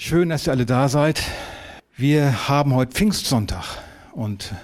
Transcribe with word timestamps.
Schön, 0.00 0.28
dass 0.28 0.46
ihr 0.46 0.52
alle 0.52 0.64
da 0.64 0.88
seid. 0.88 1.20
Wir 1.96 2.48
haben 2.48 2.72
heute 2.72 2.92
Pfingstsonntag 2.92 3.64
und 4.12 4.54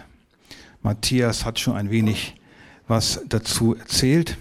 Matthias 0.81 1.45
hat 1.45 1.59
schon 1.59 1.75
ein 1.75 1.91
wenig 1.91 2.37
was 2.87 3.21
dazu 3.29 3.75
erzählt. 3.75 4.39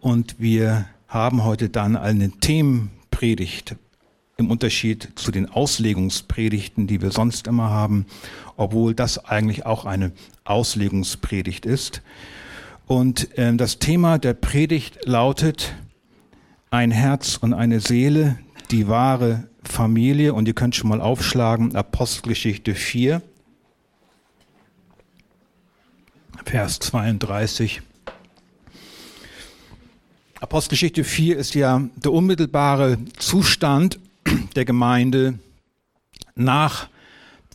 Und 0.00 0.40
wir 0.40 0.86
haben 1.06 1.44
heute 1.44 1.68
dann 1.68 1.94
eine 1.94 2.32
Themenpredigt 2.32 3.76
im 4.36 4.50
Unterschied 4.50 5.10
zu 5.14 5.30
den 5.30 5.48
Auslegungspredigten, 5.48 6.88
die 6.88 7.00
wir 7.00 7.12
sonst 7.12 7.46
immer 7.46 7.70
haben, 7.70 8.06
obwohl 8.56 8.96
das 8.96 9.24
eigentlich 9.26 9.64
auch 9.64 9.84
eine 9.84 10.10
Auslegungspredigt 10.42 11.66
ist. 11.66 12.02
Und 12.88 13.38
äh, 13.38 13.54
das 13.54 13.78
Thema 13.78 14.18
der 14.18 14.34
Predigt 14.34 15.06
lautet 15.06 15.72
ein 16.70 16.90
Herz 16.90 17.36
und 17.36 17.54
eine 17.54 17.78
Seele, 17.78 18.40
die 18.72 18.88
wahre 18.88 19.44
Familie 19.64 20.34
und 20.34 20.48
ihr 20.48 20.54
könnt 20.54 20.74
schon 20.74 20.90
mal 20.90 21.00
aufschlagen, 21.00 21.76
Apostelgeschichte 21.76 22.74
4, 22.74 23.22
Vers 26.44 26.80
32. 26.80 27.82
Apostelgeschichte 30.40 31.04
4 31.04 31.36
ist 31.36 31.54
ja 31.54 31.88
der 31.96 32.12
unmittelbare 32.12 32.98
Zustand 33.16 34.00
der 34.56 34.64
Gemeinde 34.64 35.38
nach 36.34 36.88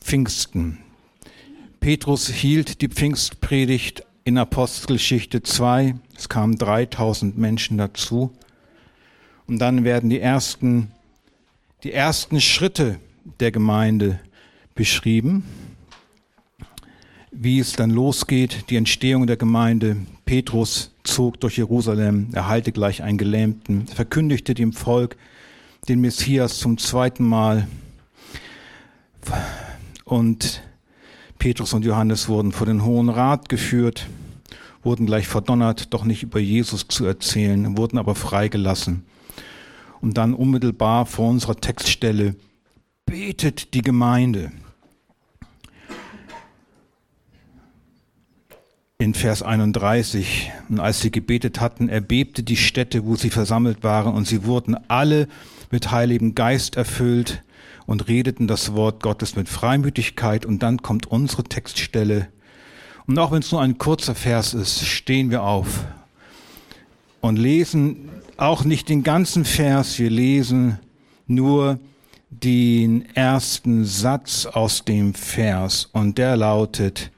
Pfingsten. 0.02 0.80
Petrus 1.80 2.28
hielt 2.30 2.82
die 2.82 2.88
Pfingstpredigt 2.88 4.04
in 4.24 4.38
Apostelgeschichte 4.38 5.44
2. 5.44 5.96
Es 6.18 6.30
kamen 6.30 6.58
3000 6.58 7.38
Menschen 7.38 7.78
dazu. 7.78 8.34
Und 9.48 9.60
dann 9.60 9.84
werden 9.84 10.10
die 10.10 10.20
ersten 10.20 10.92
die 11.84 11.94
ersten 11.94 12.42
Schritte 12.42 13.00
der 13.40 13.52
Gemeinde 13.52 14.20
beschrieben, 14.74 15.44
wie 17.32 17.60
es 17.60 17.74
dann 17.74 17.92
losgeht, 17.92 18.70
die 18.70 18.78
Entstehung 18.78 19.28
der 19.28 19.38
Gemeinde. 19.38 19.98
Petrus 20.26 20.92
zog 21.04 21.40
durch 21.40 21.58
Jerusalem, 21.58 22.30
erhalte 22.34 22.72
gleich 22.72 23.04
einen 23.04 23.20
Gelähmten, 23.20 23.88
verkündigte 23.88 24.56
dem 24.56 24.74
Volk 24.74 25.18
den 25.88 26.02
Messias 26.02 26.58
zum 26.58 26.80
zweiten 26.80 27.24
Mal. 27.24 27.68
Und 30.04 30.64
Petrus 31.38 31.74
und 31.74 31.86
Johannes 31.86 32.28
wurden 32.28 32.54
vor 32.54 32.66
den 32.66 32.84
Hohen 32.84 33.10
Rat 33.10 33.50
geführt, 33.50 34.08
wurden 34.82 35.06
gleich 35.06 35.28
verdonnert, 35.28 35.94
doch 35.94 36.06
nicht 36.06 36.24
über 36.24 36.40
Jesus 36.40 36.88
zu 36.88 37.06
erzählen, 37.06 37.78
wurden 37.78 38.00
aber 38.00 38.16
freigelassen 38.16 39.04
und 40.02 40.18
dann 40.18 40.34
unmittelbar 40.34 41.06
vor 41.06 41.30
unserer 41.30 41.56
Textstelle 41.56 42.36
betet 43.06 43.74
die 43.74 43.82
Gemeinde. 43.82 44.52
In 49.00 49.14
Vers 49.14 49.44
31, 49.44 50.52
und 50.70 50.80
als 50.80 51.02
sie 51.02 51.12
gebetet 51.12 51.62
hatten, 51.62 51.88
erbebte 51.88 52.42
die 52.42 52.58
Stätte, 52.58 53.06
wo 53.06 53.16
sie 53.16 53.30
versammelt 53.30 53.84
waren, 53.84 54.16
und 54.16 54.26
sie 54.28 54.44
wurden 54.44 54.76
alle 54.88 55.28
mit 55.70 55.92
Heiligem 55.92 56.34
Geist 56.34 56.76
erfüllt 56.78 57.44
und 57.86 58.08
redeten 58.08 58.48
das 58.48 58.74
Wort 58.74 59.04
Gottes 59.04 59.36
mit 59.36 59.50
Freimütigkeit. 59.50 60.46
Und 60.46 60.64
dann 60.64 60.82
kommt 60.82 61.06
unsere 61.06 61.44
Textstelle. 61.44 62.28
Und 63.06 63.18
auch 63.20 63.32
wenn 63.32 63.40
es 63.40 63.52
nur 63.52 63.62
ein 63.62 63.78
kurzer 63.78 64.16
Vers 64.16 64.54
ist, 64.54 64.86
stehen 64.86 65.30
wir 65.30 65.44
auf 65.44 65.86
und 67.22 67.38
lesen 67.38 68.10
auch 68.38 68.64
nicht 68.64 68.90
den 68.90 69.04
ganzen 69.04 69.46
Vers, 69.46 70.00
wir 70.00 70.10
lesen 70.10 70.80
nur 71.26 71.80
den 72.30 73.06
ersten 73.16 73.86
Satz 73.86 74.46
aus 74.46 74.86
dem 74.86 75.14
Vers 75.14 75.90
und 75.92 76.18
der 76.18 76.38
lautet, 76.38 77.12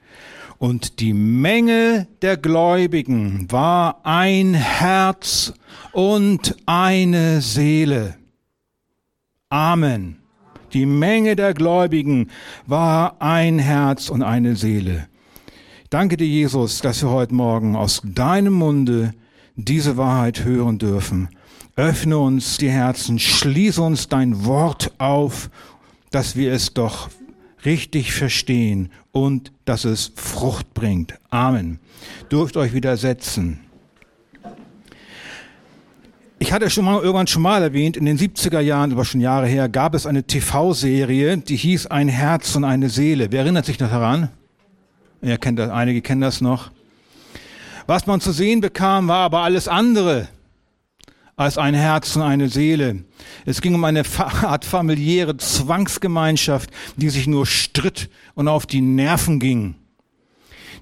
und 0.58 1.00
die 1.00 1.14
Menge 1.14 2.08
der 2.22 2.36
Gläubigen 2.36 3.50
war 3.50 4.02
ein 4.04 4.54
Herz 4.54 5.54
und 5.94 6.56
eine 6.66 7.40
Seele. 7.40 8.16
Amen. 9.48 10.18
Die 10.74 10.86
Menge 10.86 11.38
der 11.38 11.54
Gläubigen 11.54 12.30
war 12.68 13.22
ein 13.22 13.58
Herz 13.58 14.10
und 14.10 14.22
eine 14.22 14.58
Seele. 14.58 15.08
Danke 15.90 16.18
dir, 16.18 16.28
Jesus, 16.28 16.82
dass 16.82 17.02
wir 17.02 17.10
heute 17.10 17.34
Morgen 17.34 17.78
aus 17.78 18.02
deinem 18.04 18.54
Munde 18.54 19.14
diese 19.66 19.98
Wahrheit 19.98 20.44
hören 20.44 20.78
dürfen. 20.78 21.30
Öffne 21.76 22.18
uns 22.18 22.58
die 22.58 22.70
Herzen, 22.70 23.20
schließe 23.20 23.82
uns 23.82 24.10
dein 24.10 24.46
Wort 24.46 24.92
auf, 24.98 25.50
dass 26.12 26.36
wir 26.36 26.52
es 26.52 26.74
doch 26.74 27.10
richtig 27.66 28.14
verstehen 28.14 28.92
und 29.12 29.52
dass 29.66 29.86
es 29.86 30.12
Frucht 30.16 30.74
bringt. 30.74 31.14
Amen. 31.30 31.80
Dürft 32.32 32.58
euch 32.58 32.74
widersetzen. 32.74 33.60
Ich 36.42 36.54
hatte 36.54 36.70
schon 36.70 36.86
mal 36.86 37.02
irgendwann 37.02 37.28
schon 37.28 37.42
mal 37.42 37.62
erwähnt, 37.62 37.98
in 37.98 38.06
den 38.06 38.18
70er 38.18 38.62
Jahren, 38.62 38.94
aber 38.94 39.04
schon 39.04 39.20
Jahre 39.20 39.46
her, 39.46 39.68
gab 39.68 39.94
es 39.94 40.06
eine 40.06 40.24
TV-Serie, 40.24 41.38
die 41.38 41.58
hieß 41.58 41.88
Ein 41.88 42.08
Herz 42.08 42.56
und 42.56 42.64
eine 42.64 42.90
Seele. 42.90 43.32
Wer 43.32 43.42
erinnert 43.42 43.66
sich 43.66 43.78
noch 43.80 43.90
daran? 43.90 44.30
Ihr 45.22 45.38
kennt 45.38 45.60
das, 45.60 45.70
einige 45.70 46.02
kennen 46.02 46.22
das 46.22 46.40
noch. 46.40 46.72
Was 47.90 48.06
man 48.06 48.22
zu 48.22 48.32
sehen 48.32 48.62
bekam, 48.62 49.08
war 49.08 49.22
aber 49.22 49.40
alles 49.40 49.68
andere 49.68 50.28
als 51.36 51.58
ein 51.58 51.74
Herz 51.74 52.16
und 52.16 52.22
eine 52.22 52.48
Seele. 52.48 53.04
Es 53.48 53.62
ging 53.62 53.74
um 53.74 53.84
eine 53.84 54.04
Art 54.44 54.64
familiäre 54.64 55.38
Zwangsgemeinschaft, 55.38 56.70
die 56.98 57.10
sich 57.10 57.26
nur 57.26 57.48
stritt 57.48 58.12
und 58.36 58.48
auf 58.48 58.68
die 58.68 58.82
Nerven 58.82 59.40
ging. 59.40 59.74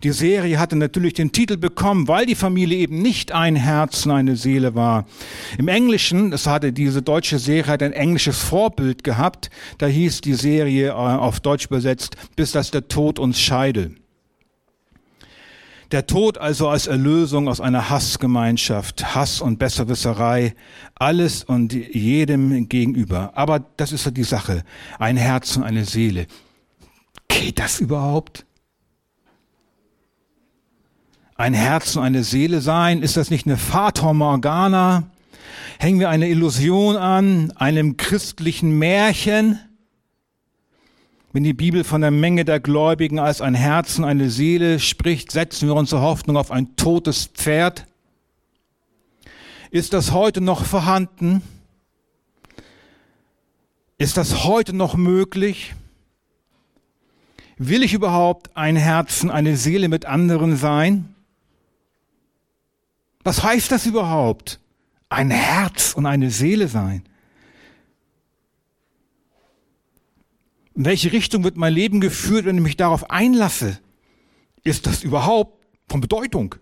Die 0.03 0.11
Serie 0.11 0.59
hatte 0.59 0.75
natürlich 0.75 1.13
den 1.13 1.31
Titel 1.31 1.55
bekommen, 1.55 2.09
weil 2.09 2.25
die 2.25 2.35
Familie 2.35 2.79
eben 2.79 3.01
nicht 3.01 3.31
ein 3.31 3.55
Herz 3.55 4.05
und 4.05 4.11
eine 4.11 4.35
Seele 4.35 4.75
war. 4.75 5.05
Im 5.57 5.69
Englischen, 5.69 6.31
das 6.31 6.45
hatte 6.45 6.73
diese 6.73 7.01
deutsche 7.01 7.39
Serie 7.39 7.79
ein 7.79 7.93
englisches 7.93 8.37
Vorbild 8.37 9.05
gehabt, 9.05 9.49
da 9.77 9.85
hieß 9.85 10.19
die 10.19 10.33
Serie 10.33 10.89
äh, 10.89 10.91
auf 10.91 11.39
Deutsch 11.39 11.67
übersetzt, 11.67 12.17
bis 12.35 12.51
dass 12.51 12.69
der 12.71 12.89
Tod 12.89 13.17
uns 13.17 13.39
scheide. 13.39 13.95
Der 15.91 16.05
Tod 16.05 16.37
also 16.37 16.67
als 16.67 16.87
Erlösung 16.87 17.47
aus 17.47 17.61
einer 17.61 17.89
Hassgemeinschaft, 17.89 19.15
Hass 19.15 19.39
und 19.39 19.57
Besserwisserei, 19.57 20.53
alles 20.95 21.45
und 21.45 21.73
jedem 21.73 22.67
gegenüber. 22.67 23.31
Aber 23.35 23.59
das 23.77 23.93
ist 23.93 24.03
ja 24.05 24.11
die 24.11 24.25
Sache. 24.25 24.63
Ein 24.99 25.15
Herz 25.15 25.55
und 25.55 25.63
eine 25.63 25.85
Seele. 25.85 26.27
Geht 27.29 27.59
das 27.59 27.79
überhaupt? 27.79 28.45
Ein 31.35 31.53
Herz 31.53 31.95
und 31.95 32.03
eine 32.03 32.23
Seele 32.23 32.61
sein, 32.61 33.01
ist 33.01 33.15
das 33.15 33.29
nicht 33.29 33.45
eine 33.45 33.57
Fata 33.57 34.11
Morgana? 34.11 35.03
Hängen 35.79 35.99
wir 35.99 36.09
eine 36.09 36.27
Illusion 36.27 36.97
an, 36.97 37.53
einem 37.55 37.95
christlichen 37.95 38.77
Märchen? 38.77 39.59
Wenn 41.37 41.43
die 41.43 41.53
Bibel 41.53 41.83
von 41.83 42.01
der 42.01 42.09
Menge 42.09 42.45
der 42.45 42.59
Gläubigen 42.59 43.19
als 43.19 43.41
ein 43.41 43.53
Herz 43.53 43.99
und 43.99 44.05
eine 44.05 44.31
Seele 44.31 44.79
spricht, 44.79 45.31
setzen 45.31 45.67
wir 45.67 45.75
unsere 45.75 46.01
Hoffnung 46.01 46.35
auf 46.35 46.49
ein 46.49 46.75
totes 46.77 47.27
Pferd. 47.27 47.85
Ist 49.69 49.93
das 49.93 50.13
heute 50.13 50.41
noch 50.41 50.65
vorhanden? 50.65 51.43
Ist 53.99 54.17
das 54.17 54.45
heute 54.45 54.73
noch 54.73 54.95
möglich? 54.95 55.75
Will 57.59 57.83
ich 57.83 57.93
überhaupt 57.93 58.57
ein 58.57 58.75
Herz 58.75 59.21
und 59.21 59.29
eine 59.29 59.57
Seele 59.57 59.89
mit 59.89 60.07
anderen 60.07 60.57
sein? 60.57 61.13
Was 63.23 63.43
heißt 63.43 63.71
das 63.71 63.85
überhaupt? 63.85 64.59
Ein 65.07 65.29
Herz 65.29 65.93
und 65.93 66.07
eine 66.07 66.31
Seele 66.31 66.67
sein? 66.67 67.03
In 70.77 70.85
welche 70.85 71.11
Richtung 71.11 71.43
wird 71.43 71.57
mein 71.57 71.73
Leben 71.73 72.01
geführt, 72.01 72.45
wenn 72.45 72.57
ich 72.57 72.61
mich 72.61 72.77
darauf 72.77 73.09
einlasse? 73.09 73.79
Ist 74.63 74.85
das 74.85 75.03
überhaupt 75.03 75.65
von 75.89 76.01
Bedeutung? 76.01 76.53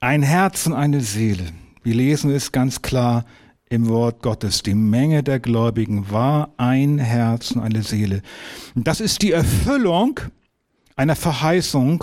Ein 0.00 0.24
Herz 0.24 0.66
und 0.66 0.72
eine 0.72 1.00
Seele. 1.00 1.44
Wir 1.84 1.94
lesen 1.94 2.32
es 2.32 2.50
ganz 2.50 2.82
klar 2.82 3.24
im 3.68 3.86
Wort 3.86 4.20
Gottes. 4.20 4.64
Die 4.64 4.74
Menge 4.74 5.22
der 5.22 5.38
Gläubigen 5.38 6.10
war 6.10 6.54
ein 6.56 6.98
Herz 6.98 7.52
und 7.52 7.60
eine 7.60 7.84
Seele. 7.84 8.20
Und 8.74 8.88
das 8.88 9.00
ist 9.00 9.22
die 9.22 9.30
Erfüllung 9.30 10.18
einer 10.96 11.14
Verheißung, 11.14 12.02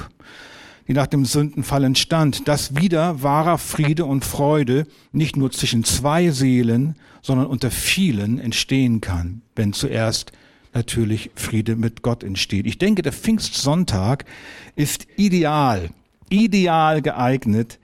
die 0.88 0.94
nach 0.94 1.08
dem 1.08 1.26
Sündenfall 1.26 1.84
entstand, 1.84 2.48
dass 2.48 2.78
wieder 2.78 3.22
wahrer 3.22 3.58
Friede 3.58 4.06
und 4.06 4.24
Freude 4.24 4.88
nicht 5.12 5.36
nur 5.36 5.52
zwischen 5.52 5.84
zwei 5.84 6.32
Seelen, 6.32 6.96
sondern 7.22 7.48
unter 7.48 7.70
vielen 7.70 8.40
entstehen 8.40 9.02
kann, 9.02 9.42
wenn 9.58 9.74
zuerst 9.74 10.32
natürlich 10.74 11.32
Friede 11.36 11.76
mit 11.76 12.02
Gott 12.02 12.24
entsteht. 12.24 12.66
Ich 12.66 12.78
denke, 12.78 13.02
der 13.02 13.14
Pfingstsonntag 13.14 14.26
ist 14.76 15.08
ideal, 15.18 15.90
ideal 16.30 17.02
geeignet, 17.02 17.80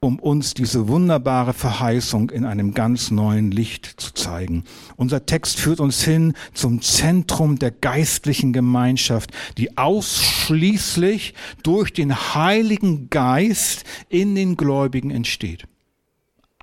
um 0.00 0.18
uns 0.18 0.54
diese 0.54 0.88
wunderbare 0.88 1.52
Verheißung 1.52 2.30
in 2.30 2.44
einem 2.44 2.74
ganz 2.74 3.10
neuen 3.10 3.50
Licht 3.50 3.86
zu 3.96 4.12
zeigen. 4.12 4.64
Unser 4.96 5.26
Text 5.26 5.58
führt 5.58 5.80
uns 5.80 6.04
hin 6.04 6.34
zum 6.52 6.82
Zentrum 6.82 7.58
der 7.58 7.70
geistlichen 7.70 8.52
Gemeinschaft, 8.52 9.30
die 9.56 9.76
ausschließlich 9.78 11.34
durch 11.62 11.92
den 11.92 12.14
Heiligen 12.34 13.10
Geist 13.10 13.84
in 14.08 14.34
den 14.34 14.56
Gläubigen 14.56 15.10
entsteht. 15.10 15.66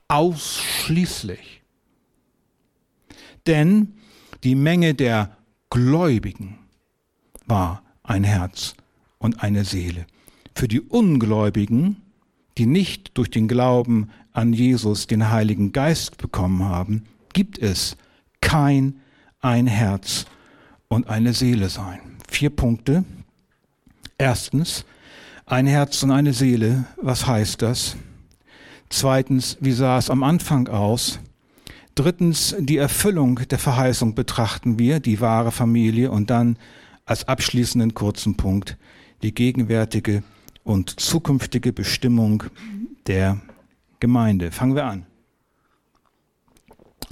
Ausschließlich. 0.07 1.63
Denn 3.47 3.95
die 4.43 4.55
Menge 4.55 4.93
der 4.93 5.35
Gläubigen 5.73 6.59
war 7.47 7.81
ein 8.03 8.23
Herz 8.23 8.75
und 9.17 9.41
eine 9.41 9.65
Seele. 9.65 10.05
Für 10.53 10.67
die 10.67 10.81
Ungläubigen 10.81 11.97
die 12.59 12.67
nicht 12.67 13.17
durch 13.17 13.31
den 13.31 13.47
Glauben 13.47 14.11
an 14.31 14.53
Jesus 14.53 15.07
den 15.07 15.31
Heiligen 15.31 15.71
Geist 15.71 16.17
bekommen 16.17 16.63
haben, 16.63 17.05
gibt 17.33 17.57
es 17.57 17.97
kein 18.39 18.99
ein 19.41 19.65
Herz 19.65 20.25
und 20.87 21.07
eine 21.07 21.33
Seele 21.33 21.69
sein. 21.69 21.99
Vier 22.29 22.51
Punkte. 22.51 23.03
Erstens, 24.19 24.85
ein 25.47 25.65
Herz 25.65 26.03
und 26.03 26.11
eine 26.11 26.33
Seele. 26.33 26.85
Was 27.01 27.25
heißt 27.25 27.63
das? 27.63 27.97
Zweitens, 28.89 29.57
wie 29.59 29.71
sah 29.71 29.97
es 29.97 30.11
am 30.11 30.21
Anfang 30.21 30.67
aus? 30.67 31.19
Drittens, 31.95 32.55
die 32.59 32.77
Erfüllung 32.77 33.47
der 33.49 33.59
Verheißung 33.59 34.15
betrachten 34.15 34.79
wir, 34.79 34.99
die 34.99 35.21
wahre 35.21 35.51
Familie. 35.51 36.09
Und 36.09 36.29
dann 36.29 36.57
als 37.05 37.27
abschließenden 37.27 37.93
kurzen 37.93 38.35
Punkt, 38.35 38.77
die 39.21 39.33
gegenwärtige 39.33 40.23
und 40.63 40.99
zukünftige 40.99 41.73
Bestimmung 41.73 42.43
der 43.07 43.41
Gemeinde. 43.99 44.51
Fangen 44.51 44.75
wir 44.75 44.85
an. 44.85 45.05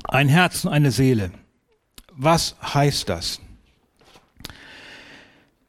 Ein 0.05 0.29
Herz 0.29 0.65
und 0.65 0.71
eine 0.71 0.91
Seele. 0.91 1.31
Was 2.13 2.55
heißt 2.61 3.07
das? 3.07 3.39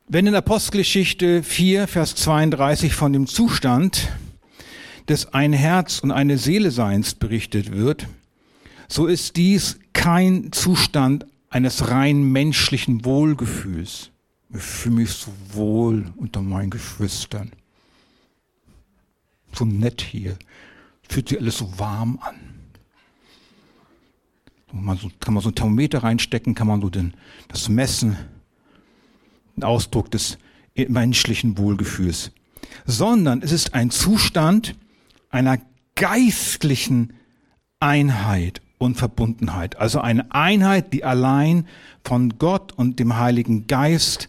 Wenn 0.09 0.27
in 0.27 0.35
Apostelgeschichte 0.35 1.43
4, 1.43 1.87
Vers 1.87 2.15
32 2.17 2.95
von 2.95 3.13
dem 3.13 3.27
Zustand 3.27 4.13
des 5.09 5.33
ein 5.33 5.53
Herz 5.53 6.01
und 6.01 6.11
eine 6.11 6.39
Seele 6.39 6.71
Seins 6.71 7.15
berichtet 7.15 7.73
wird, 7.73 8.07
so 8.93 9.07
ist 9.07 9.37
dies 9.37 9.79
kein 9.93 10.53
Zustand 10.53 11.27
eines 11.51 11.89
rein 11.89 12.23
menschlichen 12.23 13.05
Wohlgefühls. 13.05 14.11
Ich 14.51 14.61
fühle 14.61 14.97
mich 14.97 15.11
so 15.11 15.33
wohl 15.53 16.13
unter 16.17 16.43
meinen 16.43 16.71
Geschwistern 16.71 17.53
so 19.55 19.65
nett 19.65 20.01
hier. 20.01 20.37
Fühlt 21.09 21.29
sich 21.29 21.39
alles 21.39 21.59
so 21.59 21.79
warm 21.79 22.19
an. 22.23 22.37
Man 24.73 24.97
so, 24.97 25.11
kann 25.21 25.35
man 25.35 25.43
so 25.43 25.51
ein 25.51 25.55
Thermometer 25.55 26.03
reinstecken, 26.03 26.55
kann 26.55 26.67
man 26.67 26.81
so 26.81 26.89
den, 26.89 27.15
das 27.49 27.69
messen. 27.69 28.17
Ein 29.57 29.65
Ausdruck 29.65 30.11
des 30.11 30.39
menschlichen 30.75 31.59
Wohlgefühls. 31.59 32.33
Sondern 32.87 33.43
es 33.43 33.53
ist 33.53 33.75
ein 33.75 33.91
Zustand 33.91 34.75
einer 35.29 35.59
geistlichen 35.95 37.13
Einheit 37.81 38.63
und 38.85 38.97
Verbundenheit. 38.97 39.77
Also 39.77 40.01
eine 40.01 40.33
Einheit, 40.35 40.93
die 40.93 41.05
allein 41.05 41.67
von 42.05 42.39
Gott 42.39 42.73
und 42.73 42.99
dem 42.99 43.17
Heiligen 43.17 43.67
Geist 43.67 44.29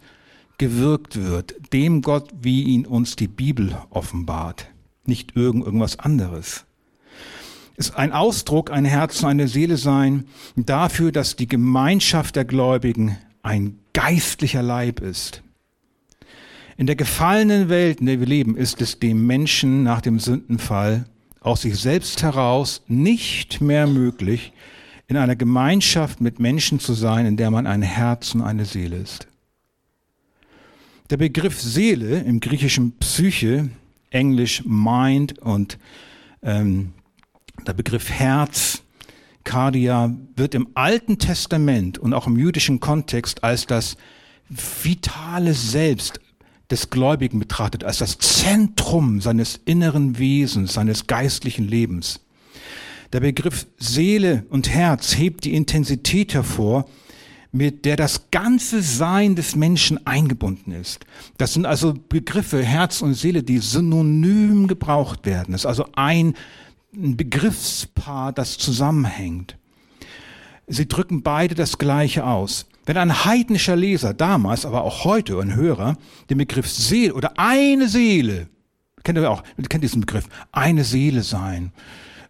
gewirkt 0.58 1.22
wird. 1.22 1.56
Dem 1.74 2.02
Gott, 2.02 2.30
wie 2.42 2.64
ihn 2.64 2.86
uns 2.86 3.16
die 3.16 3.28
Bibel 3.28 3.78
offenbart 3.90 4.68
nicht 5.06 5.36
irgend 5.36 5.66
irgendwas 5.66 6.00
anderes. 6.00 6.66
Ist 7.76 7.96
ein 7.96 8.12
Ausdruck, 8.12 8.72
ein 8.72 8.86
Herz 8.86 9.24
und 9.24 9.30
eine 9.30 9.48
Seele 9.48 9.78
sein 9.78 10.26
dafür, 10.56 11.12
dass 11.12 11.36
die 11.36 11.48
Gemeinschaft 11.48 12.36
der 12.36 12.46
Gläubigen 12.46 13.18
ein 13.42 13.80
geistlicher 13.94 14.62
Leib 14.62 15.00
ist. 15.00 15.42
In 16.78 16.88
der 16.88 16.96
gefallenen 16.96 17.70
Welt, 17.70 18.00
in 18.00 18.06
der 18.06 18.20
wir 18.20 18.28
leben, 18.28 18.56
ist 18.56 18.82
es 18.82 19.00
dem 19.00 19.28
Menschen 19.28 19.84
nach 19.84 20.02
dem 20.02 20.20
Sündenfall 20.20 21.06
aus 21.44 21.62
sich 21.62 21.78
selbst 21.78 22.24
heraus 22.24 22.82
nicht 22.88 23.62
mehr 23.62 23.86
möglich, 23.88 24.54
in 25.08 25.18
einer 25.18 25.36
Gemeinschaft 25.36 26.22
mit 26.22 26.40
Menschen 26.40 26.80
zu 26.80 26.94
sein, 26.94 27.26
in 27.26 27.38
der 27.38 27.52
man 27.52 27.68
ein 27.68 27.82
Herz 27.82 28.34
und 28.34 28.42
eine 28.42 28.66
Seele 28.66 28.98
ist. 28.98 29.28
Der 31.10 31.18
Begriff 31.18 31.62
Seele 31.62 32.22
im 32.22 32.40
griechischen 32.40 32.98
Psyche 32.98 33.70
Englisch 34.10 34.64
Mind 34.66 35.40
und 35.40 35.78
ähm, 36.42 36.94
der 37.68 37.74
Begriff 37.74 38.10
Herz, 38.10 38.82
Cardia, 39.44 40.16
wird 40.36 40.56
im 40.56 40.70
Alten 40.74 41.20
Testament 41.20 41.98
und 41.98 42.14
auch 42.14 42.28
im 42.28 42.38
jüdischen 42.38 42.80
Kontext 42.80 43.44
als 43.44 43.68
das 43.68 43.98
vitale 44.50 45.54
Selbst 45.54 46.20
des 46.72 46.90
Gläubigen 46.90 47.40
betrachtet, 47.40 47.84
als 47.84 47.98
das 47.98 48.18
Zentrum 48.18 49.22
seines 49.22 49.60
inneren 49.66 50.18
Wesens, 50.18 50.74
seines 50.74 51.08
geistlichen 51.08 51.68
Lebens. 51.68 52.22
Der 53.12 53.20
Begriff 53.20 53.68
Seele 53.78 54.46
und 54.50 54.70
Herz 54.70 55.18
hebt 55.18 55.46
die 55.46 55.54
Intensität 55.54 56.34
hervor, 56.34 56.88
mit 57.52 57.86
der 57.86 57.96
das 57.96 58.32
ganze 58.32 58.82
Sein 58.82 59.36
des 59.36 59.56
Menschen 59.56 60.08
eingebunden 60.08 60.72
ist. 60.72 61.06
Das 61.38 61.54
sind 61.54 61.68
also 61.68 61.94
Begriffe 62.10 62.64
Herz 62.64 63.04
und 63.04 63.14
Seele, 63.14 63.44
die 63.44 63.60
synonym 63.60 64.68
gebraucht 64.68 65.28
werden. 65.28 65.52
Das 65.52 65.62
ist 65.62 65.68
also 65.68 65.86
ein 65.96 66.34
Begriffspaar, 66.92 68.34
das 68.34 68.58
zusammenhängt. 68.58 69.58
Sie 70.66 70.88
drücken 70.88 71.22
beide 71.22 71.54
das 71.54 71.78
Gleiche 71.78 72.26
aus. 72.26 72.66
Wenn 72.86 72.98
ein 72.98 73.26
heidnischer 73.26 73.76
Leser 73.76 74.14
damals, 74.14 74.66
aber 74.66 74.84
auch 74.84 75.06
heute 75.06 75.40
ein 75.40 75.56
Hörer, 75.56 75.98
den 76.30 76.38
Begriff 76.38 76.70
Seele 76.70 77.14
oder 77.14 77.34
eine 77.38 77.88
Seele, 77.88 78.48
kennt 79.04 79.18
ihr 79.18 79.30
auch, 79.30 79.44
kennt 79.70 79.84
diesen 79.84 80.02
Begriff, 80.02 80.28
eine 80.52 80.84
Seele 80.84 81.24
sein, 81.24 81.72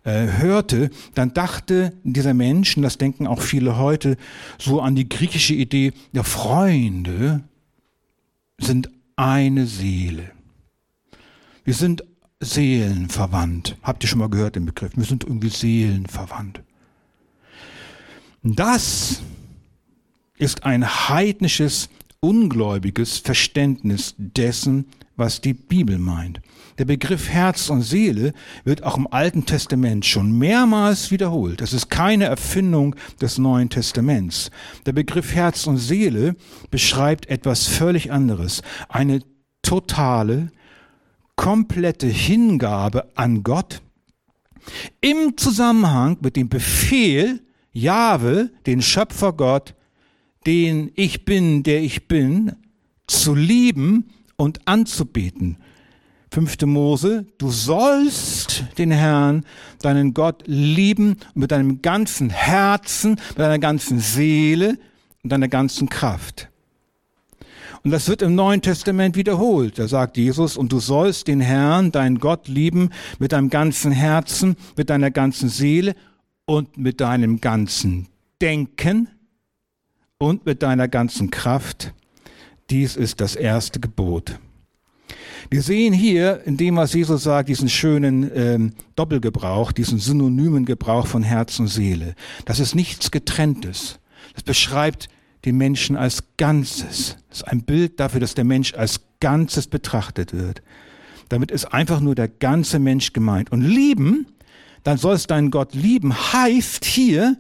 äh, 0.04 0.28
hörte, 0.28 0.90
dann 1.16 1.34
dachte 1.34 1.94
dieser 2.04 2.34
Mensch, 2.34 2.78
und 2.78 2.84
das 2.84 2.98
denken 2.98 3.26
auch 3.26 3.42
viele 3.42 3.78
heute, 3.78 4.18
so 4.60 4.82
an 4.82 4.96
die 4.96 5.10
griechische 5.10 5.54
Idee, 5.54 5.94
der 6.14 6.24
Freunde 6.24 7.44
sind 8.60 8.90
eine 9.16 9.66
Seele. 9.66 10.32
Wir 11.64 11.74
sind 11.74 12.04
seelenverwandt. 12.42 13.78
Habt 13.82 14.04
ihr 14.04 14.10
schon 14.10 14.20
mal 14.20 14.30
gehört 14.30 14.56
den 14.56 14.66
Begriff? 14.66 14.92
Wir 14.96 15.06
sind 15.06 15.24
irgendwie 15.24 15.50
seelenverwandt. 15.50 16.62
Das 18.44 19.22
ist 20.38 20.64
ein 20.64 20.86
heidnisches, 21.10 21.90
ungläubiges 22.20 23.18
Verständnis 23.18 24.16
dessen, 24.18 24.86
was 25.16 25.42
die 25.42 25.54
Bibel 25.54 26.00
meint. 26.00 26.42
Der 26.80 26.86
Begriff 26.86 27.30
Herz 27.30 27.70
und 27.70 27.84
Seele 27.84 28.34
wird 28.64 28.84
auch 28.84 28.98
im 28.98 29.08
Alten 29.08 29.46
Testament 29.46 30.06
schon 30.06 30.38
mehrmals 30.38 31.12
wiederholt. 31.12 31.62
Das 31.62 31.72
ist 31.72 31.90
keine 31.90 32.26
Erfindung 32.26 32.96
des 33.22 33.38
Neuen 33.38 33.70
Testaments. 33.70 34.50
Der 34.88 34.94
Begriff 34.94 35.36
Herz 35.36 35.68
und 35.68 35.78
Seele 35.78 36.36
beschreibt 36.72 37.28
etwas 37.28 37.68
völlig 37.68 38.12
anderes. 38.12 38.64
Eine 38.90 39.20
totale, 39.62 40.52
komplette 41.36 42.08
Hingabe 42.08 43.08
an 43.16 43.44
Gott 43.44 43.82
im 45.02 45.38
Zusammenhang 45.38 46.18
mit 46.22 46.36
dem 46.36 46.50
Befehl, 46.50 47.42
Jahwe, 47.72 48.50
den 48.66 48.82
Schöpfer 48.82 49.34
Gott, 49.34 49.76
den 50.46 50.92
ich 50.96 51.26
bin, 51.26 51.64
der 51.64 51.82
ich 51.82 52.08
bin, 52.08 52.54
zu 53.08 53.36
lieben 53.36 54.10
und 54.36 54.68
anzubeten. 54.68 55.58
Fünfte 56.32 56.66
Mose, 56.66 57.26
du 57.38 57.52
sollst 57.52 58.66
den 58.78 58.90
Herrn, 58.90 59.46
deinen 59.82 60.16
Gott 60.16 60.44
lieben 60.48 61.18
mit 61.36 61.52
deinem 61.52 61.82
ganzen 61.84 62.32
Herzen, 62.32 63.18
mit 63.30 63.38
deiner 63.38 63.60
ganzen 63.60 64.00
Seele 64.00 64.80
und 65.22 65.32
deiner 65.32 65.48
ganzen 65.48 65.90
Kraft. 65.90 66.50
Und 67.84 67.92
das 67.92 68.08
wird 68.08 68.22
im 68.22 68.34
Neuen 68.34 68.62
Testament 68.62 69.16
wiederholt. 69.16 69.78
Da 69.78 69.88
sagt 69.88 70.18
Jesus, 70.18 70.56
und 70.58 70.72
du 70.72 70.80
sollst 70.80 71.28
den 71.28 71.42
Herrn, 71.42 71.92
deinen 71.92 72.20
Gott 72.20 72.48
lieben 72.48 72.90
mit 73.20 73.34
deinem 73.34 73.50
ganzen 73.50 73.92
Herzen, 73.92 74.56
mit 74.78 74.90
deiner 74.90 75.12
ganzen 75.12 75.50
Seele 75.50 75.94
und 76.46 76.78
mit 76.78 77.02
deinem 77.02 77.42
ganzen 77.42 78.08
Denken 78.42 79.10
und 80.24 80.46
mit 80.46 80.64
deiner 80.64 80.88
ganzen 80.88 81.32
Kraft. 81.32 81.94
Dies 82.70 82.96
ist 82.96 83.20
das 83.20 83.36
erste 83.36 83.82
Gebot. 83.82 84.40
Wir 85.50 85.62
sehen 85.62 85.94
hier 85.94 86.42
in 86.46 86.56
dem, 86.56 86.78
was 86.78 86.94
Jesus 86.94 87.24
sagt, 87.24 87.50
diesen 87.50 87.68
schönen 87.68 88.32
ähm, 88.34 88.74
Doppelgebrauch, 88.96 89.74
diesen 89.74 90.00
synonymen 90.00 90.64
Gebrauch 90.64 91.08
von 91.08 91.24
Herz 91.24 91.60
und 91.60 91.68
Seele. 91.68 92.16
Das 92.46 92.62
ist 92.62 92.74
nichts 92.74 93.12
Getrenntes. 93.12 94.00
Das 94.34 94.44
beschreibt 94.44 95.10
den 95.44 95.58
Menschen 95.58 95.98
als 95.98 96.24
Ganzes. 96.38 97.18
Das 97.28 97.40
ist 97.40 97.48
ein 97.50 97.64
Bild 97.64 98.00
dafür, 98.00 98.22
dass 98.22 98.34
der 98.34 98.46
Mensch 98.46 98.74
als 98.76 99.02
Ganzes 99.20 99.68
betrachtet 99.68 100.32
wird. 100.34 100.62
Damit 101.28 101.52
ist 101.52 101.66
einfach 101.66 102.00
nur 102.00 102.16
der 102.16 102.30
ganze 102.30 102.80
Mensch 102.80 103.12
gemeint. 103.12 103.52
Und 103.52 103.62
lieben, 103.62 104.28
dann 104.84 104.98
sollst 104.98 105.32
deinen 105.32 105.52
Gott 105.52 105.74
lieben, 105.74 106.14
heißt 106.16 106.86
hier 106.86 107.38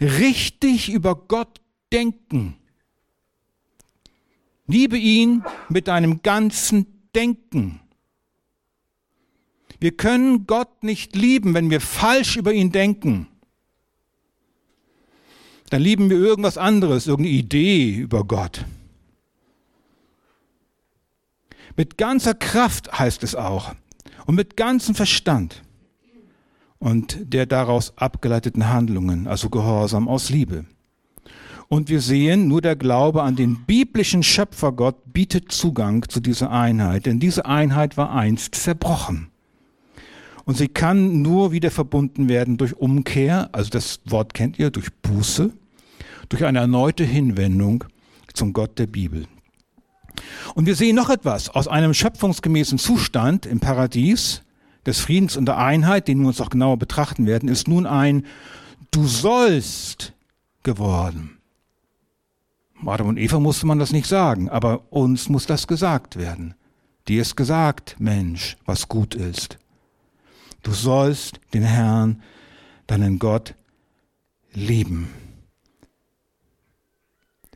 richtig 0.00 0.92
über 0.92 1.16
Gott 1.16 1.59
denken. 1.92 2.56
Liebe 4.66 4.96
ihn 4.96 5.44
mit 5.68 5.88
deinem 5.88 6.22
ganzen 6.22 6.86
Denken. 7.14 7.80
Wir 9.80 9.96
können 9.96 10.46
Gott 10.46 10.82
nicht 10.82 11.16
lieben, 11.16 11.54
wenn 11.54 11.70
wir 11.70 11.80
falsch 11.80 12.36
über 12.36 12.52
ihn 12.52 12.70
denken. 12.70 13.26
Dann 15.70 15.82
lieben 15.82 16.10
wir 16.10 16.18
irgendwas 16.18 16.58
anderes, 16.58 17.06
irgendeine 17.06 17.36
Idee 17.36 17.94
über 17.94 18.24
Gott. 18.24 18.64
Mit 21.76 21.96
ganzer 21.96 22.34
Kraft 22.34 22.98
heißt 22.98 23.22
es 23.22 23.34
auch 23.34 23.74
und 24.26 24.34
mit 24.34 24.56
ganzem 24.56 24.94
Verstand 24.94 25.62
und 26.78 27.32
der 27.32 27.46
daraus 27.46 27.96
abgeleiteten 27.96 28.68
Handlungen, 28.68 29.26
also 29.26 29.48
Gehorsam 29.48 30.08
aus 30.08 30.30
Liebe. 30.30 30.66
Und 31.72 31.88
wir 31.88 32.00
sehen, 32.00 32.48
nur 32.48 32.60
der 32.62 32.74
Glaube 32.74 33.22
an 33.22 33.36
den 33.36 33.64
biblischen 33.64 34.24
Schöpfergott 34.24 35.12
bietet 35.12 35.52
Zugang 35.52 36.08
zu 36.08 36.18
dieser 36.18 36.50
Einheit, 36.50 37.06
denn 37.06 37.20
diese 37.20 37.46
Einheit 37.46 37.96
war 37.96 38.12
einst 38.12 38.56
zerbrochen. 38.56 39.30
Und 40.44 40.56
sie 40.56 40.66
kann 40.66 41.22
nur 41.22 41.52
wieder 41.52 41.70
verbunden 41.70 42.28
werden 42.28 42.56
durch 42.56 42.76
Umkehr, 42.76 43.50
also 43.52 43.70
das 43.70 44.00
Wort 44.04 44.34
kennt 44.34 44.58
ihr, 44.58 44.70
durch 44.72 44.92
Buße, 44.94 45.52
durch 46.28 46.44
eine 46.44 46.58
erneute 46.58 47.04
Hinwendung 47.04 47.84
zum 48.34 48.52
Gott 48.52 48.76
der 48.80 48.88
Bibel. 48.88 49.28
Und 50.56 50.66
wir 50.66 50.74
sehen 50.74 50.96
noch 50.96 51.08
etwas. 51.08 51.50
Aus 51.50 51.68
einem 51.68 51.94
schöpfungsgemäßen 51.94 52.78
Zustand 52.78 53.46
im 53.46 53.60
Paradies 53.60 54.42
des 54.86 54.98
Friedens 54.98 55.36
und 55.36 55.46
der 55.46 55.58
Einheit, 55.58 56.08
den 56.08 56.18
wir 56.18 56.26
uns 56.26 56.40
auch 56.40 56.50
genauer 56.50 56.78
betrachten 56.78 57.26
werden, 57.26 57.48
ist 57.48 57.68
nun 57.68 57.86
ein 57.86 58.26
Du 58.90 59.06
sollst 59.06 60.14
geworden. 60.64 61.39
Adam 62.86 63.08
und 63.08 63.18
Eva 63.18 63.38
musste 63.40 63.66
man 63.66 63.78
das 63.78 63.92
nicht 63.92 64.06
sagen, 64.06 64.48
aber 64.48 64.92
uns 64.92 65.28
muss 65.28 65.46
das 65.46 65.66
gesagt 65.66 66.16
werden. 66.16 66.54
Dir 67.08 67.22
ist 67.22 67.36
gesagt, 67.36 67.96
Mensch, 67.98 68.56
was 68.64 68.88
gut 68.88 69.14
ist. 69.14 69.58
Du 70.62 70.72
sollst 70.72 71.40
den 71.54 71.62
Herrn, 71.62 72.22
deinen 72.86 73.18
Gott, 73.18 73.54
lieben. 74.52 75.08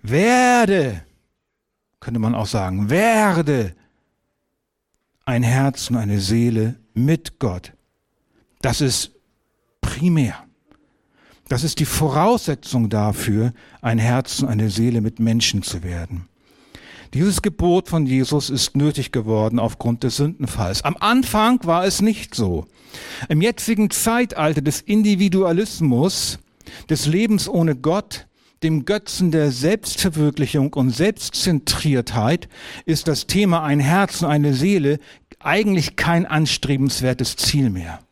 Werde, 0.02 1.02
könnte 2.00 2.20
man 2.20 2.34
auch 2.34 2.46
sagen, 2.46 2.90
werde 2.90 3.74
ein 5.24 5.42
Herz 5.42 5.90
und 5.90 5.96
eine 5.96 6.20
Seele 6.20 6.76
mit 6.92 7.38
Gott. 7.38 7.72
Das 8.60 8.80
ist 8.80 9.12
primär. 9.80 10.44
Das 11.54 11.62
ist 11.62 11.78
die 11.78 11.84
Voraussetzung 11.84 12.90
dafür, 12.90 13.52
ein 13.80 14.00
Herz 14.00 14.42
und 14.42 14.48
eine 14.48 14.70
Seele 14.70 15.00
mit 15.00 15.20
Menschen 15.20 15.62
zu 15.62 15.84
werden. 15.84 16.26
Dieses 17.12 17.42
Gebot 17.42 17.88
von 17.88 18.06
Jesus 18.06 18.50
ist 18.50 18.76
nötig 18.76 19.12
geworden 19.12 19.60
aufgrund 19.60 20.02
des 20.02 20.16
Sündenfalls. 20.16 20.82
Am 20.82 20.96
Anfang 20.98 21.60
war 21.62 21.84
es 21.84 22.02
nicht 22.02 22.34
so. 22.34 22.66
Im 23.28 23.40
jetzigen 23.40 23.90
Zeitalter 23.90 24.62
des 24.62 24.80
Individualismus, 24.80 26.40
des 26.90 27.06
Lebens 27.06 27.48
ohne 27.48 27.76
Gott, 27.76 28.26
dem 28.64 28.84
Götzen 28.84 29.30
der 29.30 29.52
Selbstverwirklichung 29.52 30.72
und 30.72 30.90
Selbstzentriertheit 30.90 32.48
ist 32.84 33.06
das 33.06 33.28
Thema 33.28 33.62
ein 33.62 33.78
Herz 33.78 34.22
und 34.22 34.28
eine 34.28 34.54
Seele 34.54 34.98
eigentlich 35.38 35.94
kein 35.94 36.26
anstrebenswertes 36.26 37.36
Ziel 37.36 37.70
mehr. 37.70 38.03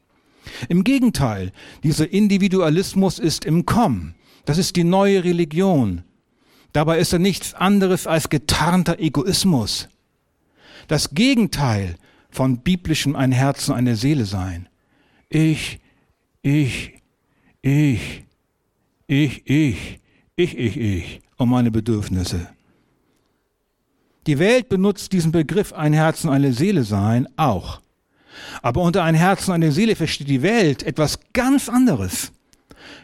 Im 0.69 0.85
Gegenteil, 0.85 1.53
dieser 1.83 2.13
Individualismus 2.13 3.19
ist 3.19 3.45
im 3.45 3.67
Kommen. 3.67 4.15
Das 4.45 4.59
ist 4.59 4.77
die 4.77 4.85
neue 4.85 5.25
Religion. 5.25 6.03
Dabei 6.73 6.99
ist 6.99 7.13
er 7.13 7.19
nichts 7.19 7.55
anderes 7.55 8.07
als 8.07 8.29
getarnter 8.29 8.99
Egoismus. 8.99 9.89
Das 10.89 11.11
Gegenteil 11.11 11.97
von 12.31 12.59
biblischem 12.59 13.15
ein 13.15 13.31
Herz 13.31 13.69
und 13.69 13.75
eine 13.75 13.95
Seele 13.95 14.25
sein. 14.25 14.69
Ich, 15.29 15.81
ich, 16.41 16.95
ich, 17.61 18.25
ich, 19.07 19.43
ich, 19.47 20.01
ich, 20.37 20.59
ich, 20.59 20.77
ich 20.77 21.21
um 21.37 21.51
meine 21.51 21.71
Bedürfnisse. 21.71 22.49
Die 24.27 24.39
Welt 24.39 24.69
benutzt 24.69 25.13
diesen 25.13 25.33
Begriff 25.33 25.73
ein 25.73 25.93
Herz 25.93 26.25
und 26.25 26.31
eine 26.31 26.53
Seele 26.53 26.85
sein 26.85 27.29
auch. 27.37 27.82
Aber 28.63 28.83
unter 28.83 29.05
ein 29.05 29.15
Herz 29.15 29.49
und 29.49 29.55
eine 29.55 29.73
Seele 29.73 29.97
versteht 29.97 30.29
die 30.29 30.43
Welt 30.43 30.83
etwas 30.83 31.19
ganz 31.33 31.69
anderes. 31.69 32.33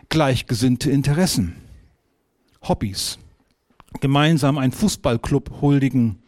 Gleichgesinnte 0.08 0.90
Interessen, 0.90 1.56
Hobbys, 2.62 3.18
gemeinsam 4.00 4.59
einen 4.59 4.73
Fußballclub 4.73 5.61
huldigen, 5.61 6.18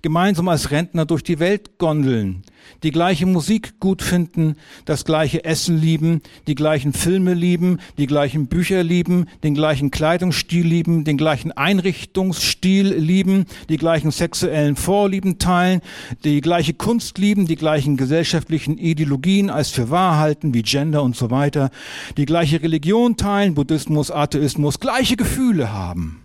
gemeinsam 0.00 0.48
als 0.48 0.70
Rentner 0.70 1.04
durch 1.04 1.22
die 1.22 1.38
Welt 1.38 1.78
gondeln, 1.78 2.42
die 2.82 2.90
gleiche 2.90 3.26
Musik 3.26 3.78
gut 3.80 4.02
finden, 4.02 4.56
das 4.86 5.04
gleiche 5.04 5.44
Essen 5.44 5.78
lieben, 5.78 6.22
die 6.46 6.54
gleichen 6.54 6.92
Filme 6.92 7.34
lieben, 7.34 7.78
die 7.98 8.06
gleichen 8.06 8.46
Bücher 8.46 8.82
lieben, 8.82 9.26
den 9.44 9.54
gleichen 9.54 9.90
Kleidungsstil 9.90 10.66
lieben, 10.66 11.04
den 11.04 11.16
gleichen 11.16 11.52
Einrichtungsstil 11.52 12.94
lieben, 12.94 13.44
die 13.68 13.76
gleichen 13.76 14.10
sexuellen 14.10 14.76
Vorlieben 14.76 15.38
teilen, 15.38 15.80
die 16.24 16.40
gleiche 16.40 16.74
Kunst 16.74 17.18
lieben, 17.18 17.46
die 17.46 17.56
gleichen 17.56 17.96
gesellschaftlichen 17.96 18.78
Ideologien 18.78 19.50
als 19.50 19.70
für 19.70 19.90
wahr 19.90 20.18
halten, 20.18 20.54
wie 20.54 20.62
Gender 20.62 21.02
und 21.02 21.14
so 21.14 21.30
weiter, 21.30 21.70
die 22.16 22.26
gleiche 22.26 22.62
Religion 22.62 23.16
teilen, 23.16 23.54
Buddhismus, 23.54 24.10
Atheismus, 24.10 24.80
gleiche 24.80 25.16
Gefühle 25.16 25.72
haben. 25.72 26.21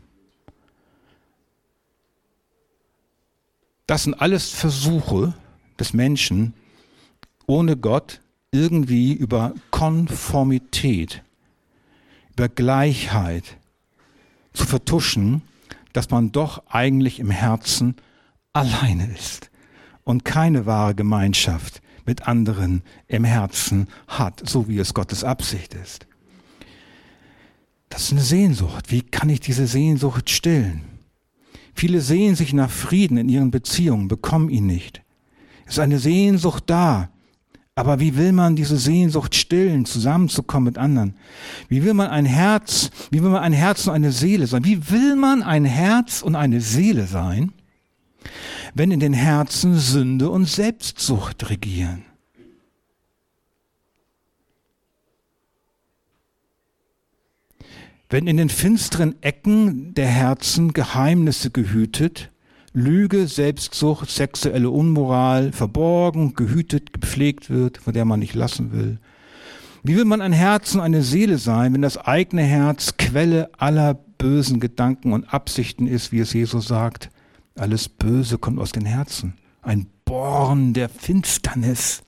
Das 3.88 4.04
sind 4.04 4.14
alles 4.16 4.52
Versuche 4.52 5.34
des 5.80 5.94
Menschen, 5.94 6.54
ohne 7.46 7.78
Gott 7.78 8.20
irgendwie 8.52 9.14
über 9.14 9.54
Konformität, 9.72 11.24
über 12.32 12.50
Gleichheit 12.50 13.58
zu 14.54 14.66
vertuschen, 14.66 15.42
dass 15.94 16.10
man 16.10 16.32
doch 16.32 16.68
eigentlich 16.68 17.20
im 17.20 17.32
Herzen 17.32 17.96
alleine 18.54 19.10
ist 19.12 19.50
und 20.04 20.26
keine 20.26 20.66
wahre 20.66 20.94
Gemeinschaft 20.94 21.82
mit 22.06 22.28
anderen 22.28 22.84
im 23.08 23.24
Herzen 23.24 23.88
hat, 24.08 24.48
so 24.48 24.68
wie 24.68 24.80
es 24.80 24.94
Gottes 24.94 25.24
Absicht 25.24 25.74
ist. 25.74 26.08
Das 27.90 28.04
ist 28.04 28.12
eine 28.12 28.22
Sehnsucht. 28.22 28.92
Wie 28.92 29.02
kann 29.02 29.30
ich 29.30 29.40
diese 29.40 29.68
Sehnsucht 29.68 30.30
stillen? 30.30 30.97
Viele 31.78 32.02
sehen 32.02 32.36
sich 32.36 32.54
nach 32.54 32.72
Frieden 32.72 33.18
in 33.18 33.30
ihren 33.30 33.52
Beziehungen, 33.52 34.08
bekommen 34.08 34.50
ihn 34.50 34.66
nicht. 34.66 35.04
Es 35.68 35.74
ist 35.74 35.80
eine 35.80 36.00
Sehnsucht 36.00 36.64
da. 36.66 37.10
Aber 37.76 38.00
wie 38.00 38.18
will 38.18 38.32
man 38.32 38.56
diese 38.56 38.78
Sehnsucht 38.78 39.36
stillen, 39.36 39.86
zusammenzukommen 39.86 40.66
mit 40.66 40.80
anderen? 40.80 41.14
Wie 41.70 41.84
will 41.84 41.94
man 41.94 42.10
ein 42.10 42.26
Herz, 42.26 42.90
wie 43.12 43.22
will 43.22 43.30
man 43.30 43.44
ein 43.44 43.54
Herz 43.54 43.86
und 43.86 43.94
eine 43.94 44.12
Seele 44.12 44.48
sein? 44.48 44.66
Wie 44.66 44.90
will 44.90 45.16
man 45.16 45.44
ein 45.44 45.66
Herz 45.66 46.24
und 46.24 46.36
eine 46.36 46.62
Seele 46.62 47.06
sein, 47.06 47.52
wenn 48.74 48.90
in 48.90 49.00
den 49.00 49.14
Herzen 49.14 49.76
Sünde 49.76 50.32
und 50.32 50.46
Selbstsucht 50.46 51.48
regieren? 51.52 52.06
Wenn 58.10 58.28
in 58.28 58.38
den 58.38 58.50
finsteren 58.50 59.22
Ecken 59.22 59.94
der 59.94 60.08
Herzen 60.08 60.74
Geheimnisse 60.74 61.52
gehütet, 61.52 62.30
Lüge, 62.74 63.28
Selbstsucht, 63.28 64.10
sexuelle 64.10 64.70
Unmoral 64.70 65.52
verborgen, 65.52 66.34
gehütet, 66.36 66.94
gepflegt 66.94 67.50
wird, 67.50 67.80
von 67.80 67.94
der 67.94 68.06
man 68.06 68.20
nicht 68.20 68.36
lassen 68.36 68.72
will. 68.72 69.00
Wie 69.84 69.96
will 69.96 70.06
man 70.06 70.22
ein 70.22 70.34
Herz 70.34 70.76
und 70.76 70.82
eine 70.82 71.02
Seele 71.02 71.38
sein, 71.38 71.74
wenn 71.74 71.82
das 71.82 71.98
eigene 71.98 72.44
Herz 72.44 72.98
Quelle 72.98 73.50
aller 73.58 73.94
bösen 73.94 74.60
Gedanken 74.60 75.14
und 75.14 75.34
Absichten 75.34 75.88
ist, 75.88 76.12
wie 76.12 76.20
es 76.20 76.34
Jesus 76.34 76.68
sagt? 76.68 77.10
Alles 77.56 77.90
Böse 77.90 78.38
kommt 78.38 78.60
aus 78.60 78.72
den 78.72 78.86
Herzen. 78.86 79.34
Ein 79.62 79.88
Born 80.06 80.74
der 80.74 80.90
Finsternis. 80.90 82.04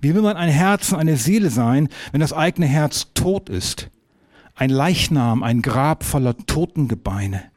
Wie 0.00 0.14
will 0.14 0.22
man 0.22 0.36
ein 0.36 0.50
Herz 0.50 0.92
und 0.92 0.98
eine 0.98 1.16
Seele 1.16 1.50
sein, 1.50 1.88
wenn 2.12 2.20
das 2.20 2.32
eigene 2.32 2.66
Herz 2.66 3.08
tot 3.14 3.48
ist? 3.48 3.90
Ein 4.56 4.70
Leichnam, 4.70 5.42
ein 5.42 5.62
Grab 5.62 6.02
voller 6.02 6.36
Totengebeine. 6.36 7.50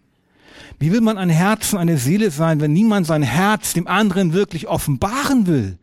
Wie 0.78 0.92
will 0.92 1.02
man 1.02 1.18
ein 1.18 1.30
Herz 1.30 1.74
und 1.74 1.80
eine 1.80 1.98
Seele 1.98 2.30
sein, 2.32 2.62
wenn 2.62 2.74
niemand 2.74 3.08
sein 3.08 3.24
Herz 3.24 3.74
dem 3.74 3.88
anderen 3.88 4.34
wirklich 4.34 4.68
offenbaren 4.68 5.48
will? 5.48 5.78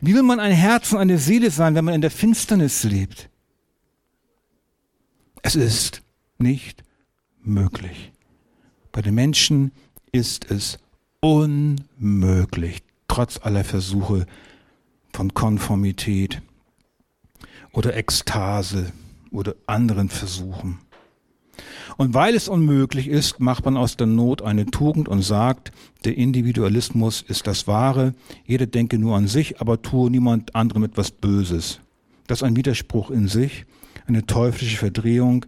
Wie 0.00 0.14
will 0.14 0.22
man 0.22 0.40
ein 0.40 0.52
Herz 0.52 0.92
und 0.92 0.98
eine 0.98 1.18
Seele 1.18 1.50
sein, 1.50 1.74
wenn 1.74 1.84
man 1.84 1.94
in 1.94 2.00
der 2.00 2.10
Finsternis 2.10 2.84
lebt? 2.84 3.28
Es 5.42 5.56
ist 5.56 6.02
nicht 6.38 6.84
möglich. 7.42 8.12
Bei 8.92 9.02
den 9.02 9.14
Menschen 9.14 9.72
ist 10.12 10.50
es 10.50 10.78
unmöglich. 11.20 12.82
trotz 13.08 13.40
aller 13.42 13.64
Versuche 13.64 14.24
von 15.12 15.34
Konformität 15.34 16.40
oder 17.72 17.96
Ekstase 17.96 18.92
oder 19.30 19.54
anderen 19.66 20.08
Versuchen. 20.08 20.78
Und 21.96 22.14
weil 22.14 22.34
es 22.34 22.48
unmöglich 22.48 23.08
ist, 23.08 23.40
macht 23.40 23.64
man 23.64 23.76
aus 23.76 23.96
der 23.96 24.06
Not 24.06 24.42
eine 24.42 24.66
Tugend 24.66 25.08
und 25.08 25.22
sagt, 25.22 25.72
der 26.04 26.16
Individualismus 26.16 27.22
ist 27.22 27.46
das 27.46 27.66
Wahre, 27.66 28.14
jeder 28.46 28.66
denke 28.66 28.98
nur 28.98 29.16
an 29.16 29.26
sich, 29.26 29.60
aber 29.60 29.82
tue 29.82 30.10
niemand 30.10 30.54
anderem 30.54 30.84
etwas 30.84 31.10
Böses. 31.10 31.80
Das 32.26 32.38
ist 32.38 32.42
ein 32.44 32.56
Widerspruch 32.56 33.10
in 33.10 33.28
sich, 33.28 33.66
eine 34.06 34.24
teuflische 34.24 34.78
Verdrehung. 34.78 35.44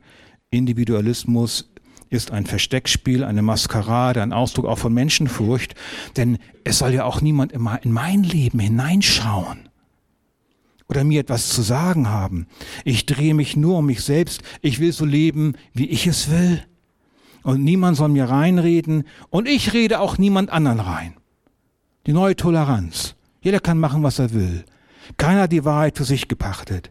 Individualismus 0.51 1.73
ist 2.11 2.33
ein 2.33 2.45
Versteckspiel, 2.45 3.25
eine 3.25 3.41
Maskerade, 3.41 4.21
ein 4.21 4.35
Ausdruck 4.35 4.67
auch 4.67 4.79
von 4.79 4.93
Menschenfurcht, 4.93 5.75
denn 6.17 6.39
es 6.65 6.79
soll 6.79 6.93
ja 6.93 7.05
auch 7.05 7.23
niemand 7.23 7.53
in 7.53 7.93
mein 7.93 8.23
Leben 8.23 8.59
hineinschauen 8.59 9.72
oder 10.93 11.05
mir 11.05 11.21
etwas 11.21 11.49
zu 11.49 11.63
sagen 11.63 12.11
haben. 12.11 12.47
Ich 12.85 13.07
drehe 13.07 13.33
mich 13.33 13.57
nur 13.57 13.79
um 13.79 13.87
mich 13.87 14.03
selbst. 14.03 14.43
Ich 14.61 14.79
will 14.79 14.93
so 14.93 15.07
leben, 15.07 15.55
wie 15.73 15.87
ich 15.87 16.07
es 16.07 16.31
will. 16.31 16.63
Und 17.43 17.65
niemand 17.65 17.97
soll 17.97 18.11
mir 18.11 18.27
reinreden. 18.27 19.05
Und 19.31 19.49
ich 19.49 19.73
rede 19.73 20.01
auch 20.01 20.19
niemand 20.19 20.51
anderen 20.51 20.81
rein. 20.81 21.15
Die 22.07 22.13
neue 22.13 22.37
Toleranz. 22.37 23.15
Jeder 23.41 23.59
kann 23.59 23.81
machen, 23.81 24.03
was 24.03 24.19
er 24.19 24.35
will. 24.35 24.67
Keiner 25.17 25.43
hat 25.43 25.53
die 25.53 25.65
Wahrheit 25.65 25.97
für 25.97 26.05
sich 26.05 26.29
gepachtet. 26.29 26.91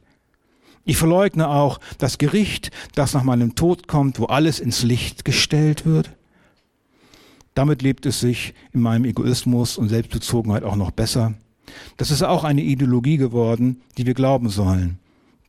Ich 0.84 0.98
verleugne 0.98 1.48
auch 1.48 1.80
das 2.00 2.18
Gericht, 2.18 2.72
das 2.96 3.14
nach 3.14 3.22
meinem 3.22 3.54
Tod 3.54 3.88
kommt, 3.88 4.20
wo 4.20 4.26
alles 4.26 4.60
ins 4.60 4.82
Licht 4.82 5.26
gestellt 5.26 5.86
wird. 5.86 6.10
Damit 7.54 7.84
lebt 7.84 8.08
es 8.08 8.20
sich 8.20 8.56
in 8.74 8.82
meinem 8.82 9.06
Egoismus 9.06 9.78
und 9.78 9.90
Selbstbezogenheit 9.90 10.64
auch 10.64 10.76
noch 10.76 10.90
besser. 10.90 11.36
Das 11.98 12.12
ist 12.12 12.24
auch 12.24 12.44
eine 12.44 12.62
Ideologie 12.62 13.18
geworden, 13.18 13.82
die 13.98 14.06
wir 14.06 14.14
glauben 14.14 14.50
sollen. 14.50 15.00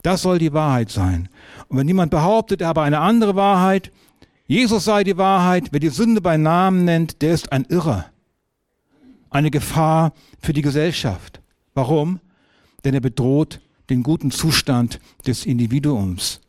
Das 0.02 0.22
soll 0.22 0.38
die 0.38 0.52
Wahrheit 0.52 0.90
sein. 0.90 1.28
Und 1.68 1.78
wenn 1.78 1.88
jemand 1.88 2.10
behauptet, 2.10 2.60
er 2.60 2.68
habe 2.68 2.82
eine 2.82 3.00
andere 3.00 3.36
Wahrheit, 3.36 3.92
Jesus 4.46 4.84
sei 4.84 5.04
die 5.04 5.16
Wahrheit, 5.16 5.68
wer 5.70 5.80
die 5.80 5.88
Sünde 5.88 6.20
bei 6.20 6.36
Namen 6.36 6.84
nennt, 6.84 7.22
der 7.22 7.32
ist 7.32 7.52
ein 7.52 7.64
Irrer. 7.64 8.06
Eine 9.30 9.50
Gefahr 9.50 10.12
für 10.40 10.52
die 10.52 10.62
Gesellschaft. 10.62 11.40
Warum? 11.74 12.20
Denn 12.84 12.94
er 12.94 13.00
bedroht 13.00 13.60
den 13.88 14.02
guten 14.02 14.30
Zustand 14.30 15.00
des 15.26 15.46
Individuums. 15.46 16.40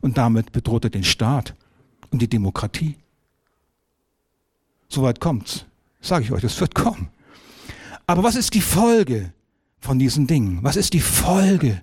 Und 0.00 0.18
damit 0.18 0.52
bedroht 0.52 0.84
er 0.84 0.90
den 0.90 1.04
Staat 1.04 1.54
und 2.10 2.20
die 2.22 2.28
Demokratie. 2.28 2.96
Soweit 4.88 5.20
kommt's. 5.20 5.64
Sage 6.00 6.24
ich 6.24 6.32
euch, 6.32 6.42
das 6.42 6.60
wird 6.60 6.74
kommen. 6.74 7.08
Aber 8.06 8.22
was 8.22 8.36
ist 8.36 8.54
die 8.54 8.60
Folge 8.60 9.32
von 9.80 9.98
diesen 9.98 10.26
Dingen? 10.26 10.58
Was 10.62 10.76
ist 10.76 10.92
die 10.92 11.00
Folge? 11.00 11.80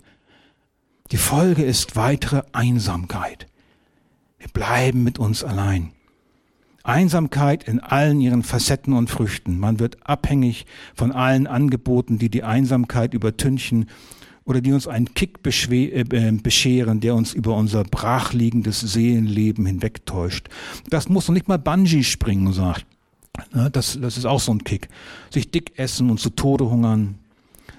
Die 1.11 1.17
Folge 1.17 1.63
ist 1.63 1.95
weitere 1.95 2.43
Einsamkeit. 2.51 3.47
Wir 4.37 4.49
bleiben 4.49 5.03
mit 5.03 5.19
uns 5.19 5.43
allein. 5.43 5.91
Einsamkeit 6.83 7.67
in 7.67 7.79
allen 7.79 8.21
ihren 8.21 8.43
Facetten 8.43 8.93
und 8.93 9.09
Früchten. 9.09 9.59
Man 9.59 9.79
wird 9.79 9.97
abhängig 10.07 10.65
von 10.95 11.11
allen 11.11 11.45
Angeboten, 11.45 12.19
die 12.19 12.29
die 12.29 12.43
Einsamkeit 12.43 13.13
übertünchen 13.13 13.89
oder 14.45 14.61
die 14.61 14.71
uns 14.71 14.87
einen 14.87 15.13
Kick 15.13 15.39
äh, 15.45 16.31
bescheren, 16.31 16.99
der 17.01 17.15
uns 17.15 17.33
über 17.33 17.55
unser 17.55 17.83
brachliegendes 17.83 18.79
Seelenleben 18.79 19.65
hinwegtäuscht. 19.65 20.47
Das 20.89 21.09
muss 21.09 21.27
noch 21.27 21.33
nicht 21.35 21.47
mal 21.47 21.59
Bungee 21.59 22.03
springen, 22.03 22.53
sagt. 22.53 22.85
Ne, 23.51 23.69
das, 23.71 23.99
das 23.99 24.17
ist 24.17 24.25
auch 24.25 24.39
so 24.39 24.51
ein 24.51 24.63
Kick. 24.63 24.89
Sich 25.29 25.51
dick 25.51 25.77
essen 25.77 26.09
und 26.09 26.19
zu 26.19 26.29
Tode 26.29 26.69
hungern, 26.69 27.19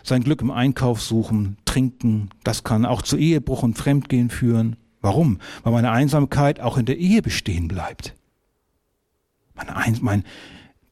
sein 0.03 0.23
Glück 0.23 0.43
im 0.43 0.51
Einkauf 0.51 1.03
suchen, 1.03 1.57
trinken, 1.65 2.31
das 2.45 2.65
kann 2.65 2.87
auch 2.87 3.03
zu 3.03 3.17
Ehebruch 3.17 3.63
und 3.63 3.77
Fremdgehen 3.77 4.31
führen. 4.31 4.77
Warum? 5.01 5.39
Weil 5.63 5.73
meine 5.73 5.91
Einsamkeit 5.91 6.61
auch 6.61 6.79
in 6.79 6.87
der 6.87 6.99
Ehe 6.99 7.23
bestehen 7.23 7.69
bleibt. 7.69 8.15
Meine 9.55 9.77
Eins 9.77 10.01
mein, 10.01 10.25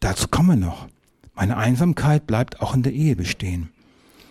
dazu 0.00 0.28
kommen 0.28 0.60
wir 0.60 0.66
noch. 0.66 0.88
Meine 1.34 1.56
Einsamkeit 1.56 2.26
bleibt 2.26 2.60
auch 2.60 2.74
in 2.74 2.82
der 2.82 2.92
Ehe 2.92 3.16
bestehen. 3.16 3.70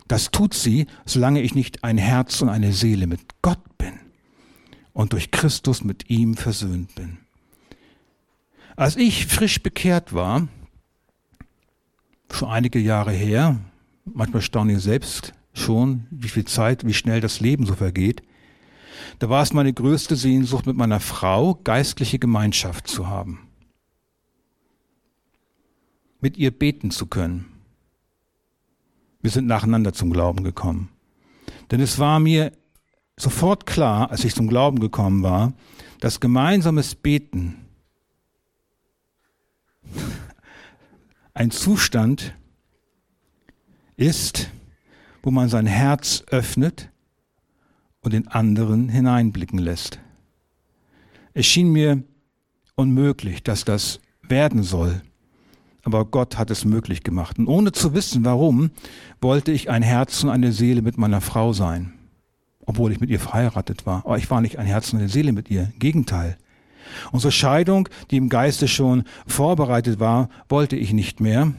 Das 0.08 0.32
tut 0.32 0.54
sie, 0.54 0.88
solange 1.06 1.42
ich 1.42 1.56
nicht 1.56 1.84
ein 1.84 1.98
Herz 1.98 2.42
und 2.42 2.50
eine 2.50 2.72
Seele 2.72 3.08
mit 3.08 3.22
Gott 3.42 3.60
bin 3.78 3.94
und 4.94 5.14
durch 5.14 5.32
Christus 5.32 5.84
mit 5.84 6.10
ihm 6.10 6.36
versöhnt 6.36 6.96
bin. 6.96 7.18
Als 8.78 8.96
ich 8.96 9.26
frisch 9.26 9.64
bekehrt 9.64 10.14
war, 10.14 10.48
schon 12.32 12.48
einige 12.48 12.78
Jahre 12.78 13.12
her, 13.12 13.60
manchmal 14.06 14.44
staune 14.44 14.74
ich 14.74 14.82
selbst 14.82 15.34
schon, 15.52 16.06
wie 16.12 16.28
viel 16.28 16.46
Zeit, 16.46 16.86
wie 16.86 16.94
schnell 16.94 17.20
das 17.20 17.40
Leben 17.40 17.66
so 17.66 17.74
vergeht, 17.74 18.22
da 19.18 19.30
war 19.30 19.42
es 19.42 19.52
meine 19.52 19.74
größte 19.74 20.16
Sehnsucht, 20.16 20.68
mit 20.68 20.78
meiner 20.78 21.00
Frau 21.00 21.56
geistliche 21.56 22.20
Gemeinschaft 22.20 22.88
zu 22.88 23.08
haben. 23.08 23.48
Mit 26.22 26.38
ihr 26.38 26.52
beten 26.52 26.92
zu 26.92 27.08
können. 27.08 27.46
Wir 29.24 29.32
sind 29.32 29.48
nacheinander 29.48 29.94
zum 29.94 30.14
Glauben 30.14 30.44
gekommen. 30.44 30.90
Denn 31.72 31.82
es 31.82 31.98
war 31.98 32.20
mir 32.20 32.52
sofort 33.16 33.66
klar, 33.66 34.12
als 34.12 34.24
ich 34.24 34.36
zum 34.36 34.48
Glauben 34.48 34.80
gekommen 34.80 35.24
war, 35.24 35.54
dass 36.00 36.20
gemeinsames 36.20 36.94
Beten 36.94 37.64
ein 41.34 41.52
Zustand 41.52 42.34
ist, 43.96 44.50
wo 45.24 45.32
man 45.32 45.50
sein 45.50 45.66
Herz 45.68 46.24
öffnet 46.32 46.90
und 48.02 48.14
den 48.14 48.28
anderen 48.28 48.90
hineinblicken 48.90 49.60
lässt. 49.60 50.00
Es 51.34 51.46
schien 51.46 51.72
mir 51.72 52.04
unmöglich, 52.76 53.44
dass 53.44 53.66
das 53.66 54.00
werden 54.22 54.64
soll, 54.64 55.02
aber 55.84 56.06
Gott 56.06 56.38
hat 56.38 56.52
es 56.52 56.66
möglich 56.66 57.04
gemacht. 57.04 57.40
Und 57.40 57.48
ohne 57.48 57.72
zu 57.72 57.94
wissen, 57.94 58.26
warum, 58.26 58.72
wollte 59.22 59.52
ich 59.52 59.70
ein 59.70 59.84
Herz 59.84 60.24
und 60.24 60.30
eine 60.30 60.52
Seele 60.52 60.82
mit 60.82 60.98
meiner 60.98 61.22
Frau 61.22 61.54
sein, 61.54 61.94
obwohl 62.66 62.92
ich 62.92 63.00
mit 63.00 63.10
ihr 63.10 63.20
verheiratet 63.20 63.86
war. 63.86 64.06
Aber 64.06 64.18
ich 64.18 64.30
war 64.30 64.42
nicht 64.42 64.60
ein 64.60 64.66
Herz 64.66 64.92
und 64.92 65.00
eine 65.00 65.10
Seele 65.10 65.32
mit 65.32 65.50
ihr. 65.50 65.72
Gegenteil. 65.80 66.38
Unsere 67.12 67.32
Scheidung, 67.32 67.90
die 68.12 68.18
im 68.18 68.30
Geiste 68.30 68.68
schon 68.68 69.04
vorbereitet 69.26 70.00
war, 70.00 70.30
wollte 70.50 70.76
ich 70.76 70.94
nicht 70.94 71.20
mehr. 71.20 71.54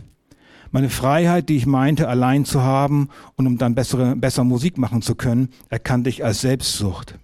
Meine 0.71 0.91
Freiheit, 0.91 1.49
die 1.49 1.57
ich 1.57 1.67
meinte, 1.67 2.09
allein 2.09 2.45
zu 2.45 2.63
haben 2.63 3.09
und 3.37 3.47
um 3.47 3.57
dann 3.57 3.75
bessere, 3.75 4.17
besser 4.17 4.45
Musik 4.45 4.77
machen 4.77 5.01
zu 5.01 5.15
können, 5.15 5.49
erkannte 5.71 6.11
ich 6.11 6.25
als 6.25 6.43
Selbstsucht. 6.43 7.19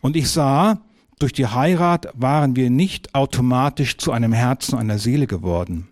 Und 0.00 0.16
ich 0.16 0.30
sah, 0.30 0.78
durch 1.18 1.32
die 1.32 1.46
Heirat 1.46 2.08
waren 2.14 2.56
wir 2.56 2.70
nicht 2.70 3.14
automatisch 3.14 3.98
zu 3.98 4.12
einem 4.12 4.32
Herzen, 4.32 4.78
einer 4.78 4.98
Seele 4.98 5.26
geworden. 5.26 5.88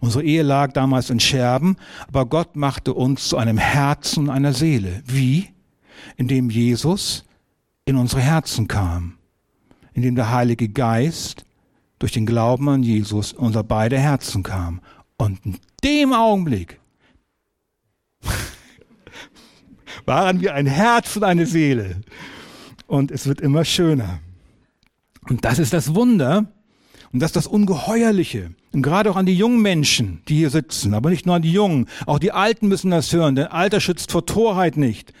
Unsere 0.00 0.22
Ehe 0.22 0.42
lag 0.42 0.72
damals 0.72 1.08
in 1.08 1.20
Scherben, 1.20 1.76
aber 2.06 2.26
Gott 2.26 2.56
machte 2.56 2.92
uns 2.92 3.28
zu 3.28 3.38
einem 3.38 3.56
Herzen, 3.56 4.28
einer 4.28 4.52
Seele. 4.52 5.02
Wie? 5.06 5.48
Indem 6.16 6.50
Jesus 6.50 7.24
in 7.86 7.96
unsere 7.96 8.20
Herzen 8.20 8.68
kam 8.68 9.14
in 9.94 10.02
dem 10.02 10.14
der 10.14 10.30
Heilige 10.30 10.68
Geist 10.68 11.44
durch 11.98 12.12
den 12.12 12.26
Glauben 12.26 12.68
an 12.68 12.82
Jesus 12.82 13.32
unser 13.32 13.62
beide 13.62 13.98
Herzen 13.98 14.42
kam. 14.42 14.80
Und 15.16 15.44
in 15.44 15.58
dem 15.82 16.12
Augenblick 16.12 16.80
waren 20.04 20.40
wir 20.40 20.54
ein 20.54 20.66
Herz 20.66 21.16
und 21.16 21.24
eine 21.24 21.46
Seele. 21.46 22.02
Und 22.86 23.10
es 23.10 23.26
wird 23.26 23.40
immer 23.40 23.64
schöner. 23.64 24.20
Und 25.28 25.44
das 25.44 25.58
ist 25.58 25.72
das 25.72 25.94
Wunder 25.94 26.46
und 27.12 27.20
das 27.20 27.28
ist 27.28 27.36
das 27.36 27.46
Ungeheuerliche. 27.46 28.50
Und 28.72 28.82
gerade 28.82 29.10
auch 29.10 29.16
an 29.16 29.24
die 29.24 29.36
jungen 29.36 29.62
Menschen, 29.62 30.20
die 30.28 30.36
hier 30.36 30.50
sitzen, 30.50 30.94
aber 30.94 31.10
nicht 31.10 31.26
nur 31.26 31.36
an 31.36 31.42
die 31.42 31.52
Jungen, 31.52 31.86
auch 32.06 32.18
die 32.18 32.32
Alten 32.32 32.66
müssen 32.66 32.90
das 32.90 33.12
hören, 33.12 33.36
denn 33.36 33.46
Alter 33.46 33.80
schützt 33.80 34.10
vor 34.10 34.26
Torheit 34.26 34.76
nicht. 34.76 35.12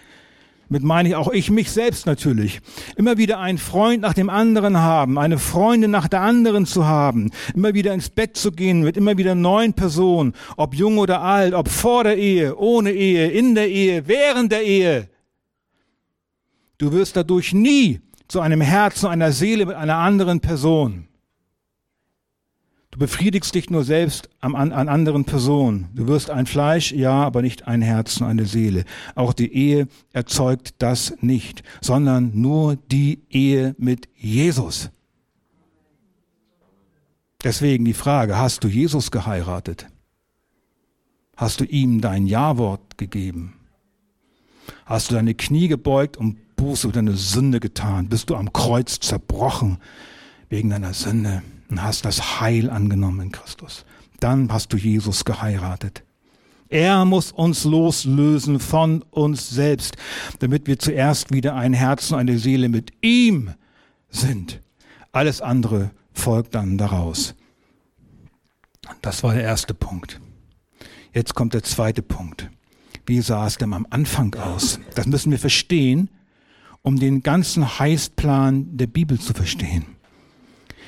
Mit 0.74 0.82
meine 0.82 1.08
ich 1.08 1.14
auch 1.14 1.30
ich 1.30 1.52
mich 1.52 1.70
selbst 1.70 2.04
natürlich. 2.04 2.60
Immer 2.96 3.16
wieder 3.16 3.38
einen 3.38 3.58
Freund 3.58 4.02
nach 4.02 4.12
dem 4.12 4.28
anderen 4.28 4.78
haben, 4.78 5.20
eine 5.20 5.38
Freundin 5.38 5.92
nach 5.92 6.08
der 6.08 6.22
anderen 6.22 6.66
zu 6.66 6.84
haben, 6.84 7.30
immer 7.54 7.74
wieder 7.74 7.94
ins 7.94 8.10
Bett 8.10 8.36
zu 8.36 8.50
gehen 8.50 8.82
mit 8.82 8.96
immer 8.96 9.16
wieder 9.16 9.36
neuen 9.36 9.74
Personen, 9.74 10.32
ob 10.56 10.74
jung 10.74 10.98
oder 10.98 11.22
alt, 11.22 11.54
ob 11.54 11.68
vor 11.68 12.02
der 12.02 12.18
Ehe, 12.18 12.56
ohne 12.56 12.90
Ehe, 12.90 13.30
in 13.30 13.54
der 13.54 13.68
Ehe, 13.68 14.08
während 14.08 14.50
der 14.50 14.64
Ehe. 14.64 15.08
Du 16.78 16.90
wirst 16.90 17.14
dadurch 17.14 17.52
nie 17.52 18.00
zu 18.26 18.40
einem 18.40 18.60
Herzen, 18.60 19.06
einer 19.06 19.30
Seele 19.30 19.66
mit 19.66 19.76
einer 19.76 19.98
anderen 19.98 20.40
Person. 20.40 21.06
Du 22.94 23.00
befriedigst 23.00 23.52
dich 23.56 23.70
nur 23.70 23.82
selbst 23.82 24.30
an, 24.38 24.54
an 24.54 24.88
anderen 24.88 25.24
Personen. 25.24 25.88
Du 25.94 26.06
wirst 26.06 26.30
ein 26.30 26.46
Fleisch, 26.46 26.92
ja, 26.92 27.24
aber 27.24 27.42
nicht 27.42 27.66
ein 27.66 27.82
Herz 27.82 28.20
und 28.20 28.28
eine 28.28 28.46
Seele. 28.46 28.84
Auch 29.16 29.32
die 29.32 29.52
Ehe 29.52 29.88
erzeugt 30.12 30.76
das 30.78 31.12
nicht, 31.20 31.64
sondern 31.80 32.30
nur 32.40 32.76
die 32.76 33.24
Ehe 33.30 33.74
mit 33.78 34.08
Jesus. 34.14 34.90
Deswegen 37.42 37.84
die 37.84 37.94
Frage, 37.94 38.38
hast 38.38 38.62
du 38.62 38.68
Jesus 38.68 39.10
geheiratet? 39.10 39.88
Hast 41.36 41.58
du 41.58 41.64
ihm 41.64 42.00
dein 42.00 42.28
Ja-Wort 42.28 42.96
gegeben? 42.96 43.54
Hast 44.86 45.10
du 45.10 45.16
deine 45.16 45.34
Knie 45.34 45.66
gebeugt 45.66 46.16
und 46.16 46.54
Buße 46.54 46.86
über 46.86 46.94
deine 46.94 47.16
Sünde 47.16 47.58
getan? 47.58 48.08
Bist 48.08 48.30
du 48.30 48.36
am 48.36 48.52
Kreuz 48.52 49.00
zerbrochen 49.00 49.78
wegen 50.48 50.70
deiner 50.70 50.94
Sünde 50.94 51.42
und 51.74 51.82
hast 51.82 52.04
das 52.04 52.40
Heil 52.40 52.70
angenommen 52.70 53.20
in 53.20 53.32
Christus? 53.32 53.84
Dann 54.20 54.52
hast 54.52 54.72
du 54.72 54.76
Jesus 54.76 55.24
geheiratet. 55.24 56.04
Er 56.68 57.04
muss 57.04 57.32
uns 57.32 57.64
loslösen 57.64 58.60
von 58.60 59.02
uns 59.10 59.50
selbst, 59.50 59.96
damit 60.38 60.68
wir 60.68 60.78
zuerst 60.78 61.32
wieder 61.32 61.56
ein 61.56 61.72
Herz 61.72 62.12
und 62.12 62.20
eine 62.20 62.38
Seele 62.38 62.68
mit 62.68 62.92
ihm 63.02 63.54
sind. 64.08 64.60
Alles 65.10 65.40
andere 65.40 65.90
folgt 66.12 66.54
dann 66.54 66.78
daraus. 66.78 67.34
Das 69.02 69.24
war 69.24 69.34
der 69.34 69.42
erste 69.42 69.74
Punkt. 69.74 70.20
Jetzt 71.12 71.34
kommt 71.34 71.54
der 71.54 71.64
zweite 71.64 72.02
Punkt. 72.02 72.50
Wie 73.04 73.20
sah 73.20 73.48
es 73.48 73.58
denn 73.58 73.72
am 73.72 73.84
Anfang 73.90 74.32
aus? 74.36 74.78
Das 74.94 75.06
müssen 75.06 75.32
wir 75.32 75.40
verstehen, 75.40 76.08
um 76.82 77.00
den 77.00 77.24
ganzen 77.24 77.80
Heilsplan 77.80 78.76
der 78.76 78.86
Bibel 78.86 79.18
zu 79.18 79.34
verstehen. 79.34 79.93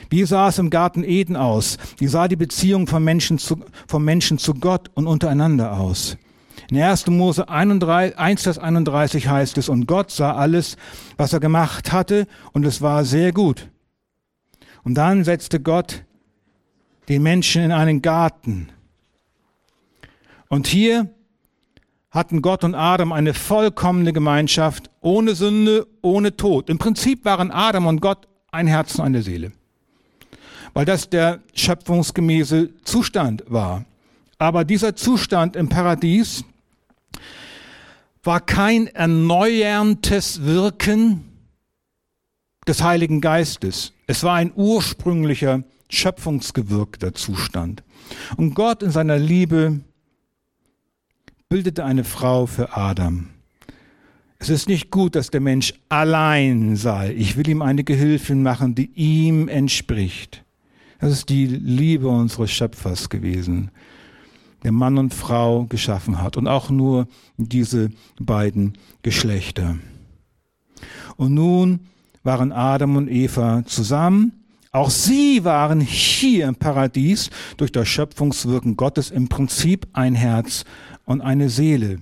Wie 0.09 0.25
sah 0.25 0.49
es 0.49 0.59
im 0.59 0.71
Garten 0.71 1.05
Eden 1.05 1.37
aus? 1.37 1.79
Wie 1.99 2.07
sah 2.07 2.29
die 2.29 2.37
Beziehung 2.37 2.87
vom 2.87 3.05
Menschen 3.05 3.38
zu, 3.38 3.59
vom 3.88 4.05
Menschen 4.05 4.38
zu 4.38 4.55
Gott 4.55 4.90
und 4.95 5.07
untereinander 5.07 5.79
aus? 5.79 6.16
In 6.71 6.81
1. 6.81 7.07
Mose 7.09 7.49
31, 7.49 8.19
1, 8.19 8.42
Vers 8.42 8.59
31 8.59 9.29
heißt 9.29 9.59
es, 9.59 9.69
und 9.69 9.87
Gott 9.87 10.11
sah 10.11 10.35
alles, 10.35 10.77
was 11.16 11.33
er 11.33 11.40
gemacht 11.40 11.92
hatte, 11.92 12.27
und 12.53 12.64
es 12.64 12.83
war 12.83 13.05
sehr 13.05 13.33
gut. 13.33 13.69
Und 14.83 14.95
dann 14.95 15.25
setzte 15.25 15.61
Gott 15.61 16.05
den 17.09 17.23
Menschen 17.23 17.62
in 17.62 17.73
einen 17.73 18.03
Garten. 18.03 18.69
Und 20.49 20.66
hier 20.66 21.11
hatten 22.11 22.42
Gott 22.42 22.64
und 22.64 22.75
Adam 22.75 23.12
eine 23.12 23.35
vollkommene 23.35 24.12
Gemeinschaft, 24.12 24.90
ohne 25.01 25.35
Sünde, 25.35 25.87
ohne 26.03 26.37
Tod. 26.37 26.71
Im 26.71 26.79
Prinzip 26.79 27.25
waren 27.25 27.51
Adam 27.51 27.87
und 27.87 28.01
Gott 28.01 28.27
ein 28.51 28.66
Herz 28.66 28.99
und 28.99 29.05
eine 29.05 29.23
Seele, 29.23 29.53
weil 30.77 30.85
das 30.85 31.09
der 31.09 31.41
schöpfungsgemäße 31.55 32.69
Zustand 32.85 33.45
war. 33.47 33.87
Aber 34.37 34.62
dieser 34.67 34.95
Zustand 34.95 35.57
im 35.57 35.71
Paradies 35.71 36.45
war 38.23 38.43
kein 38.43 38.87
erneuerndes 38.89 40.45
Wirken 40.45 41.25
des 42.69 42.83
Heiligen 42.83 43.23
Geistes. 43.23 43.95
Es 44.07 44.23
war 44.23 44.35
ein 44.35 44.53
ursprünglicher, 44.55 45.65
schöpfungsgewirkter 45.89 47.15
Zustand. 47.15 47.83
Und 48.37 48.53
Gott 48.53 48.83
in 48.83 48.91
seiner 48.91 49.17
Liebe 49.17 49.81
bildete 51.49 51.87
eine 51.87 52.05
Frau 52.05 52.45
für 52.45 52.77
Adam. 52.77 53.31
Es 54.39 54.51
ist 54.51 54.69
nicht 54.69 54.91
gut, 54.91 55.15
dass 55.15 55.31
der 55.31 55.41
Mensch 55.41 55.73
allein 55.89 56.77
sei. 56.77 57.15
Ich 57.15 57.39
will 57.39 57.49
ihm 57.49 57.62
eine 57.62 57.83
Gehilfin 57.83 58.43
machen, 58.43 58.75
die 58.75 58.91
ihm 58.95 59.49
entspricht. 59.49 60.43
Das 60.98 61.12
ist 61.12 61.28
die 61.28 61.46
Liebe 61.46 62.09
unseres 62.09 62.50
Schöpfers 62.50 63.09
gewesen, 63.09 63.70
der 64.62 64.72
Mann 64.72 64.98
und 64.98 65.14
Frau 65.14 65.64
geschaffen 65.64 66.22
hat 66.22 66.37
und 66.37 66.48
auch 66.48 66.70
nur 66.70 67.06
diese 67.37 67.90
beiden 68.18 68.78
Geschlechter. 69.02 69.76
Und 71.16 71.35
nun 71.35 71.80
waren 72.22 72.52
Adam 72.52 72.96
und 72.96 73.09
Eva 73.09 73.62
zusammen. 73.66 74.32
Auch 74.72 74.90
sie 74.90 75.44
waren 75.44 75.80
hier 75.80 76.48
im 76.48 76.56
Paradies 76.56 77.30
durch 77.56 77.72
das 77.72 77.88
Schöpfungswirken 77.88 78.76
Gottes 78.76 79.11
im 79.11 79.28
Prinzip 79.28 79.87
ein 79.92 80.14
Herz 80.14 80.64
und 81.04 81.20
eine 81.20 81.48
Seele. 81.48 82.00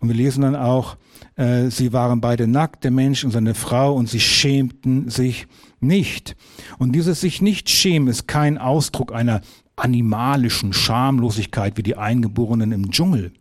Und 0.00 0.08
wir 0.08 0.16
lesen 0.16 0.42
dann 0.42 0.56
auch, 0.56 0.96
äh, 1.36 1.70
sie 1.70 1.92
waren 1.92 2.20
beide 2.20 2.46
nackt, 2.46 2.84
der 2.84 2.90
Mensch 2.90 3.24
und 3.24 3.30
seine 3.30 3.54
Frau, 3.54 3.94
und 3.94 4.08
sie 4.08 4.20
schämten 4.20 5.08
sich 5.08 5.46
nicht. 5.80 6.36
Und 6.78 6.92
dieses 6.92 7.20
sich 7.20 7.42
nicht 7.42 7.68
schämen 7.70 8.08
ist 8.08 8.28
kein 8.28 8.58
Ausdruck 8.58 9.12
einer 9.12 9.40
animalischen 9.76 10.72
Schamlosigkeit 10.72 11.76
wie 11.76 11.82
die 11.82 11.96
Eingeborenen 11.96 12.72
im 12.72 12.90
Dschungel, 12.90 13.32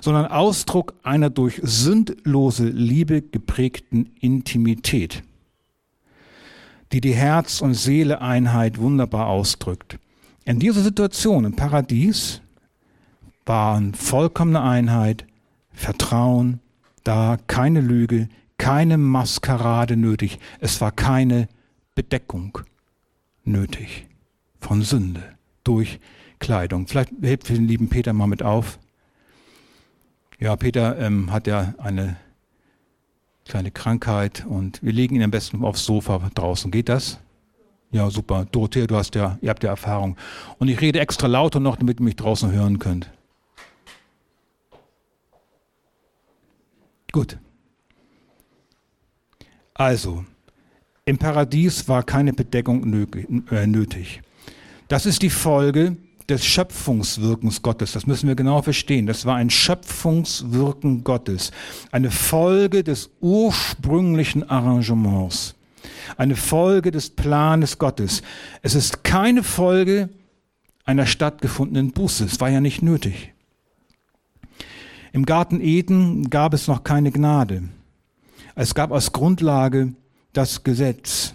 sondern 0.00 0.26
Ausdruck 0.26 0.94
einer 1.02 1.30
durch 1.30 1.60
sündlose 1.62 2.68
Liebe 2.68 3.22
geprägten 3.22 4.10
Intimität, 4.20 5.22
die 6.92 7.00
die 7.00 7.14
Herz- 7.14 7.60
und 7.60 7.74
Seeleeinheit 7.74 8.78
wunderbar 8.78 9.28
ausdrückt. 9.28 9.98
In 10.44 10.58
dieser 10.58 10.82
Situation 10.82 11.44
im 11.44 11.56
Paradies 11.56 12.40
waren 13.44 13.94
vollkommene 13.94 14.62
Einheit, 14.62 15.26
Vertrauen, 15.72 16.60
da 17.04 17.38
keine 17.46 17.80
Lüge, 17.80 18.28
keine 18.56 18.98
Maskerade 18.98 19.96
nötig. 19.96 20.38
Es 20.60 20.80
war 20.80 20.90
keine 20.90 21.48
Bedeckung 21.98 22.60
nötig 23.42 24.06
von 24.60 24.82
Sünde 24.82 25.36
durch 25.64 25.98
Kleidung. 26.38 26.86
Vielleicht 26.86 27.10
hebt 27.20 27.48
den 27.48 27.66
lieben 27.66 27.88
Peter 27.88 28.12
mal 28.12 28.28
mit 28.28 28.40
auf. 28.40 28.78
Ja, 30.38 30.54
Peter 30.54 30.96
ähm, 31.00 31.32
hat 31.32 31.48
ja 31.48 31.74
eine 31.78 32.16
kleine 33.46 33.72
Krankheit 33.72 34.46
und 34.48 34.80
wir 34.80 34.92
legen 34.92 35.16
ihn 35.16 35.24
am 35.24 35.32
besten 35.32 35.64
aufs 35.64 35.84
Sofa 35.84 36.30
draußen. 36.36 36.70
Geht 36.70 36.88
das? 36.88 37.18
Ja, 37.90 38.08
super. 38.10 38.46
Dorothea, 38.52 38.86
du 38.86 38.94
hast 38.94 39.16
ja, 39.16 39.36
ihr 39.40 39.50
habt 39.50 39.64
ja 39.64 39.70
Erfahrung. 39.70 40.16
Und 40.60 40.68
ich 40.68 40.80
rede 40.80 41.00
extra 41.00 41.26
lauter 41.26 41.58
noch, 41.58 41.74
damit 41.74 41.98
ihr 41.98 42.04
mich 42.04 42.14
draußen 42.14 42.52
hören 42.52 42.78
könnt. 42.78 43.10
Gut. 47.10 47.38
Also, 49.74 50.24
im 51.08 51.16
Paradies 51.16 51.88
war 51.88 52.02
keine 52.02 52.34
Bedeckung 52.34 53.08
äh, 53.50 53.66
nötig. 53.66 54.20
Das 54.88 55.06
ist 55.06 55.22
die 55.22 55.30
Folge 55.30 55.96
des 56.28 56.44
Schöpfungswirkens 56.44 57.62
Gottes. 57.62 57.92
Das 57.92 58.06
müssen 58.06 58.28
wir 58.28 58.34
genau 58.34 58.60
verstehen. 58.60 59.06
Das 59.06 59.24
war 59.24 59.36
ein 59.36 59.48
Schöpfungswirken 59.48 61.04
Gottes. 61.04 61.50
Eine 61.92 62.10
Folge 62.10 62.84
des 62.84 63.08
ursprünglichen 63.22 64.50
Arrangements. 64.50 65.54
Eine 66.18 66.36
Folge 66.36 66.90
des 66.90 67.08
Planes 67.08 67.78
Gottes. 67.78 68.20
Es 68.60 68.74
ist 68.74 69.02
keine 69.02 69.42
Folge 69.42 70.10
einer 70.84 71.06
stattgefundenen 71.06 71.92
Buße. 71.92 72.26
Es 72.26 72.38
war 72.38 72.50
ja 72.50 72.60
nicht 72.60 72.82
nötig. 72.82 73.32
Im 75.14 75.24
Garten 75.24 75.62
Eden 75.62 76.28
gab 76.28 76.52
es 76.52 76.68
noch 76.68 76.84
keine 76.84 77.10
Gnade. 77.12 77.62
Es 78.54 78.74
gab 78.74 78.92
als 78.92 79.12
Grundlage 79.12 79.94
das 80.32 80.62
Gesetz. 80.62 81.34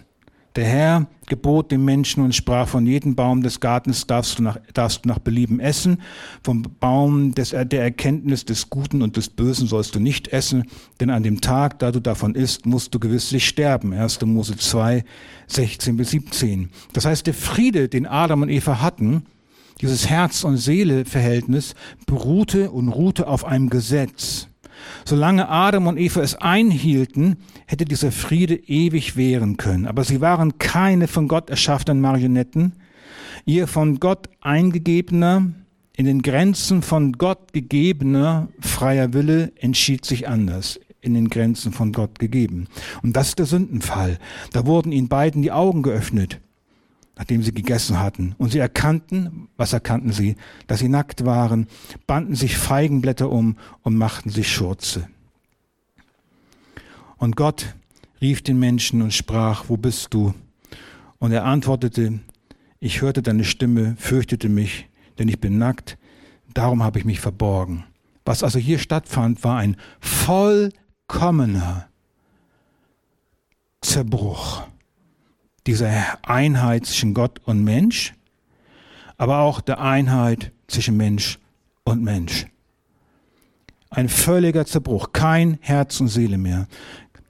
Der 0.56 0.66
Herr 0.66 1.06
gebot 1.26 1.72
dem 1.72 1.84
Menschen 1.84 2.22
und 2.22 2.32
sprach, 2.32 2.68
von 2.68 2.86
jedem 2.86 3.16
Baum 3.16 3.42
des 3.42 3.58
Gartens 3.58 4.06
darfst 4.06 4.38
du 4.38 4.44
nach, 4.44 4.58
darfst 4.72 5.04
du 5.04 5.08
nach 5.08 5.18
Belieben 5.18 5.58
essen, 5.58 6.00
vom 6.44 6.62
Baum 6.78 7.34
des, 7.34 7.50
der 7.50 7.82
Erkenntnis 7.82 8.44
des 8.44 8.70
Guten 8.70 9.02
und 9.02 9.16
des 9.16 9.30
Bösen 9.30 9.66
sollst 9.66 9.96
du 9.96 10.00
nicht 10.00 10.28
essen, 10.28 10.64
denn 11.00 11.10
an 11.10 11.24
dem 11.24 11.40
Tag, 11.40 11.80
da 11.80 11.90
du 11.90 12.00
davon 12.00 12.36
isst, 12.36 12.66
musst 12.66 12.94
du 12.94 13.00
gewisslich 13.00 13.48
sterben. 13.48 13.92
1. 13.92 14.20
Mose 14.26 14.56
2, 14.56 15.04
16 15.48 15.96
bis 15.96 16.10
17. 16.10 16.70
Das 16.92 17.04
heißt, 17.04 17.26
der 17.26 17.34
Friede, 17.34 17.88
den 17.88 18.06
Adam 18.06 18.42
und 18.42 18.48
Eva 18.48 18.80
hatten, 18.80 19.24
dieses 19.80 20.08
Herz- 20.08 20.44
und 20.44 20.56
Seele-Verhältnis 20.56 21.74
beruhte 22.06 22.70
und 22.70 22.90
ruhte 22.90 23.26
auf 23.26 23.44
einem 23.44 23.70
Gesetz. 23.70 24.46
Solange 25.04 25.48
Adam 25.48 25.86
und 25.86 25.98
Eva 25.98 26.20
es 26.20 26.34
einhielten, 26.34 27.36
hätte 27.66 27.84
dieser 27.84 28.12
Friede 28.12 28.54
ewig 28.54 29.16
währen 29.16 29.56
können. 29.56 29.86
Aber 29.86 30.04
sie 30.04 30.20
waren 30.20 30.58
keine 30.58 31.08
von 31.08 31.28
Gott 31.28 31.50
erschaffenen 31.50 32.00
Marionetten. 32.00 32.72
Ihr 33.44 33.66
von 33.66 34.00
Gott 34.00 34.28
eingegebener, 34.40 35.52
in 35.96 36.06
den 36.06 36.22
Grenzen 36.22 36.82
von 36.82 37.12
Gott 37.12 37.52
gegebener 37.52 38.48
freier 38.60 39.12
Wille 39.12 39.52
entschied 39.56 40.04
sich 40.04 40.28
anders 40.28 40.80
in 41.00 41.14
den 41.14 41.28
Grenzen 41.28 41.72
von 41.72 41.92
Gott 41.92 42.18
gegeben. 42.18 42.66
Und 43.02 43.14
das 43.14 43.28
ist 43.28 43.38
der 43.38 43.46
Sündenfall. 43.46 44.18
Da 44.52 44.66
wurden 44.66 44.90
ihnen 44.90 45.08
beiden 45.08 45.42
die 45.42 45.52
Augen 45.52 45.82
geöffnet 45.82 46.40
nachdem 47.16 47.42
sie 47.42 47.52
gegessen 47.52 48.00
hatten. 48.00 48.34
Und 48.38 48.50
sie 48.50 48.58
erkannten, 48.58 49.48
was 49.56 49.72
erkannten 49.72 50.12
sie? 50.12 50.36
Dass 50.66 50.80
sie 50.80 50.88
nackt 50.88 51.24
waren, 51.24 51.68
banden 52.06 52.34
sich 52.34 52.56
Feigenblätter 52.56 53.30
um 53.30 53.56
und 53.82 53.96
machten 53.96 54.30
sich 54.30 54.52
Schurze. 54.52 55.08
Und 57.16 57.36
Gott 57.36 57.74
rief 58.20 58.42
den 58.42 58.58
Menschen 58.58 59.02
und 59.02 59.14
sprach, 59.14 59.64
wo 59.68 59.76
bist 59.76 60.12
du? 60.12 60.34
Und 61.18 61.32
er 61.32 61.44
antwortete, 61.44 62.20
ich 62.80 63.00
hörte 63.00 63.22
deine 63.22 63.44
Stimme, 63.44 63.94
fürchtete 63.98 64.48
mich, 64.48 64.88
denn 65.18 65.28
ich 65.28 65.40
bin 65.40 65.58
nackt, 65.58 65.96
darum 66.52 66.82
habe 66.82 66.98
ich 66.98 67.04
mich 67.04 67.20
verborgen. 67.20 67.84
Was 68.24 68.42
also 68.42 68.58
hier 68.58 68.78
stattfand, 68.78 69.44
war 69.44 69.58
ein 69.58 69.76
vollkommener 70.00 71.88
Zerbruch 73.80 74.66
dieser 75.66 76.18
Einheit 76.22 76.86
zwischen 76.86 77.14
Gott 77.14 77.40
und 77.44 77.64
Mensch, 77.64 78.14
aber 79.16 79.38
auch 79.38 79.60
der 79.60 79.80
Einheit 79.80 80.52
zwischen 80.66 80.96
Mensch 80.96 81.38
und 81.84 82.02
Mensch. 82.02 82.46
Ein 83.90 84.08
völliger 84.08 84.66
Zerbruch, 84.66 85.12
kein 85.12 85.58
Herz 85.60 86.00
und 86.00 86.08
Seele 86.08 86.36
mehr. 86.36 86.66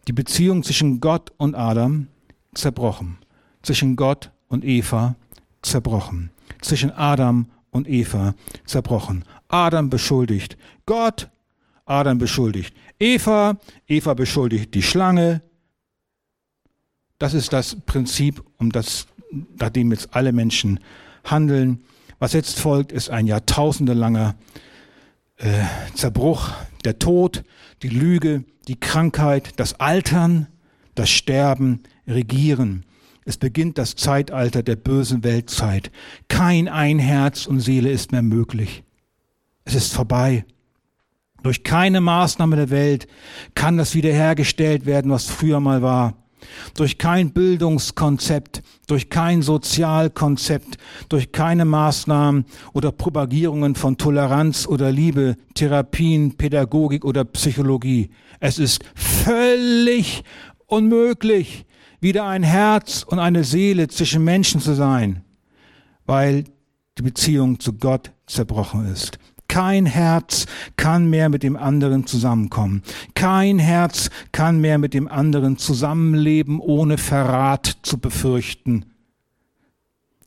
Die 0.08 0.12
Beziehung 0.12 0.62
zwischen 0.62 1.00
Gott 1.00 1.30
und 1.36 1.54
Adam 1.54 2.08
zerbrochen, 2.54 3.18
zwischen 3.62 3.96
Gott 3.96 4.30
und 4.48 4.64
Eva 4.64 5.16
zerbrochen, 5.62 6.30
zwischen 6.60 6.90
Adam 6.90 7.46
und 7.70 7.88
Eva 7.88 8.34
zerbrochen. 8.64 9.24
Adam 9.48 9.90
beschuldigt 9.90 10.56
Gott, 10.86 11.28
Adam 11.84 12.18
beschuldigt 12.18 12.74
Eva, 12.98 13.58
Eva 13.86 14.14
beschuldigt 14.14 14.74
die 14.74 14.82
Schlange. 14.82 15.42
Das 17.18 17.34
ist 17.34 17.52
das 17.52 17.76
Prinzip, 17.86 18.42
um 18.58 18.70
das, 18.70 19.06
nachdem 19.58 19.92
jetzt 19.92 20.14
alle 20.14 20.32
Menschen 20.32 20.80
handeln. 21.24 21.84
Was 22.18 22.32
jetzt 22.32 22.58
folgt, 22.58 22.92
ist 22.92 23.10
ein 23.10 23.26
jahrtausendelanger 23.26 24.34
äh, 25.36 25.64
Zerbruch, 25.94 26.50
der 26.84 26.98
Tod, 26.98 27.44
die 27.82 27.88
Lüge, 27.88 28.44
die 28.68 28.78
Krankheit, 28.78 29.52
das 29.56 29.80
Altern, 29.80 30.46
das 30.94 31.10
Sterben, 31.10 31.82
Regieren. 32.06 32.84
Es 33.24 33.38
beginnt 33.38 33.78
das 33.78 33.96
Zeitalter 33.96 34.62
der 34.62 34.76
bösen 34.76 35.24
Weltzeit. 35.24 35.90
Kein 36.28 36.68
ein 36.68 36.98
Herz 36.98 37.46
und 37.46 37.60
Seele 37.60 37.90
ist 37.90 38.12
mehr 38.12 38.22
möglich. 38.22 38.84
Es 39.64 39.74
ist 39.74 39.94
vorbei. 39.94 40.44
Durch 41.42 41.62
keine 41.62 42.00
Maßnahme 42.00 42.56
der 42.56 42.70
Welt 42.70 43.06
kann 43.54 43.78
das 43.78 43.94
wiederhergestellt 43.94 44.84
werden, 44.84 45.10
was 45.10 45.26
früher 45.26 45.60
mal 45.60 45.80
war. 45.80 46.23
Durch 46.74 46.98
kein 46.98 47.32
Bildungskonzept, 47.32 48.62
durch 48.86 49.10
kein 49.10 49.42
Sozialkonzept, 49.42 50.76
durch 51.08 51.32
keine 51.32 51.64
Maßnahmen 51.64 52.44
oder 52.72 52.92
Propagierungen 52.92 53.74
von 53.74 53.96
Toleranz 53.96 54.66
oder 54.66 54.92
Liebe, 54.92 55.36
Therapien, 55.54 56.36
Pädagogik 56.36 57.04
oder 57.04 57.24
Psychologie. 57.24 58.10
Es 58.40 58.58
ist 58.58 58.84
völlig 58.94 60.24
unmöglich, 60.66 61.66
wieder 62.00 62.26
ein 62.26 62.42
Herz 62.42 63.04
und 63.06 63.18
eine 63.18 63.44
Seele 63.44 63.88
zwischen 63.88 64.24
Menschen 64.24 64.60
zu 64.60 64.74
sein, 64.74 65.24
weil 66.06 66.44
die 66.98 67.02
Beziehung 67.02 67.58
zu 67.58 67.72
Gott 67.72 68.12
zerbrochen 68.26 68.86
ist. 68.92 69.18
Kein 69.54 69.86
Herz 69.86 70.46
kann 70.76 71.08
mehr 71.08 71.28
mit 71.28 71.44
dem 71.44 71.56
anderen 71.56 72.08
zusammenkommen. 72.08 72.82
Kein 73.14 73.60
Herz 73.60 74.10
kann 74.32 74.60
mehr 74.60 74.78
mit 74.78 74.94
dem 74.94 75.06
anderen 75.06 75.58
zusammenleben, 75.58 76.58
ohne 76.58 76.98
Verrat 76.98 77.76
zu 77.82 77.98
befürchten. 77.98 78.84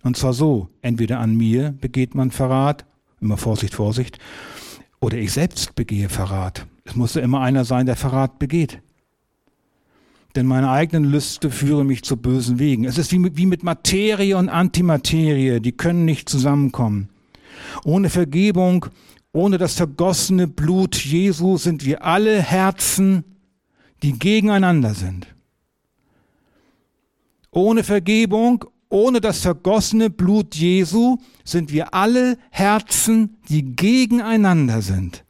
Und 0.02 0.16
zwar 0.16 0.32
so, 0.32 0.70
entweder 0.82 1.20
an 1.20 1.36
mir 1.36 1.76
begeht 1.82 2.16
man 2.16 2.32
Verrat, 2.32 2.86
immer 3.20 3.36
Vorsicht, 3.36 3.74
Vorsicht, 3.74 4.18
oder 5.02 5.18
ich 5.18 5.34
selbst 5.34 5.76
begehe 5.76 6.08
Verrat. 6.08 6.66
Es 6.86 6.96
muss 6.96 7.16
ja 7.16 7.22
immer 7.22 7.42
einer 7.42 7.66
sein, 7.66 7.86
der 7.86 7.98
Verrat 7.98 8.40
begeht. 8.40 8.80
Denn 10.38 10.46
meine 10.46 10.70
eigenen 10.70 11.04
Lüste 11.04 11.52
führen 11.52 11.88
mich 11.88 12.04
zu 12.04 12.16
bösen 12.16 12.60
Wegen. 12.60 12.86
Es 12.86 12.98
ist 12.98 13.12
wie 13.12 13.20
mit, 13.20 13.36
wie 13.36 13.46
mit 13.46 13.62
Materie 13.62 14.38
und 14.38 14.48
Antimaterie, 14.48 15.60
die 15.60 15.74
können 15.74 16.06
nicht 16.06 16.30
zusammenkommen. 16.30 17.10
Ohne 17.84 18.10
Vergebung 18.10 18.86
ohne 19.34 19.58
das 19.58 19.76
vergossene 19.76 20.48
Blut 20.48 20.96
Jesu 20.96 21.58
sind 21.58 21.86
wir 21.86 22.04
alle 22.04 22.42
Herzen, 22.42 23.24
die 24.04 24.14
gegeneinander 24.14 24.94
sind. 24.94 25.28
Ohne 27.52 27.84
Vergebung, 27.84 28.66
ohne 28.90 29.22
das 29.22 29.42
vergossene 29.42 30.10
Blut 30.10 30.56
Jesu 30.56 31.18
sind 31.44 31.72
wir 31.72 31.94
alle 31.94 32.38
Herzen, 32.52 33.38
die 33.50 33.76
gegeneinander 33.76 34.82
sind. 34.82 35.24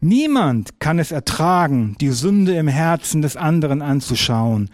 Niemand 0.00 0.80
kann 0.80 0.98
es 0.98 1.12
ertragen, 1.12 1.96
die 2.00 2.10
Sünde 2.10 2.54
im 2.56 2.66
Herzen 2.66 3.22
des 3.22 3.36
anderen 3.36 3.82
anzuschauen, 3.82 4.68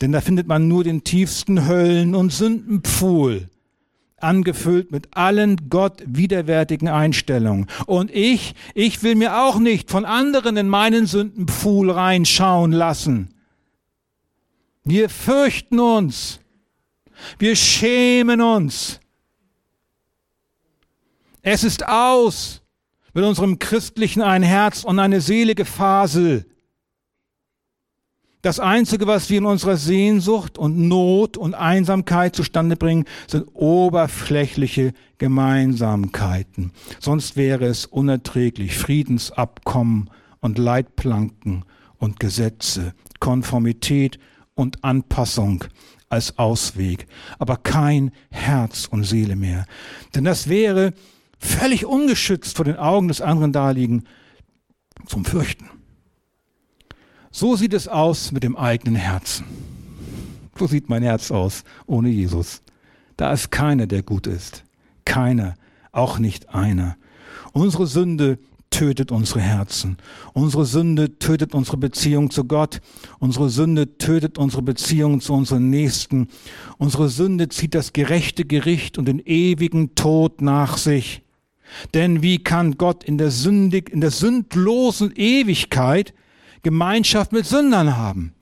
denn 0.00 0.12
da 0.12 0.20
findet 0.20 0.46
man 0.46 0.68
nur 0.68 0.84
den 0.84 1.04
tiefsten 1.04 1.66
Höllen- 1.66 2.14
und 2.14 2.32
Sündenpfuhl 2.32 3.48
angefüllt 4.22 4.90
mit 4.90 5.16
allen 5.16 5.68
Gott 5.70 6.02
widerwärtigen 6.06 6.88
Einstellungen. 6.88 7.66
Und 7.86 8.10
ich, 8.10 8.54
ich 8.74 9.02
will 9.02 9.14
mir 9.14 9.42
auch 9.42 9.58
nicht 9.58 9.90
von 9.90 10.04
anderen 10.04 10.56
in 10.56 10.68
meinen 10.68 11.06
Sündenpfuhl 11.06 11.90
reinschauen 11.90 12.72
lassen. 12.72 13.34
Wir 14.84 15.08
fürchten 15.08 15.80
uns. 15.80 16.40
Wir 17.38 17.56
schämen 17.56 18.40
uns. 18.40 19.00
Es 21.42 21.64
ist 21.64 21.86
aus 21.86 22.62
mit 23.14 23.24
unserem 23.24 23.58
christlichen 23.58 24.22
ein 24.22 24.42
Herz 24.42 24.84
und 24.84 24.98
eine 24.98 25.20
selige 25.20 25.64
Fasel. 25.64 26.46
Das 28.40 28.60
Einzige, 28.60 29.08
was 29.08 29.30
wir 29.30 29.38
in 29.38 29.46
unserer 29.46 29.76
Sehnsucht 29.76 30.58
und 30.58 30.78
Not 30.78 31.36
und 31.36 31.54
Einsamkeit 31.54 32.36
zustande 32.36 32.76
bringen, 32.76 33.04
sind 33.26 33.48
oberflächliche 33.52 34.92
Gemeinsamkeiten. 35.18 36.72
Sonst 37.00 37.36
wäre 37.36 37.66
es 37.66 37.84
unerträglich. 37.84 38.76
Friedensabkommen 38.76 40.08
und 40.40 40.56
Leitplanken 40.56 41.64
und 41.98 42.20
Gesetze, 42.20 42.94
Konformität 43.18 44.20
und 44.54 44.84
Anpassung 44.84 45.64
als 46.08 46.38
Ausweg, 46.38 47.06
aber 47.40 47.56
kein 47.56 48.12
Herz 48.30 48.86
und 48.86 49.02
Seele 49.02 49.34
mehr. 49.34 49.66
Denn 50.14 50.24
das 50.24 50.48
wäre 50.48 50.94
völlig 51.38 51.86
ungeschützt 51.86 52.56
vor 52.56 52.64
den 52.64 52.76
Augen 52.76 53.08
des 53.08 53.20
anderen 53.20 53.52
daliegen 53.52 54.04
zum 55.06 55.24
Fürchten. 55.24 55.68
So 57.38 57.54
sieht 57.54 57.72
es 57.72 57.86
aus 57.86 58.32
mit 58.32 58.42
dem 58.42 58.56
eigenen 58.56 58.96
Herzen. 58.96 59.44
So 60.58 60.66
sieht 60.66 60.88
mein 60.88 61.04
Herz 61.04 61.30
aus 61.30 61.62
ohne 61.86 62.08
Jesus. 62.08 62.62
Da 63.16 63.32
ist 63.32 63.52
keiner, 63.52 63.86
der 63.86 64.02
gut 64.02 64.26
ist. 64.26 64.64
Keiner, 65.04 65.54
auch 65.92 66.18
nicht 66.18 66.52
einer. 66.52 66.96
Unsere 67.52 67.86
Sünde 67.86 68.40
tötet 68.70 69.12
unsere 69.12 69.40
Herzen. 69.40 69.98
Unsere 70.32 70.64
Sünde 70.64 71.16
tötet 71.20 71.54
unsere 71.54 71.76
Beziehung 71.76 72.32
zu 72.32 72.42
Gott. 72.42 72.80
Unsere 73.20 73.50
Sünde 73.50 73.98
tötet 73.98 74.36
unsere 74.36 74.62
Beziehung 74.62 75.20
zu 75.20 75.32
unseren 75.32 75.70
Nächsten. 75.70 76.26
Unsere 76.76 77.08
Sünde 77.08 77.48
zieht 77.50 77.76
das 77.76 77.92
gerechte 77.92 78.46
Gericht 78.46 78.98
und 78.98 79.06
den 79.06 79.20
ewigen 79.20 79.94
Tod 79.94 80.42
nach 80.42 80.76
sich. 80.76 81.22
Denn 81.94 82.20
wie 82.20 82.42
kann 82.42 82.78
Gott 82.78 83.04
in 83.04 83.16
der 83.16 83.30
sündig, 83.30 83.90
in 83.90 84.00
der 84.00 84.10
sündlosen 84.10 85.12
Ewigkeit 85.14 86.14
Gemeinschaft 86.62 87.32
mit 87.32 87.46
Sündern 87.46 87.96
haben. 87.96 88.32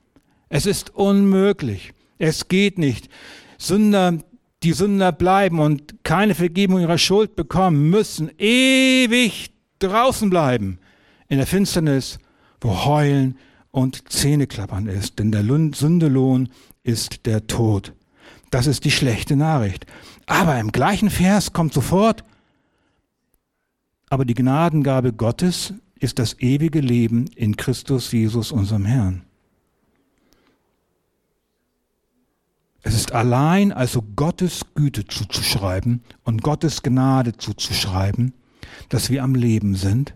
Es 0.49 0.65
ist 0.65 0.95
unmöglich. 0.95 1.93
Es 2.17 2.47
geht 2.47 2.77
nicht. 2.77 3.09
Sünder, 3.57 4.19
die 4.63 4.73
Sünder 4.73 5.11
bleiben 5.11 5.59
und 5.59 6.03
keine 6.03 6.35
Vergebung 6.35 6.79
ihrer 6.79 6.97
Schuld 6.97 7.35
bekommen, 7.35 7.89
müssen 7.89 8.31
ewig 8.37 9.51
draußen 9.79 10.29
bleiben. 10.29 10.79
In 11.27 11.37
der 11.37 11.47
Finsternis, 11.47 12.19
wo 12.61 12.85
Heulen 12.85 13.37
und 13.71 14.11
Zähneklappern 14.11 14.87
ist. 14.87 15.19
Denn 15.19 15.31
der 15.31 15.43
Sündelohn 15.73 16.49
ist 16.83 17.25
der 17.25 17.45
Tod. 17.47 17.93
Das 18.49 18.65
ist 18.65 18.85
die 18.85 18.91
schlechte 18.91 19.35
Nachricht. 19.35 19.85
Aber 20.25 20.59
im 20.59 20.71
gleichen 20.71 21.09
Vers 21.09 21.53
kommt 21.53 21.73
sofort, 21.73 22.23
aber 24.09 24.25
die 24.25 24.33
Gnadengabe 24.33 25.13
Gottes 25.13 25.73
ist 25.99 26.19
das 26.19 26.39
ewige 26.39 26.79
Leben 26.79 27.25
in 27.35 27.55
Christus 27.57 28.11
Jesus, 28.11 28.51
unserem 28.51 28.85
Herrn. 28.85 29.23
Es 32.83 32.95
ist 32.95 33.11
allein 33.11 33.73
also 33.73 34.01
Gottes 34.01 34.61
Güte 34.73 35.05
zuzuschreiben 35.05 36.03
und 36.23 36.41
Gottes 36.41 36.83
Gnade 36.83 37.35
zuzuschreiben, 37.35 38.33
dass 38.87 39.09
wir 39.09 39.23
am 39.23 39.35
Leben 39.35 39.75
sind. 39.75 40.13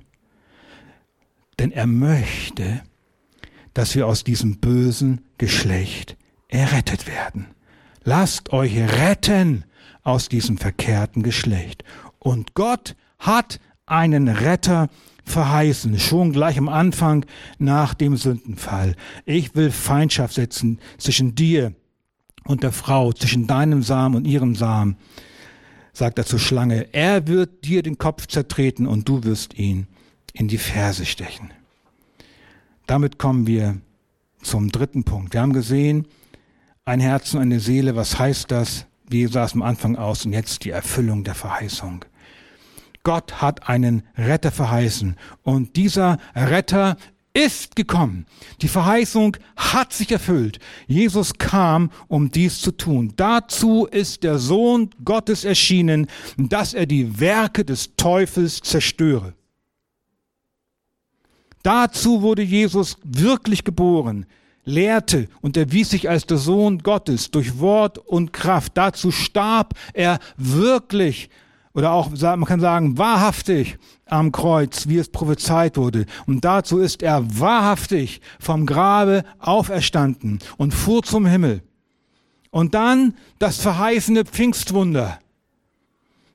Denn 1.60 1.72
er 1.72 1.88
möchte, 1.88 2.82
dass 3.74 3.94
wir 3.96 4.08
aus 4.08 4.24
diesem 4.24 4.60
bösen 4.60 5.22
Geschlecht 5.38 6.15
errettet 6.48 7.08
werden. 7.08 7.48
Lasst 8.04 8.54
euch 8.54 8.78
retten 8.78 9.65
aus 10.04 10.30
diesem 10.30 10.58
verkehrten 10.58 11.24
Geschlecht. 11.24 11.84
Und 12.20 12.54
Gott 12.54 12.96
hat 13.20 13.60
einen 13.91 14.27
Retter 14.27 14.89
verheißen, 15.25 15.99
schon 15.99 16.32
gleich 16.32 16.58
am 16.58 16.69
Anfang 16.69 17.25
nach 17.60 17.93
dem 17.93 18.17
Sündenfall. 18.17 18.95
Ich 19.25 19.56
will 19.56 19.71
Feindschaft 19.71 20.34
setzen 20.34 20.80
zwischen 20.97 21.36
dir 21.36 21.73
und 22.45 22.63
der 22.63 22.71
Frau, 22.71 23.13
zwischen 23.13 23.47
deinem 23.47 23.84
Samen 23.84 24.15
und 24.15 24.25
ihrem 24.25 24.56
Samen, 24.56 24.97
sagt 25.93 26.17
er 26.17 26.25
zur 26.25 26.39
Schlange. 26.39 26.93
Er 26.93 27.27
wird 27.27 27.65
dir 27.65 27.84
den 27.84 27.97
Kopf 27.97 28.27
zertreten 28.27 28.88
und 28.88 29.08
du 29.08 29.23
wirst 29.23 29.58
ihn 29.60 29.88
in 30.34 30.47
die 30.47 30.58
Ferse 30.58 31.06
stechen. 31.06 31.51
Damit 32.88 33.19
kommen 33.19 33.45
wir 33.45 33.77
zum 34.41 34.71
dritten 34.71 35.04
Punkt. 35.04 35.34
Wir 35.34 35.41
haben 35.41 35.54
gesehen, 35.54 36.08
ein 36.86 36.99
Herz 36.99 37.34
und 37.34 37.41
eine 37.41 37.60
Seele, 37.60 37.95
was 37.95 38.17
heißt 38.17 38.49
das? 38.49 38.88
Wie 39.08 39.27
sah 39.27 39.43
es 39.43 39.54
am 39.54 39.62
Anfang 39.62 39.97
aus 39.97 40.25
und 40.25 40.34
jetzt 40.34 40.63
die 40.63 40.71
Erfüllung 40.71 41.23
der 41.23 41.36
Verheißung. 41.36 42.06
Gott 43.03 43.41
hat 43.41 43.67
einen 43.67 44.03
Retter 44.17 44.51
verheißen. 44.51 45.15
Und 45.43 45.75
dieser 45.75 46.17
Retter 46.35 46.97
ist 47.33 47.75
gekommen. 47.75 48.25
Die 48.61 48.67
Verheißung 48.67 49.37
hat 49.55 49.93
sich 49.93 50.11
erfüllt. 50.11 50.59
Jesus 50.87 51.33
kam, 51.33 51.89
um 52.07 52.29
dies 52.29 52.59
zu 52.59 52.71
tun. 52.71 53.13
Dazu 53.15 53.85
ist 53.85 54.23
der 54.23 54.37
Sohn 54.37 54.89
Gottes 55.03 55.45
erschienen, 55.45 56.07
dass 56.37 56.73
er 56.73 56.85
die 56.85 57.19
Werke 57.19 57.63
des 57.63 57.95
Teufels 57.95 58.59
zerstöre. 58.61 59.33
Dazu 61.63 62.21
wurde 62.21 62.41
Jesus 62.41 62.97
wirklich 63.03 63.63
geboren, 63.63 64.25
lehrte 64.65 65.27
und 65.41 65.55
erwies 65.55 65.91
sich 65.91 66.09
als 66.09 66.25
der 66.25 66.37
Sohn 66.37 66.79
Gottes 66.79 67.31
durch 67.31 67.59
Wort 67.59 67.97
und 67.99 68.33
Kraft. 68.33 68.73
Dazu 68.75 69.11
starb 69.11 69.75
er 69.93 70.19
wirklich 70.37 71.29
oder 71.73 71.93
auch, 71.93 72.10
man 72.10 72.45
kann 72.45 72.60
sagen, 72.60 72.97
wahrhaftig 72.97 73.77
am 74.05 74.31
Kreuz, 74.31 74.88
wie 74.88 74.97
es 74.97 75.10
prophezeit 75.10 75.77
wurde. 75.77 76.05
Und 76.25 76.43
dazu 76.43 76.79
ist 76.79 77.01
er 77.01 77.39
wahrhaftig 77.39 78.21
vom 78.39 78.65
Grabe 78.65 79.23
auferstanden 79.39 80.39
und 80.57 80.73
fuhr 80.73 81.01
zum 81.03 81.25
Himmel. 81.25 81.62
Und 82.49 82.73
dann 82.73 83.15
das 83.39 83.60
verheißene 83.60 84.25
Pfingstwunder. 84.25 85.19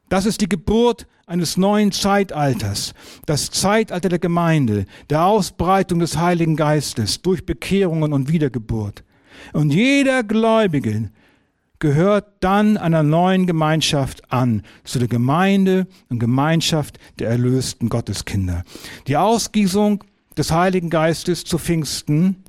Das 0.09 0.25
ist 0.25 0.41
die 0.41 0.49
Geburt 0.49 1.07
eines 1.27 1.57
neuen 1.57 1.93
Zeitalters, 1.93 2.95
das 3.27 3.51
Zeitalter 3.51 4.09
der 4.09 4.21
Gemeinde, 4.21 4.87
der 5.11 5.25
Ausbreitung 5.25 5.99
des 5.99 6.17
Heiligen 6.17 6.57
Geistes 6.57 7.21
durch 7.21 7.45
Bekehrungen 7.45 8.13
und 8.13 8.31
Wiedergeburt. 8.31 9.03
Und 9.53 9.73
jeder 9.75 10.23
Gläubige 10.23 11.11
gehört 11.79 12.27
dann 12.41 12.77
einer 12.77 13.03
neuen 13.03 13.47
Gemeinschaft 13.47 14.33
an, 14.33 14.63
zu 14.85 14.99
der 14.99 15.09
Gemeinde 15.09 15.87
und 16.09 16.19
Gemeinschaft 16.19 16.99
der 17.19 17.29
erlösten 17.29 17.89
Gotteskinder. 17.89 18.63
Die 19.07 19.17
Ausgießung 19.17 20.05
des 20.37 20.53
Heiligen 20.53 20.91
Geistes 20.91 21.45
zu 21.45 21.59
Pfingsten 21.59 22.45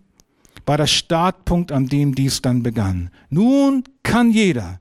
war 0.65 0.77
der 0.77 0.87
Startpunkt, 0.87 1.71
an 1.71 1.87
dem 1.87 2.13
dies 2.13 2.41
dann 2.41 2.61
begann. 2.63 3.09
Nun 3.29 3.83
kann 4.03 4.31
jeder, 4.31 4.79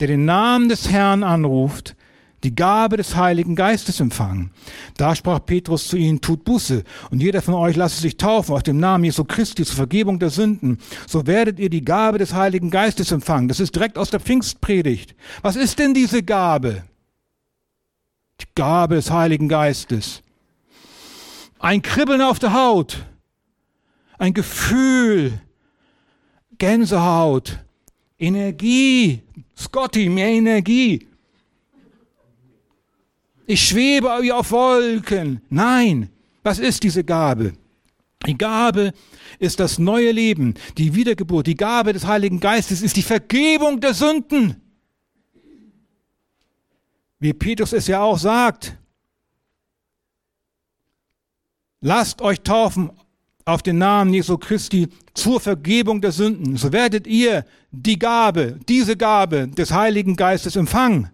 der 0.00 0.08
den 0.08 0.24
Namen 0.24 0.68
des 0.68 0.90
Herrn 0.90 1.24
anruft, 1.24 1.96
die 2.44 2.54
Gabe 2.54 2.96
des 2.96 3.14
Heiligen 3.14 3.54
Geistes 3.54 4.00
empfangen. 4.00 4.50
Da 4.96 5.14
sprach 5.14 5.44
Petrus 5.44 5.86
zu 5.86 5.96
ihnen, 5.96 6.20
tut 6.20 6.44
Buße 6.44 6.82
und 7.10 7.22
jeder 7.22 7.40
von 7.40 7.54
euch 7.54 7.76
lasse 7.76 8.00
sich 8.00 8.16
taufen 8.16 8.54
auf 8.54 8.62
dem 8.62 8.78
Namen 8.78 9.04
Jesu 9.04 9.24
Christi 9.24 9.64
zur 9.64 9.76
Vergebung 9.76 10.18
der 10.18 10.30
Sünden. 10.30 10.78
So 11.06 11.26
werdet 11.26 11.60
ihr 11.60 11.70
die 11.70 11.84
Gabe 11.84 12.18
des 12.18 12.34
Heiligen 12.34 12.70
Geistes 12.70 13.12
empfangen. 13.12 13.48
Das 13.48 13.60
ist 13.60 13.74
direkt 13.74 13.96
aus 13.96 14.10
der 14.10 14.20
Pfingstpredigt. 14.20 15.14
Was 15.42 15.56
ist 15.56 15.78
denn 15.78 15.94
diese 15.94 16.22
Gabe? 16.22 16.82
Die 18.40 18.46
Gabe 18.54 18.96
des 18.96 19.10
Heiligen 19.10 19.48
Geistes. 19.48 20.22
Ein 21.60 21.80
Kribbeln 21.80 22.22
auf 22.22 22.40
der 22.40 22.54
Haut. 22.54 23.06
Ein 24.18 24.34
Gefühl. 24.34 25.40
Gänsehaut. 26.58 27.60
Energie. 28.18 29.22
Scotty, 29.56 30.08
mehr 30.08 30.28
Energie 30.28 31.06
ich 33.52 33.68
schwebe 33.68 34.08
wie 34.22 34.32
auf 34.32 34.50
Wolken. 34.50 35.42
Nein, 35.50 36.08
was 36.42 36.58
ist 36.58 36.82
diese 36.82 37.04
Gabe? 37.04 37.52
Die 38.26 38.38
Gabe 38.38 38.92
ist 39.38 39.60
das 39.60 39.78
neue 39.78 40.12
Leben, 40.12 40.54
die 40.78 40.94
Wiedergeburt. 40.94 41.46
Die 41.46 41.56
Gabe 41.56 41.92
des 41.92 42.06
Heiligen 42.06 42.40
Geistes 42.40 42.80
ist 42.80 42.96
die 42.96 43.02
Vergebung 43.02 43.80
der 43.80 43.94
Sünden. 43.94 44.56
Wie 47.18 47.32
Petrus 47.32 47.72
es 47.72 47.86
ja 47.88 48.02
auch 48.02 48.18
sagt. 48.18 48.76
Lasst 51.80 52.22
euch 52.22 52.40
taufen 52.40 52.90
auf 53.44 53.62
den 53.62 53.78
Namen 53.78 54.14
Jesu 54.14 54.38
Christi 54.38 54.88
zur 55.14 55.40
Vergebung 55.40 56.00
der 56.00 56.12
Sünden. 56.12 56.56
So 56.56 56.72
werdet 56.72 57.06
ihr 57.06 57.44
die 57.70 57.98
Gabe, 57.98 58.60
diese 58.68 58.96
Gabe 58.96 59.48
des 59.48 59.72
Heiligen 59.72 60.16
Geistes 60.16 60.56
empfangen. 60.56 61.10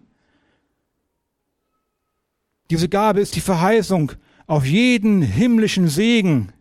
Diese 2.69 2.89
Gabe 2.89 3.19
ist 3.19 3.35
die 3.35 3.41
Verheißung 3.41 4.11
auf 4.45 4.65
jeden 4.65 5.21
himmlischen 5.21 5.87
Segen, 5.87 6.51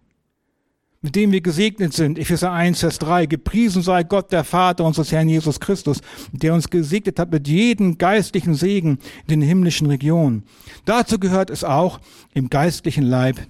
mit 1.00 1.14
dem 1.14 1.32
wir 1.32 1.40
gesegnet 1.40 1.92
sind. 1.92 2.18
Epheser 2.18 2.50
1, 2.50 2.80
Vers 2.80 2.98
3. 2.98 3.26
Gepriesen 3.26 3.82
sei 3.82 4.02
Gott, 4.02 4.32
der 4.32 4.44
Vater 4.44 4.84
unseres 4.84 5.12
Herrn 5.12 5.28
Jesus 5.28 5.60
Christus, 5.60 6.00
der 6.32 6.54
uns 6.54 6.70
gesegnet 6.70 7.18
hat 7.18 7.30
mit 7.30 7.46
jedem 7.46 7.98
geistlichen 7.98 8.54
Segen 8.54 8.98
in 9.26 9.40
den 9.40 9.42
himmlischen 9.42 9.86
Regionen. 9.86 10.44
Dazu 10.84 11.18
gehört 11.18 11.50
es 11.50 11.62
auch 11.62 12.00
im 12.34 12.50
geistlichen 12.50 13.04
Leib 13.04 13.40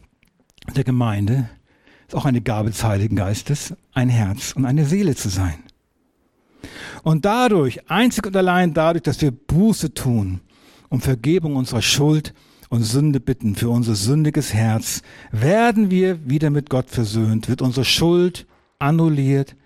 der 0.77 0.85
Gemeinde, 0.85 1.49
ist 2.07 2.14
auch 2.14 2.27
eine 2.27 2.42
Gabe 2.42 2.71
des 2.71 2.85
Heiligen 2.85 3.16
Geistes, 3.16 3.75
ein 3.92 4.09
Herz 4.09 4.53
und 4.53 4.66
eine 4.66 4.85
Seele 4.85 5.14
zu 5.14 5.29
sein. 5.29 5.62
Und 7.03 7.25
dadurch, 7.25 7.88
einzig 7.88 8.27
und 8.27 8.37
allein 8.37 8.75
dadurch, 8.75 9.05
dass 9.05 9.23
wir 9.23 9.31
Buße 9.31 9.94
tun, 9.94 10.40
um 10.90 11.01
Vergebung 11.01 11.57
unserer 11.57 11.83
Schuld 11.83 12.35
und 12.68 12.83
Sünde 12.83 13.20
bitten 13.20 13.54
für 13.54 13.68
unser 13.68 13.94
sündiges 13.94 14.52
Herz, 14.52 15.02
werden 15.31 15.90
wir 15.90 16.28
wieder 16.28 16.50
mit 16.50 16.70
Gott 16.70 16.90
versöhnt, 16.90 17.48
wird 17.48 17.62
unsere 17.62 17.85
Schuld 17.85 18.46
annulliert, 18.78 19.57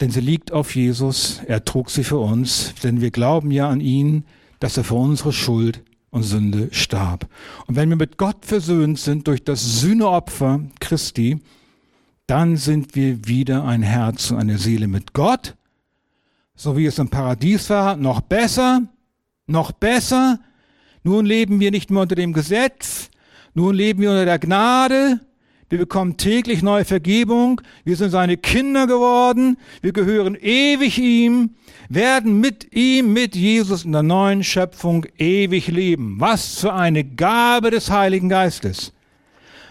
denn 0.00 0.10
sie 0.10 0.20
liegt 0.20 0.52
auf 0.52 0.74
Jesus, 0.74 1.40
er 1.46 1.64
trug 1.64 1.90
sie 1.90 2.04
für 2.04 2.18
uns, 2.18 2.74
denn 2.82 3.00
wir 3.00 3.10
glauben 3.10 3.50
ja 3.50 3.68
an 3.68 3.80
ihn, 3.80 4.24
dass 4.58 4.76
er 4.76 4.84
für 4.84 4.94
unsere 4.94 5.32
Schuld 5.32 5.82
und 6.10 6.22
Sünde 6.22 6.68
starb. 6.72 7.28
Und 7.66 7.76
wenn 7.76 7.88
wir 7.88 7.96
mit 7.96 8.16
Gott 8.16 8.44
versöhnt 8.44 8.98
sind 8.98 9.26
durch 9.26 9.44
das 9.44 9.80
Sühneopfer 9.80 10.60
Christi, 10.80 11.40
dann 12.26 12.56
sind 12.56 12.94
wir 12.94 13.26
wieder 13.26 13.64
ein 13.64 13.82
Herz 13.82 14.30
und 14.30 14.38
eine 14.38 14.58
Seele 14.58 14.86
mit 14.86 15.12
Gott, 15.12 15.56
so 16.54 16.76
wie 16.76 16.86
es 16.86 16.98
im 16.98 17.08
Paradies 17.08 17.70
war, 17.70 17.96
noch 17.96 18.20
besser, 18.20 18.82
noch 19.46 19.72
besser, 19.72 20.38
nun 21.02 21.26
leben 21.26 21.60
wir 21.60 21.70
nicht 21.70 21.90
mehr 21.90 22.02
unter 22.02 22.14
dem 22.14 22.32
Gesetz, 22.32 23.10
nun 23.54 23.74
leben 23.74 24.00
wir 24.02 24.10
unter 24.10 24.24
der 24.24 24.38
Gnade, 24.38 25.20
wir 25.70 25.78
bekommen 25.78 26.16
täglich 26.16 26.62
neue 26.62 26.84
Vergebung, 26.84 27.60
wir 27.84 27.94
sind 27.94 28.10
seine 28.10 28.36
Kinder 28.36 28.88
geworden, 28.88 29.56
wir 29.82 29.92
gehören 29.92 30.34
ewig 30.34 30.98
ihm, 30.98 31.50
werden 31.88 32.40
mit 32.40 32.74
ihm, 32.74 33.12
mit 33.12 33.36
Jesus 33.36 33.84
in 33.84 33.92
der 33.92 34.02
neuen 34.02 34.42
Schöpfung 34.42 35.06
ewig 35.16 35.68
leben. 35.68 36.16
Was 36.18 36.58
für 36.58 36.72
eine 36.72 37.04
Gabe 37.04 37.70
des 37.70 37.90
Heiligen 37.90 38.28
Geistes. 38.28 38.92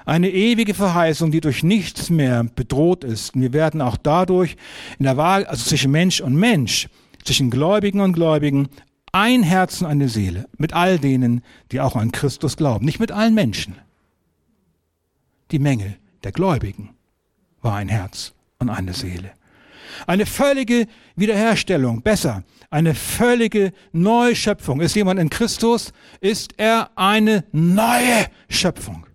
Eine 0.05 0.29
ewige 0.29 0.73
Verheißung, 0.73 1.31
die 1.31 1.41
durch 1.41 1.63
nichts 1.63 2.09
mehr 2.09 2.45
bedroht 2.55 3.03
ist. 3.03 3.35
Und 3.35 3.41
wir 3.41 3.53
werden 3.53 3.81
auch 3.81 3.97
dadurch 3.97 4.55
in 4.99 5.03
der 5.05 5.17
Wahl, 5.17 5.45
also 5.45 5.65
zwischen 5.65 5.91
Mensch 5.91 6.21
und 6.21 6.35
Mensch, 6.35 6.87
zwischen 7.23 7.49
Gläubigen 7.49 7.99
und 7.99 8.13
Gläubigen, 8.13 8.69
ein 9.11 9.43
Herz 9.43 9.81
und 9.81 9.87
eine 9.87 10.09
Seele 10.09 10.47
mit 10.57 10.73
all 10.73 10.99
denen, 10.99 11.41
die 11.71 11.81
auch 11.81 11.95
an 11.95 12.11
Christus 12.11 12.57
glauben, 12.57 12.85
nicht 12.85 12.99
mit 12.99 13.11
allen 13.11 13.33
Menschen. 13.33 13.75
Die 15.51 15.59
Menge 15.59 15.95
der 16.23 16.31
Gläubigen 16.31 16.95
war 17.61 17.75
ein 17.75 17.89
Herz 17.89 18.33
und 18.59 18.69
eine 18.69 18.93
Seele. 18.93 19.31
Eine 20.05 20.25
völlige 20.25 20.87
Wiederherstellung, 21.15 22.01
besser, 22.01 22.43
eine 22.69 22.93
völlige 22.93 23.73
Neuschöpfung. 23.91 24.81
Ist 24.81 24.95
jemand 24.95 25.19
in 25.19 25.29
Christus, 25.29 25.91
ist 26.21 26.53
er 26.57 26.91
eine 26.95 27.43
neue 27.51 28.27
Schöpfung. 28.47 29.05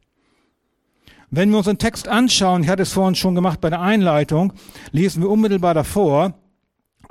Wenn 1.31 1.51
wir 1.51 1.59
uns 1.59 1.67
den 1.67 1.79
Text 1.79 2.07
anschauen, 2.07 2.63
ich 2.63 2.69
hatte 2.69 2.83
es 2.83 2.93
vorhin 2.93 3.15
schon 3.15 3.35
gemacht 3.35 3.61
bei 3.61 3.71
der 3.71 3.81
Einleitung, 3.81 4.53
lesen 4.93 5.23
wir 5.23 5.31
unmittelbar 5.31 5.75
davor, 5.75 6.35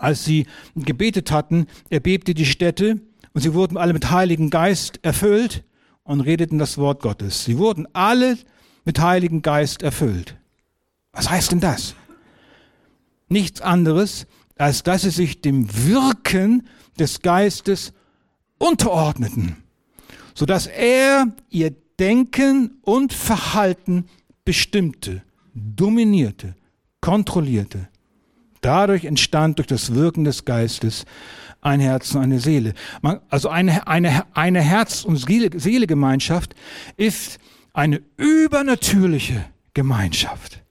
als 0.03 0.25
sie 0.25 0.47
gebetet 0.75 1.31
hatten, 1.31 1.65
erbebte 1.89 2.33
die 2.33 2.45
Stätte 2.45 2.99
und 3.33 3.41
sie 3.41 3.53
wurden 3.53 3.77
alle 3.77 3.93
mit 3.93 4.11
Heiligen 4.11 4.49
Geist 4.49 4.99
erfüllt 5.01 5.63
und 6.03 6.19
redeten 6.19 6.59
das 6.59 6.77
Wort 6.77 7.01
Gottes. 7.01 7.45
Sie 7.45 7.57
wurden 7.57 7.87
alle 7.93 8.37
mit 8.83 8.99
Heiligen 8.99 9.41
Geist 9.41 9.81
erfüllt. 9.81 10.35
Was 11.13 11.29
heißt 11.29 11.53
denn 11.53 11.61
das? 11.61 11.95
Nichts 13.29 13.61
anderes, 13.61 14.27
als 14.57 14.83
dass 14.83 15.03
sie 15.03 15.09
sich 15.09 15.39
dem 15.39 15.67
Wirken 15.87 16.67
des 16.99 17.21
Geistes 17.21 17.93
unterordneten, 18.57 19.55
sodass 20.35 20.67
er 20.67 21.27
ihr 21.49 21.73
Denken 21.97 22.79
und 22.81 23.13
Verhalten 23.13 24.05
bestimmte, 24.43 25.23
dominierte, 25.53 26.55
kontrollierte. 26.99 27.87
Dadurch 28.63 29.03
entstand 29.03 29.59
durch 29.59 29.67
das 29.67 29.93
Wirken 29.93 30.23
des 30.23 30.45
Geistes 30.45 31.05
ein 31.59 31.81
Herz 31.81 32.15
und 32.15 32.21
eine 32.21 32.39
Seele. 32.39 32.73
Man, 33.01 33.19
also 33.29 33.49
eine, 33.49 33.87
eine, 33.87 34.25
eine 34.33 34.61
Herz- 34.61 35.03
und 35.03 35.17
Seelegemeinschaft 35.17 36.55
ist 36.95 37.39
eine 37.73 38.01
übernatürliche 38.15 39.45
Gemeinschaft, 39.73 40.63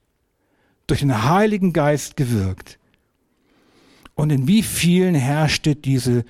durch 0.87 1.01
den 1.01 1.25
Heiligen 1.29 1.75
Geist 1.75 2.17
gewirkt. 2.17 2.79
Und 4.15 4.31
in 4.31 4.47
wie 4.47 4.63
vielen 4.63 5.15
herrschte 5.15 5.77
diese 5.77 6.25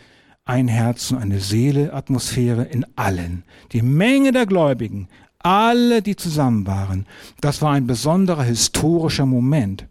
ein 0.45 0.67
Herz 0.67 1.13
und 1.13 1.19
eine 1.19 1.39
Seele 1.39 1.93
Atmosphäre 1.93 2.65
in 2.65 2.85
allen. 2.97 3.45
Die 3.71 3.83
Menge 3.83 4.33
der 4.33 4.47
Gläubigen, 4.47 5.09
alle, 5.39 6.03
die 6.03 6.17
zusammen 6.17 6.67
waren. 6.67 7.07
Das 7.41 7.63
war 7.63 7.73
ein 7.73 7.87
besonderer 7.87 8.43
historischer 8.43 9.27
Moment. 9.27 9.87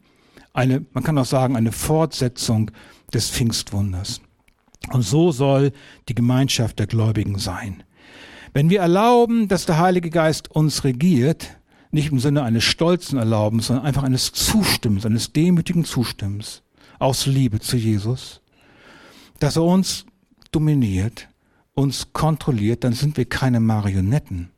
Eine, 0.54 0.86
man 0.94 1.04
kann 1.04 1.18
auch 1.18 1.26
sagen, 1.26 1.56
eine 1.56 1.72
Fortsetzung 1.72 2.72
des 3.14 3.30
Pfingstwunders. 3.30 4.22
Und 4.92 5.04
so 5.04 5.32
soll 5.32 5.72
die 6.10 6.16
Gemeinschaft 6.16 6.80
der 6.80 6.88
Gläubigen 6.88 7.38
sein. 7.38 7.84
Wenn 8.54 8.70
wir 8.70 8.82
erlauben, 8.82 9.48
dass 9.48 9.66
der 9.66 9.80
Heilige 9.80 10.10
Geist 10.10 10.52
uns 10.52 10.84
regiert, 10.84 11.58
nicht 11.92 12.12
im 12.12 12.20
Sinne 12.20 12.44
eines 12.44 12.64
stolzen 12.64 13.18
Erlaubens, 13.18 13.68
sondern 13.68 13.86
einfach 13.86 14.04
eines 14.04 14.32
Zustimmens, 14.32 15.06
eines 15.06 15.32
demütigen 15.34 15.86
Zustimmens 15.86 16.64
aus 17.00 17.26
Liebe 17.26 17.60
zu 17.60 17.78
Jesus, 17.78 18.42
dass 19.40 19.56
er 19.56 19.64
uns 19.64 20.06
dominiert, 20.52 21.30
uns 21.74 22.12
kontrolliert, 22.14 22.84
dann 22.84 22.94
sind 22.94 23.18
wir 23.18 23.26
keine 23.26 23.60
Marionetten, 23.60 24.50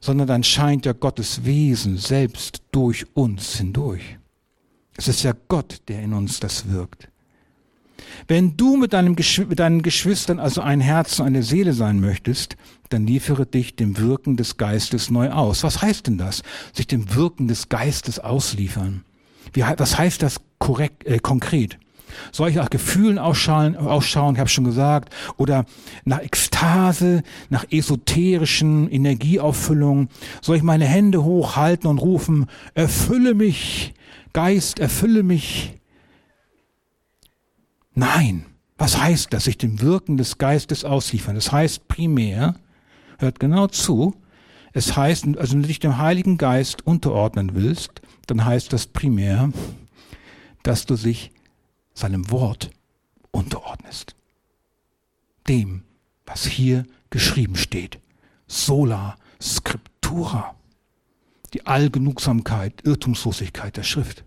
sondern 0.00 0.28
dann 0.28 0.44
scheint 0.44 0.86
ja 0.86 0.92
Gottes 0.92 1.44
Wesen 1.44 1.96
selbst 1.96 2.62
durch 2.70 3.06
uns 3.14 3.56
hindurch. 3.56 4.17
Es 4.98 5.06
ist 5.06 5.22
ja 5.22 5.32
Gott, 5.46 5.80
der 5.86 6.02
in 6.02 6.12
uns 6.12 6.40
das 6.40 6.70
wirkt. 6.70 7.08
Wenn 8.26 8.56
du 8.56 8.76
mit, 8.76 8.92
deinem 8.92 9.14
mit 9.48 9.58
deinen 9.58 9.82
Geschwistern 9.82 10.40
also 10.40 10.60
ein 10.60 10.80
Herz 10.80 11.20
und 11.20 11.26
eine 11.26 11.44
Seele 11.44 11.72
sein 11.72 12.00
möchtest, 12.00 12.56
dann 12.88 13.06
liefere 13.06 13.46
dich 13.46 13.76
dem 13.76 13.96
Wirken 13.96 14.36
des 14.36 14.56
Geistes 14.56 15.08
neu 15.10 15.30
aus. 15.30 15.62
Was 15.62 15.82
heißt 15.82 16.08
denn 16.08 16.18
das? 16.18 16.42
Sich 16.72 16.88
dem 16.88 17.14
Wirken 17.14 17.46
des 17.46 17.68
Geistes 17.68 18.18
ausliefern. 18.18 19.04
Wie, 19.52 19.62
was 19.62 19.96
heißt 19.96 20.20
das 20.20 20.40
korrekt, 20.58 21.06
äh, 21.06 21.18
konkret? 21.18 21.78
Soll 22.32 22.48
ich 22.48 22.56
nach 22.56 22.70
Gefühlen 22.70 23.18
ausschauen, 23.18 23.76
ausschauen 23.76 24.34
ich 24.34 24.40
habe 24.40 24.50
schon 24.50 24.64
gesagt, 24.64 25.14
oder 25.36 25.64
nach 26.04 26.20
Ekstase, 26.20 27.22
nach 27.50 27.64
esoterischen 27.70 28.90
Energieauffüllungen? 28.90 30.08
Soll 30.40 30.56
ich 30.56 30.62
meine 30.62 30.86
Hände 30.86 31.22
hochhalten 31.22 31.88
und 31.88 31.98
rufen, 31.98 32.46
erfülle 32.74 33.34
mich, 33.34 33.94
Geist, 34.38 34.78
erfülle 34.78 35.24
mich? 35.24 35.80
Nein. 37.92 38.46
Was 38.76 38.96
heißt 38.96 39.32
das? 39.32 39.42
Sich 39.46 39.58
dem 39.58 39.80
Wirken 39.80 40.16
des 40.16 40.38
Geistes 40.38 40.84
ausliefern. 40.84 41.34
Das 41.34 41.50
heißt 41.50 41.88
primär, 41.88 42.54
hört 43.18 43.40
genau 43.40 43.66
zu, 43.66 44.14
es 44.72 44.96
heißt, 44.96 45.26
also 45.38 45.54
wenn 45.54 45.62
du 45.62 45.66
dich 45.66 45.80
dem 45.80 45.98
Heiligen 45.98 46.38
Geist 46.38 46.86
unterordnen 46.86 47.56
willst, 47.56 48.00
dann 48.28 48.44
heißt 48.44 48.72
das 48.72 48.86
primär, 48.86 49.50
dass 50.62 50.86
du 50.86 50.94
dich 50.94 51.32
seinem 51.92 52.30
Wort 52.30 52.70
unterordnest. 53.32 54.14
Dem, 55.48 55.82
was 56.26 56.46
hier 56.46 56.86
geschrieben 57.10 57.56
steht. 57.56 57.98
Sola 58.46 59.16
Scriptura. 59.42 60.54
Die 61.54 61.66
Allgenugsamkeit, 61.66 62.84
Irrtumslosigkeit 62.84 63.76
der 63.76 63.82
Schrift. 63.82 64.22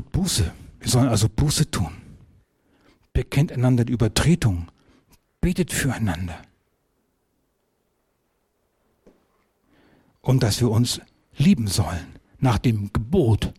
Tut 0.00 0.12
Buße. 0.12 0.50
Wir 0.80 0.88
sollen 0.88 1.08
also 1.08 1.28
Buße 1.28 1.70
tun. 1.70 1.92
Bekennt 3.12 3.52
einander 3.52 3.84
die 3.84 3.92
Übertretung. 3.92 4.68
Betet 5.42 5.72
füreinander. 5.72 6.40
Und 10.22 10.42
dass 10.42 10.58
wir 10.60 10.70
uns 10.70 11.02
lieben 11.36 11.66
sollen 11.66 12.06
nach 12.38 12.56
dem 12.56 12.90
Gebot, 12.94 13.52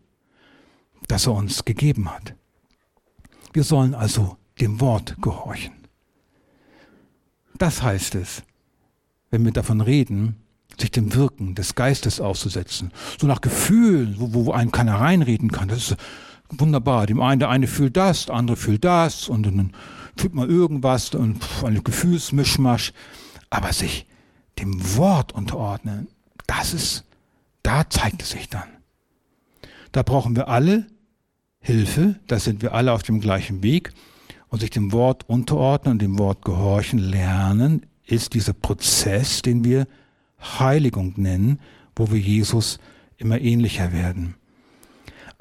das 1.08 1.28
er 1.28 1.34
uns 1.34 1.64
gegeben 1.64 2.10
hat. 2.10 2.34
Wir 3.54 3.64
sollen 3.64 3.94
also 3.94 4.38
dem 4.60 4.80
Wort 4.80 5.18
gehorchen. 5.22 5.74
Das 7.60 7.84
heißt 7.84 8.16
es, 8.16 8.42
wenn 9.30 9.46
wir 9.46 9.52
davon 9.52 9.82
reden, 9.82 10.38
sich 10.80 10.90
dem 10.90 11.14
Wirken 11.14 11.54
des 11.54 11.76
Geistes 11.76 12.20
auszusetzen. 12.20 12.92
So 13.20 13.28
nach 13.28 13.42
Gefühlen, 13.42 14.16
wo, 14.18 14.46
wo 14.46 14.52
einem 14.52 14.72
keiner 14.72 15.00
reinreden 15.00 15.52
kann. 15.52 15.68
Das 15.68 15.92
ist 15.92 15.98
wunderbar. 16.58 17.06
Dem 17.08 17.22
einen, 17.22 17.40
der 17.40 17.50
eine 17.50 17.68
fühlt 17.68 17.98
das, 17.98 18.28
der 18.28 18.36
andere 18.36 18.58
fühlt 18.58 18.84
das 18.84 19.30
und 19.30 19.44
dann 19.44 19.74
fühlt 20.16 20.34
man 20.34 20.50
irgendwas 20.50 21.14
und 21.16 21.40
ein 21.64 21.84
Gefühlsmischmasch. 21.84 22.94
Aber 23.50 23.74
sich 23.74 24.06
dem 24.60 24.98
Wort 24.98 25.34
unterordnen, 25.34 26.08
das 26.48 26.74
ist 26.74 27.06
da 27.64 27.90
zeigt 27.90 28.24
es 28.24 28.32
sich 28.32 28.50
dann. 28.50 28.68
Da 29.92 30.04
brauchen 30.04 30.36
wir 30.36 30.48
alle 30.48 30.88
Hilfe, 31.60 32.20
da 32.28 32.40
sind 32.40 32.62
wir 32.62 32.74
alle 32.74 32.94
auf 32.94 33.04
dem 33.04 33.20
gleichen 33.20 33.62
Weg 33.62 33.94
und 34.50 34.62
sich 34.62 34.72
dem 34.72 34.92
Wort 34.92 35.30
unterordnen 35.30 35.94
und 35.94 36.02
dem 36.02 36.18
Wort 36.18 36.44
gehorchen 36.44 37.00
lernen, 37.00 37.86
ist 38.06 38.34
dieser 38.34 38.54
Prozess, 38.54 39.42
den 39.42 39.64
wir 39.64 39.88
Heiligung 40.42 41.14
nennen, 41.18 41.60
wo 41.96 42.12
wir 42.12 42.20
Jesus 42.20 42.80
immer 43.18 43.40
ähnlicher 43.40 43.94
werden. 43.94 44.36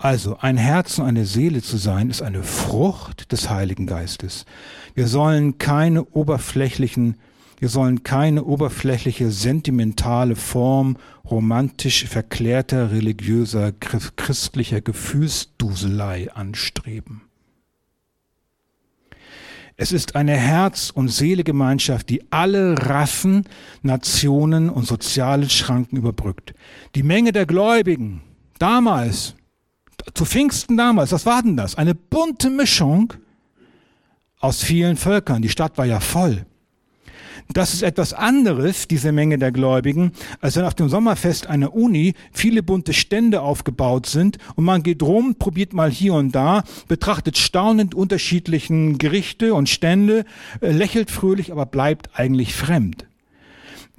Also 0.03 0.39
ein 0.39 0.57
Herz 0.57 0.99
und 0.99 1.05
eine 1.05 1.27
Seele 1.27 1.61
zu 1.61 1.77
sein, 1.77 2.09
ist 2.09 2.23
eine 2.23 2.43
Frucht 2.43 3.33
des 3.33 3.51
Heiligen 3.51 3.87
Geistes. 3.87 4.47
Wir 4.95 5.07
sollen 5.07 5.59
keine 5.59 6.05
oberflächlichen 6.05 7.17
wir 7.59 7.69
sollen 7.69 8.03
keine 8.05 8.45
oberflächliche, 8.45 9.31
sentimentale 9.31 10.35
Form 10.35 10.97
romantisch 11.31 12.07
verklärter, 12.07 12.91
religiöser, 12.91 13.73
christlicher 13.73 14.81
Gefühlsduselei 14.81 16.33
anstreben. 16.33 17.21
Es 19.77 19.93
ist 19.93 20.17
eine 20.17 20.39
Herz- 20.39 20.89
und 20.89 21.09
Seelegemeinschaft, 21.09 22.09
die 22.09 22.33
alle 22.33 22.77
Rassen, 22.79 23.45
Nationen 23.83 24.71
und 24.71 24.87
soziale 24.87 25.51
Schranken 25.51 25.99
überbrückt. 25.99 26.55
Die 26.95 27.03
Menge 27.03 27.33
der 27.33 27.45
Gläubigen 27.45 28.23
damals, 28.59 29.35
zu 30.15 30.25
Pfingsten 30.25 30.77
damals, 30.77 31.13
was 31.13 31.27
war 31.27 31.43
denn 31.43 31.57
das? 31.57 31.77
Eine 31.77 31.95
bunte 31.95 32.51
Mischung 32.51 33.15
aus 34.41 34.63
vielen 34.63 34.97
Völkern. 34.97 35.43
Die 35.43 35.49
Stadt 35.49 35.79
war 35.79 35.87
ja 35.87 36.01
voll. 36.01 36.47
Das 37.53 37.75
ist 37.75 37.83
etwas 37.83 38.13
anderes, 38.13 38.87
diese 38.87 39.11
Menge 39.11 39.37
der 39.37 39.51
Gläubigen, 39.51 40.13
als 40.41 40.57
wenn 40.57 40.65
auf 40.65 40.75
dem 40.75 40.89
Sommerfest 40.89 41.49
einer 41.49 41.75
Uni 41.75 42.15
viele 42.33 42.63
bunte 42.63 42.93
Stände 42.93 43.41
aufgebaut 43.41 44.07
sind 44.07 44.39
und 44.55 44.65
man 44.65 44.85
geht 44.85 45.03
rum, 45.03 45.35
probiert 45.37 45.73
mal 45.73 45.91
hier 45.91 46.15
und 46.15 46.33
da, 46.33 46.63
betrachtet 46.87 47.39
staunend 47.39 47.95
unterschiedlichen 47.95 48.99
Gerichte 48.99 49.55
und 49.55 49.69
Stände, 49.69 50.25
äh, 50.61 50.71
lächelt 50.71 51.11
fröhlich, 51.11 51.51
aber 51.51 51.67
bleibt 51.67 52.11
eigentlich 52.15 52.55
fremd. 52.55 53.07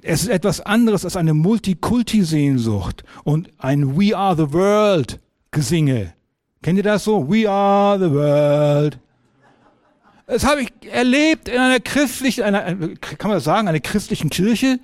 Es 0.00 0.22
ist 0.22 0.30
etwas 0.30 0.60
anderes 0.60 1.04
als 1.04 1.16
eine 1.16 1.34
Multikulti-Sehnsucht 1.34 3.04
und 3.22 3.50
ein 3.58 3.98
We 3.98 4.16
are 4.16 4.34
the 4.34 4.52
world 4.52 5.20
Gesinge. 5.52 6.14
Kennt 6.62 6.78
ihr 6.78 6.82
das 6.82 7.04
so? 7.04 7.28
We 7.28 7.48
are 7.48 7.98
the 7.98 8.10
world. 8.10 8.98
Das 10.26 10.44
habe 10.44 10.62
ich 10.62 10.72
erlebt 10.90 11.48
in 11.48 11.58
einer 11.58 11.78
christlichen, 11.78 12.42
einer, 12.42 12.62
kann 12.96 13.28
man 13.28 13.32
das 13.32 13.44
sagen, 13.44 13.68
einer 13.68 13.80
christlichen 13.80 14.30
Kirche. 14.30 14.80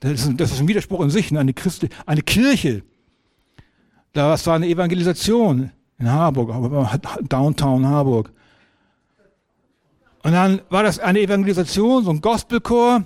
Das 0.00 0.12
ist, 0.12 0.32
das 0.38 0.52
ist 0.52 0.60
ein 0.60 0.68
Widerspruch 0.68 1.00
in 1.00 1.10
sich, 1.10 1.30
ne? 1.30 1.40
eine, 1.40 1.54
Christi, 1.54 1.88
eine 2.06 2.22
Kirche. 2.22 2.82
Da 4.12 4.26
war 4.26 4.34
es 4.34 4.46
eine 4.48 4.66
Evangelisation 4.66 5.70
in 5.98 6.10
Harburg, 6.10 6.50
Downtown 7.28 7.86
Harburg. 7.86 8.32
Und 10.22 10.32
dann 10.32 10.62
war 10.70 10.82
das 10.82 10.98
eine 10.98 11.20
Evangelisation, 11.20 12.04
so 12.04 12.10
ein 12.10 12.20
Gospelchor. 12.20 13.04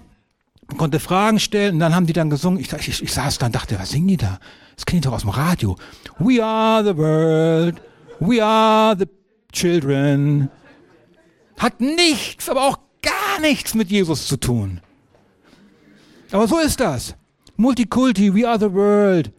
Man 0.68 0.76
konnte 0.76 1.00
Fragen 1.00 1.38
stellen 1.40 1.74
und 1.74 1.80
dann 1.80 1.94
haben 1.94 2.06
die 2.06 2.12
dann 2.12 2.30
gesungen. 2.30 2.60
Ich, 2.60 2.72
ich, 2.72 3.02
ich 3.02 3.12
saß 3.12 3.38
da 3.38 3.46
und 3.46 3.54
dachte, 3.54 3.78
was 3.78 3.90
singen 3.90 4.08
die 4.08 4.16
da? 4.16 4.38
Das 4.78 4.86
kenne 4.86 5.00
ich 5.00 5.04
doch 5.04 5.12
aus 5.12 5.22
dem 5.22 5.30
Radio. 5.30 5.76
We 6.20 6.40
are 6.40 6.84
the 6.84 6.96
world, 6.96 7.82
we 8.20 8.40
are 8.40 8.96
the 8.96 9.08
children, 9.50 10.50
hat 11.58 11.80
nichts, 11.80 12.48
aber 12.48 12.62
auch 12.62 12.78
gar 13.02 13.40
nichts 13.40 13.74
mit 13.74 13.90
Jesus 13.90 14.28
zu 14.28 14.36
tun. 14.36 14.80
Aber 16.30 16.46
so 16.46 16.60
ist 16.60 16.78
das. 16.78 17.16
Multikulti, 17.56 18.32
we 18.32 18.48
are 18.48 18.56
the 18.56 18.72
world. 18.72 19.32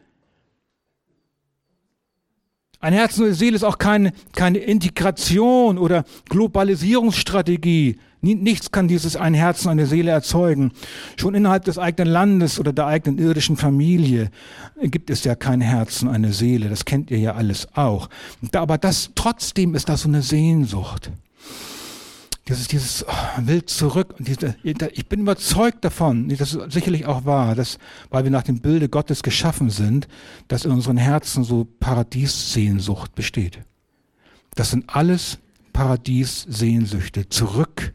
Ein 2.81 2.93
Herz 2.93 3.17
und 3.17 3.25
eine 3.25 3.33
Seele 3.33 3.57
ist 3.57 3.63
auch 3.63 3.77
keine, 3.77 4.13
keine 4.33 4.59
Integration 4.59 5.77
oder 5.77 6.05
Globalisierungsstrategie. 6.29 7.97
Nichts 8.21 8.71
kann 8.71 8.87
dieses 8.87 9.17
ein 9.17 9.33
Herz 9.33 9.65
und 9.65 9.71
eine 9.71 9.85
Seele 9.85 10.11
erzeugen. 10.11 10.71
Schon 11.17 11.35
innerhalb 11.35 11.65
des 11.65 11.77
eigenen 11.77 12.11
Landes 12.11 12.57
oder 12.59 12.71
der 12.71 12.85
eigenen 12.85 13.17
irdischen 13.17 13.57
Familie 13.57 14.29
gibt 14.81 15.09
es 15.09 15.25
ja 15.25 15.35
kein 15.35 15.59
Herz 15.59 16.03
und 16.03 16.09
eine 16.09 16.31
Seele. 16.31 16.69
Das 16.69 16.85
kennt 16.85 17.11
ihr 17.11 17.19
ja 17.19 17.35
alles 17.35 17.67
auch. 17.75 18.09
Aber 18.53 18.77
das, 18.77 19.11
trotzdem 19.13 19.75
ist 19.75 19.89
das 19.89 20.01
so 20.01 20.07
eine 20.07 20.21
Sehnsucht 20.21 21.11
dieses, 22.49 22.67
dieses 22.67 23.05
oh, 23.07 23.13
will 23.37 23.63
zurück. 23.65 24.15
Diese, 24.19 24.55
ich 24.63 25.07
bin 25.07 25.21
überzeugt 25.21 25.85
davon, 25.85 26.29
das 26.29 26.53
ist 26.53 26.71
sicherlich 26.71 27.05
auch 27.05 27.25
wahr, 27.25 27.55
dass, 27.55 27.77
weil 28.09 28.23
wir 28.23 28.31
nach 28.31 28.43
dem 28.43 28.59
Bilde 28.59 28.89
Gottes 28.89 29.21
geschaffen 29.23 29.69
sind, 29.69 30.07
dass 30.47 30.65
in 30.65 30.71
unseren 30.71 30.97
Herzen 30.97 31.43
so 31.43 31.67
Paradiessehnsucht 31.79 33.13
besteht. 33.13 33.59
Das 34.55 34.71
sind 34.71 34.85
alles 34.87 35.37
Paradiessehnsüchte. 35.73 37.29
Zurück 37.29 37.93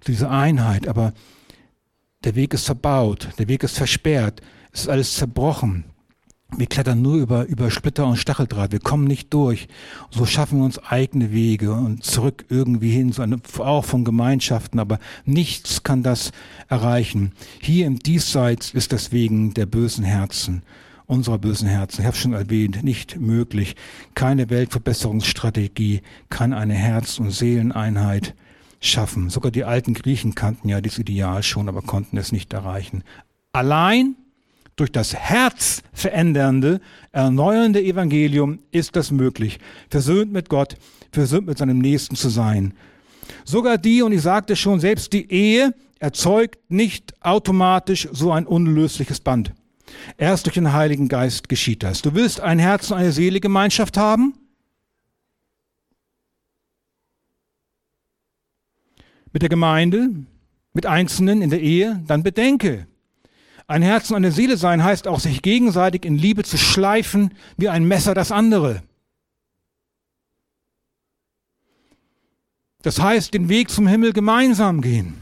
zu 0.00 0.10
dieser 0.10 0.30
Einheit. 0.30 0.88
Aber 0.88 1.12
der 2.24 2.34
Weg 2.34 2.54
ist 2.54 2.66
verbaut, 2.66 3.28
der 3.38 3.48
Weg 3.48 3.62
ist 3.62 3.76
versperrt, 3.76 4.40
es 4.72 4.82
ist 4.82 4.88
alles 4.88 5.14
zerbrochen. 5.16 5.84
Wir 6.54 6.66
klettern 6.66 7.00
nur 7.00 7.16
über, 7.16 7.46
über 7.46 7.70
Splitter 7.70 8.06
und 8.06 8.16
Stacheldraht. 8.16 8.72
Wir 8.72 8.80
kommen 8.80 9.04
nicht 9.04 9.32
durch. 9.32 9.68
So 10.10 10.26
schaffen 10.26 10.58
wir 10.58 10.64
uns 10.66 10.78
eigene 10.78 11.32
Wege 11.32 11.72
und 11.72 12.04
zurück 12.04 12.44
irgendwie 12.50 12.90
hin, 12.90 13.10
so 13.10 13.22
eine, 13.22 13.38
auch 13.58 13.84
von 13.84 14.04
Gemeinschaften. 14.04 14.78
Aber 14.78 14.98
nichts 15.24 15.82
kann 15.82 16.02
das 16.02 16.30
erreichen. 16.68 17.32
Hier 17.60 17.86
im 17.86 17.98
Diesseits 17.98 18.74
ist 18.74 18.92
das 18.92 19.12
wegen 19.12 19.54
der 19.54 19.64
bösen 19.64 20.04
Herzen, 20.04 20.62
unserer 21.06 21.38
bösen 21.38 21.68
Herzen, 21.68 22.02
ich 22.02 22.06
habe 22.06 22.16
schon 22.16 22.34
erwähnt, 22.34 22.82
nicht 22.82 23.18
möglich. 23.18 23.74
Keine 24.14 24.50
Weltverbesserungsstrategie 24.50 26.02
kann 26.28 26.52
eine 26.52 26.74
Herz- 26.74 27.18
und 27.18 27.30
Seeleneinheit 27.30 28.34
schaffen. 28.80 29.30
Sogar 29.30 29.50
die 29.50 29.64
alten 29.64 29.94
Griechen 29.94 30.34
kannten 30.34 30.68
ja 30.68 30.80
dieses 30.80 30.98
Ideal 30.98 31.42
schon, 31.42 31.68
aber 31.68 31.80
konnten 31.82 32.18
es 32.18 32.30
nicht 32.30 32.52
erreichen. 32.52 33.04
Allein 33.52 34.16
durch 34.76 34.90
das 34.90 35.14
Herz 35.14 35.82
verändernde, 35.92 36.80
erneuernde 37.12 37.82
Evangelium 37.82 38.60
ist 38.70 38.96
das 38.96 39.10
möglich. 39.10 39.58
Versöhnt 39.90 40.32
mit 40.32 40.48
Gott, 40.48 40.76
versöhnt 41.12 41.46
mit 41.46 41.58
seinem 41.58 41.78
Nächsten 41.78 42.16
zu 42.16 42.28
sein. 42.28 42.74
Sogar 43.44 43.78
die, 43.78 44.02
und 44.02 44.12
ich 44.12 44.22
sagte 44.22 44.56
schon, 44.56 44.80
selbst 44.80 45.12
die 45.12 45.30
Ehe 45.30 45.74
erzeugt 45.98 46.58
nicht 46.70 47.14
automatisch 47.24 48.08
so 48.12 48.32
ein 48.32 48.46
unlösliches 48.46 49.20
Band. 49.20 49.52
Erst 50.16 50.46
durch 50.46 50.54
den 50.54 50.72
Heiligen 50.72 51.08
Geist 51.08 51.48
geschieht 51.48 51.82
das. 51.82 52.02
Du 52.02 52.14
willst 52.14 52.40
ein 52.40 52.58
Herz 52.58 52.90
und 52.90 52.96
eine 52.96 53.12
Seele 53.12 53.40
Gemeinschaft 53.40 53.96
haben? 53.96 54.34
Mit 59.32 59.42
der 59.42 59.48
Gemeinde, 59.48 60.10
mit 60.72 60.86
Einzelnen 60.86 61.42
in 61.42 61.50
der 61.50 61.60
Ehe, 61.60 62.02
dann 62.06 62.22
bedenke, 62.22 62.86
ein 63.72 63.82
Herz 63.82 64.10
und 64.10 64.16
eine 64.16 64.32
Seele 64.32 64.56
sein 64.56 64.84
heißt 64.84 65.08
auch, 65.08 65.18
sich 65.18 65.42
gegenseitig 65.42 66.04
in 66.04 66.16
Liebe 66.16 66.44
zu 66.44 66.58
schleifen 66.58 67.34
wie 67.56 67.68
ein 67.68 67.84
Messer 67.84 68.14
das 68.14 68.30
andere. 68.30 68.82
Das 72.82 73.00
heißt, 73.00 73.32
den 73.32 73.48
Weg 73.48 73.70
zum 73.70 73.86
Himmel 73.86 74.12
gemeinsam 74.12 74.80
gehen. 74.80 75.14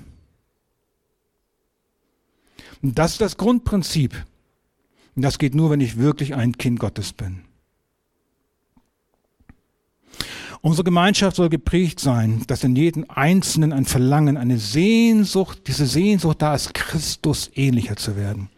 Und 2.82 2.98
das 2.98 3.12
ist 3.12 3.20
das 3.20 3.36
Grundprinzip. 3.36 4.24
Und 5.14 5.22
das 5.22 5.38
geht 5.38 5.54
nur, 5.54 5.70
wenn 5.70 5.80
ich 5.80 5.98
wirklich 5.98 6.34
ein 6.34 6.56
Kind 6.56 6.80
Gottes 6.80 7.12
bin. 7.12 7.44
Unsere 10.62 10.84
Gemeinschaft 10.84 11.36
soll 11.36 11.48
geprägt 11.48 12.00
sein, 12.00 12.42
dass 12.46 12.64
in 12.64 12.76
jedem 12.76 13.06
Einzelnen 13.08 13.72
ein 13.72 13.86
Verlangen, 13.86 14.36
eine 14.36 14.58
Sehnsucht, 14.58 15.62
diese 15.66 15.86
Sehnsucht 15.86 16.42
da 16.42 16.54
ist, 16.54 16.74
Christus 16.74 17.50
ähnlicher 17.54 17.96
zu 17.96 18.14
werden. 18.14 18.50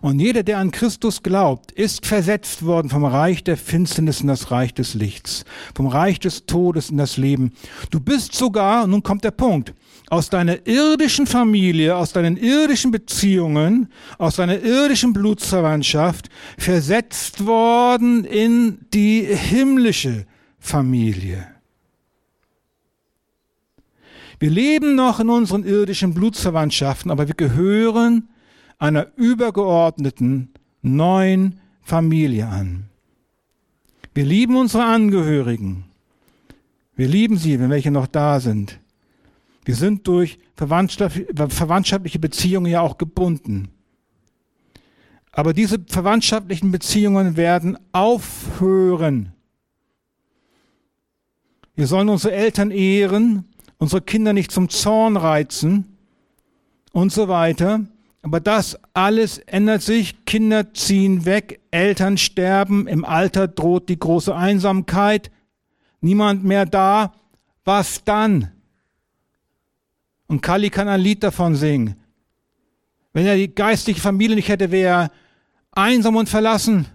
Und 0.00 0.18
jeder, 0.18 0.42
der 0.42 0.58
an 0.58 0.72
Christus 0.72 1.22
glaubt, 1.22 1.70
ist 1.72 2.04
versetzt 2.04 2.64
worden 2.64 2.88
vom 2.88 3.04
Reich 3.04 3.44
der 3.44 3.56
Finsternis 3.56 4.22
in 4.22 4.26
das 4.26 4.50
Reich 4.50 4.74
des 4.74 4.94
Lichts, 4.94 5.44
vom 5.74 5.86
Reich 5.86 6.18
des 6.18 6.46
Todes 6.46 6.90
in 6.90 6.96
das 6.96 7.16
Leben. 7.16 7.52
Du 7.90 8.00
bist 8.00 8.34
sogar, 8.34 8.88
nun 8.88 9.02
kommt 9.02 9.22
der 9.22 9.30
Punkt, 9.30 9.74
aus 10.08 10.30
deiner 10.30 10.66
irdischen 10.66 11.28
Familie, 11.28 11.94
aus 11.94 12.12
deinen 12.12 12.38
irdischen 12.38 12.90
Beziehungen, 12.90 13.88
aus 14.18 14.36
deiner 14.36 14.58
irdischen 14.58 15.12
Blutsverwandtschaft 15.12 16.28
versetzt 16.58 17.46
worden 17.46 18.24
in 18.24 18.78
die 18.92 19.22
himmlische 19.22 20.26
Familie. 20.60 21.46
Wir 24.38 24.50
leben 24.50 24.94
noch 24.94 25.20
in 25.20 25.28
unseren 25.28 25.64
irdischen 25.64 26.14
Blutsverwandtschaften, 26.14 27.10
aber 27.10 27.26
wir 27.26 27.34
gehören 27.34 28.28
einer 28.78 29.08
übergeordneten 29.16 30.50
neuen 30.80 31.60
Familie 31.82 32.46
an. 32.46 32.88
Wir 34.14 34.24
lieben 34.24 34.56
unsere 34.56 34.84
Angehörigen. 34.84 35.84
Wir 36.96 37.08
lieben 37.08 37.36
sie, 37.36 37.60
wenn 37.60 37.70
welche 37.70 37.90
noch 37.90 38.06
da 38.06 38.40
sind. 38.40 38.78
Wir 39.64 39.74
sind 39.74 40.06
durch 40.06 40.38
verwandtschaftliche 40.56 42.18
Beziehungen 42.18 42.70
ja 42.70 42.80
auch 42.80 42.98
gebunden. 42.98 43.68
Aber 45.32 45.52
diese 45.52 45.78
verwandtschaftlichen 45.86 46.72
Beziehungen 46.72 47.36
werden 47.36 47.78
aufhören, 47.92 49.32
wir 51.80 51.86
sollen 51.86 52.10
unsere 52.10 52.34
Eltern 52.34 52.70
ehren, 52.72 53.46
unsere 53.78 54.02
Kinder 54.02 54.34
nicht 54.34 54.52
zum 54.52 54.68
Zorn 54.68 55.16
reizen 55.16 55.96
und 56.92 57.10
so 57.10 57.26
weiter. 57.26 57.86
Aber 58.20 58.38
das 58.38 58.78
alles 58.92 59.38
ändert 59.38 59.80
sich. 59.80 60.26
Kinder 60.26 60.74
ziehen 60.74 61.24
weg, 61.24 61.60
Eltern 61.70 62.18
sterben, 62.18 62.86
im 62.86 63.06
Alter 63.06 63.48
droht 63.48 63.88
die 63.88 63.98
große 63.98 64.36
Einsamkeit, 64.36 65.30
niemand 66.02 66.44
mehr 66.44 66.66
da. 66.66 67.14
Was 67.64 68.04
dann? 68.04 68.50
Und 70.26 70.42
Kali 70.42 70.68
kann 70.68 70.86
ein 70.86 71.00
Lied 71.00 71.22
davon 71.22 71.54
singen. 71.54 71.96
Wenn 73.14 73.24
er 73.24 73.36
die 73.36 73.54
geistliche 73.54 74.02
Familie 74.02 74.36
nicht 74.36 74.50
hätte, 74.50 74.70
wäre 74.70 75.04
er 75.04 75.10
einsam 75.72 76.16
und 76.16 76.28
verlassen. 76.28 76.88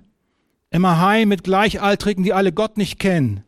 Immer 0.70 1.02
heim 1.02 1.30
mit 1.30 1.44
Gleichaltrigen, 1.44 2.24
die 2.24 2.34
alle 2.34 2.52
Gott 2.52 2.78
nicht 2.78 3.00
kennen. 3.00 3.44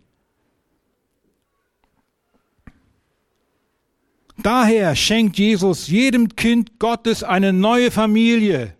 Daher 4.37 4.95
schenkt 4.95 5.37
Jesus 5.37 5.87
jedem 5.87 6.35
Kind 6.35 6.79
Gottes 6.79 7.23
eine 7.23 7.53
neue 7.53 7.91
Familie. 7.91 8.77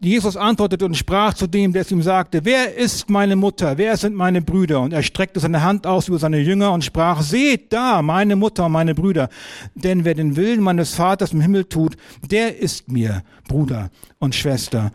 Jesus 0.00 0.36
antwortete 0.36 0.84
und 0.84 0.96
sprach 0.96 1.34
zu 1.34 1.48
dem, 1.48 1.72
der 1.72 1.82
es 1.82 1.90
ihm 1.90 2.00
sagte, 2.00 2.44
wer 2.44 2.76
ist 2.76 3.10
meine 3.10 3.34
Mutter, 3.34 3.76
wer 3.76 3.96
sind 3.96 4.14
meine 4.14 4.40
Brüder? 4.40 4.80
Und 4.80 4.92
er 4.92 5.02
streckte 5.02 5.40
seine 5.40 5.62
Hand 5.62 5.86
aus 5.86 6.06
über 6.06 6.18
seine 6.18 6.38
Jünger 6.38 6.72
und 6.72 6.84
sprach, 6.84 7.22
seht 7.22 7.72
da, 7.72 8.02
meine 8.02 8.36
Mutter 8.36 8.66
und 8.66 8.72
meine 8.72 8.94
Brüder. 8.94 9.28
Denn 9.74 10.04
wer 10.04 10.14
den 10.14 10.36
Willen 10.36 10.60
meines 10.60 10.94
Vaters 10.94 11.32
im 11.32 11.40
Himmel 11.40 11.64
tut, 11.64 11.96
der 12.30 12.58
ist 12.58 12.88
mir 12.88 13.24
Bruder 13.48 13.90
und 14.20 14.34
Schwester 14.34 14.92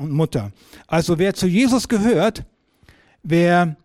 und 0.00 0.12
Mutter. 0.12 0.52
Also 0.86 1.18
wer 1.18 1.34
zu 1.34 1.48
Jesus 1.48 1.88
gehört, 1.88 2.44
wer 3.24 3.76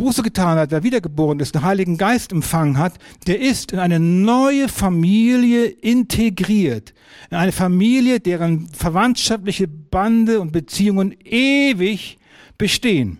Buße 0.00 0.22
getan 0.22 0.56
hat, 0.56 0.70
wer 0.70 0.82
wiedergeboren 0.82 1.40
ist, 1.40 1.54
den 1.54 1.62
Heiligen 1.62 1.98
Geist 1.98 2.32
empfangen 2.32 2.78
hat, 2.78 2.94
der 3.26 3.38
ist 3.38 3.70
in 3.72 3.78
eine 3.78 4.00
neue 4.00 4.70
Familie 4.70 5.66
integriert. 5.66 6.94
In 7.30 7.36
eine 7.36 7.52
Familie, 7.52 8.18
deren 8.18 8.68
verwandtschaftliche 8.68 9.68
Bande 9.68 10.40
und 10.40 10.52
Beziehungen 10.52 11.14
ewig 11.22 12.16
bestehen. 12.56 13.18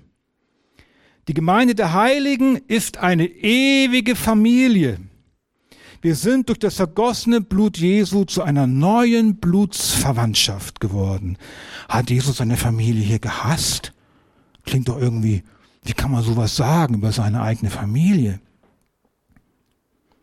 Die 1.29 1.35
Gemeinde 1.35 1.75
der 1.75 1.93
Heiligen 1.93 2.57
ist 2.57 2.97
eine 2.97 3.27
ewige 3.27 4.17
Familie. 4.17 5.01
Wir 6.01 6.15
sind 6.15 6.49
durch 6.49 6.61
das 6.61 6.77
vergossene 6.77 7.43
Blut 7.43 7.77
Jesu 7.77 8.25
zu 8.25 8.43
einer 8.43 8.67
neuen 8.67 9.37
Blutsverwandtschaft 9.37 10.81
geworden. 10.81 11.37
Hat 11.91 12.09
Jesus 12.09 12.39
seine 12.39 12.57
Familie 12.57 13.03
hier 13.03 13.19
gehasst? 13.19 13.93
Klingt 14.65 14.89
doch 14.89 14.99
irgendwie 14.99 15.43
wie 15.83 15.93
kann 15.93 16.11
man 16.11 16.23
sowas 16.23 16.57
sagen 16.57 16.95
über 16.95 17.13
seine 17.13 17.43
eigene 17.43 17.71
Familie? 17.71 18.41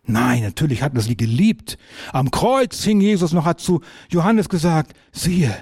Nein, 0.05 0.43
natürlich 0.43 0.81
hat 0.81 0.95
er 0.95 1.01
sie 1.01 1.17
geliebt. 1.17 1.77
Am 2.13 2.31
Kreuz 2.31 2.81
hing 2.83 3.01
Jesus 3.01 3.33
noch, 3.33 3.45
hat 3.45 3.59
zu 3.59 3.81
Johannes 4.09 4.47
gesagt, 4.47 4.95
siehe, 5.11 5.53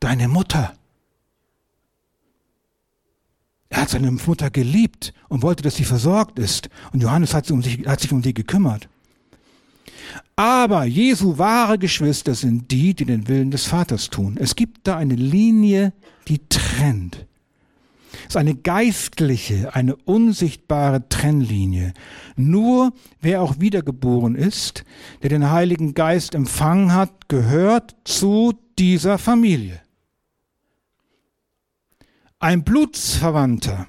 deine 0.00 0.26
Mutter. 0.26 0.74
Er 3.68 3.82
hat 3.82 3.90
seine 3.90 4.10
Mutter 4.10 4.50
geliebt 4.50 5.14
und 5.28 5.42
wollte, 5.42 5.62
dass 5.62 5.76
sie 5.76 5.84
versorgt 5.84 6.38
ist. 6.38 6.68
Und 6.92 7.02
Johannes 7.02 7.32
hat, 7.32 7.50
um 7.50 7.62
sich, 7.62 7.86
hat 7.86 8.00
sich 8.00 8.12
um 8.12 8.22
sie 8.22 8.34
gekümmert. 8.34 8.88
Aber 10.34 10.84
Jesu 10.84 11.38
wahre 11.38 11.78
Geschwister 11.78 12.34
sind 12.34 12.70
die, 12.70 12.94
die 12.94 13.04
den 13.04 13.28
Willen 13.28 13.50
des 13.50 13.66
Vaters 13.66 14.10
tun. 14.10 14.36
Es 14.38 14.56
gibt 14.56 14.86
da 14.86 14.96
eine 14.96 15.14
Linie, 15.14 15.92
die 16.28 16.40
trennt. 16.48 17.26
Ist 18.26 18.36
eine 18.36 18.54
geistliche, 18.54 19.74
eine 19.74 19.96
unsichtbare 19.96 21.08
Trennlinie. 21.08 21.92
Nur 22.36 22.92
wer 23.20 23.42
auch 23.42 23.60
wiedergeboren 23.60 24.34
ist, 24.34 24.84
der 25.22 25.30
den 25.30 25.50
Heiligen 25.50 25.94
Geist 25.94 26.34
empfangen 26.34 26.92
hat, 26.92 27.28
gehört 27.28 27.96
zu 28.04 28.54
dieser 28.78 29.18
Familie. 29.18 29.80
Ein 32.38 32.64
Blutsverwandter, 32.64 33.86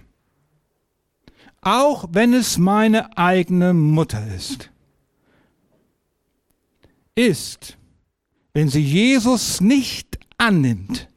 auch 1.61 2.09
wenn 2.11 2.34
es 2.34 2.57
meine 2.57 3.17
eigene 3.17 3.74
Mutter 3.74 4.24
ist, 4.36 4.69
ist, 7.15 7.78
wenn 8.53 8.69
sie 8.69 8.82
Jesus 8.82 9.61
nicht 9.61 10.19
annimmt, 10.38 11.07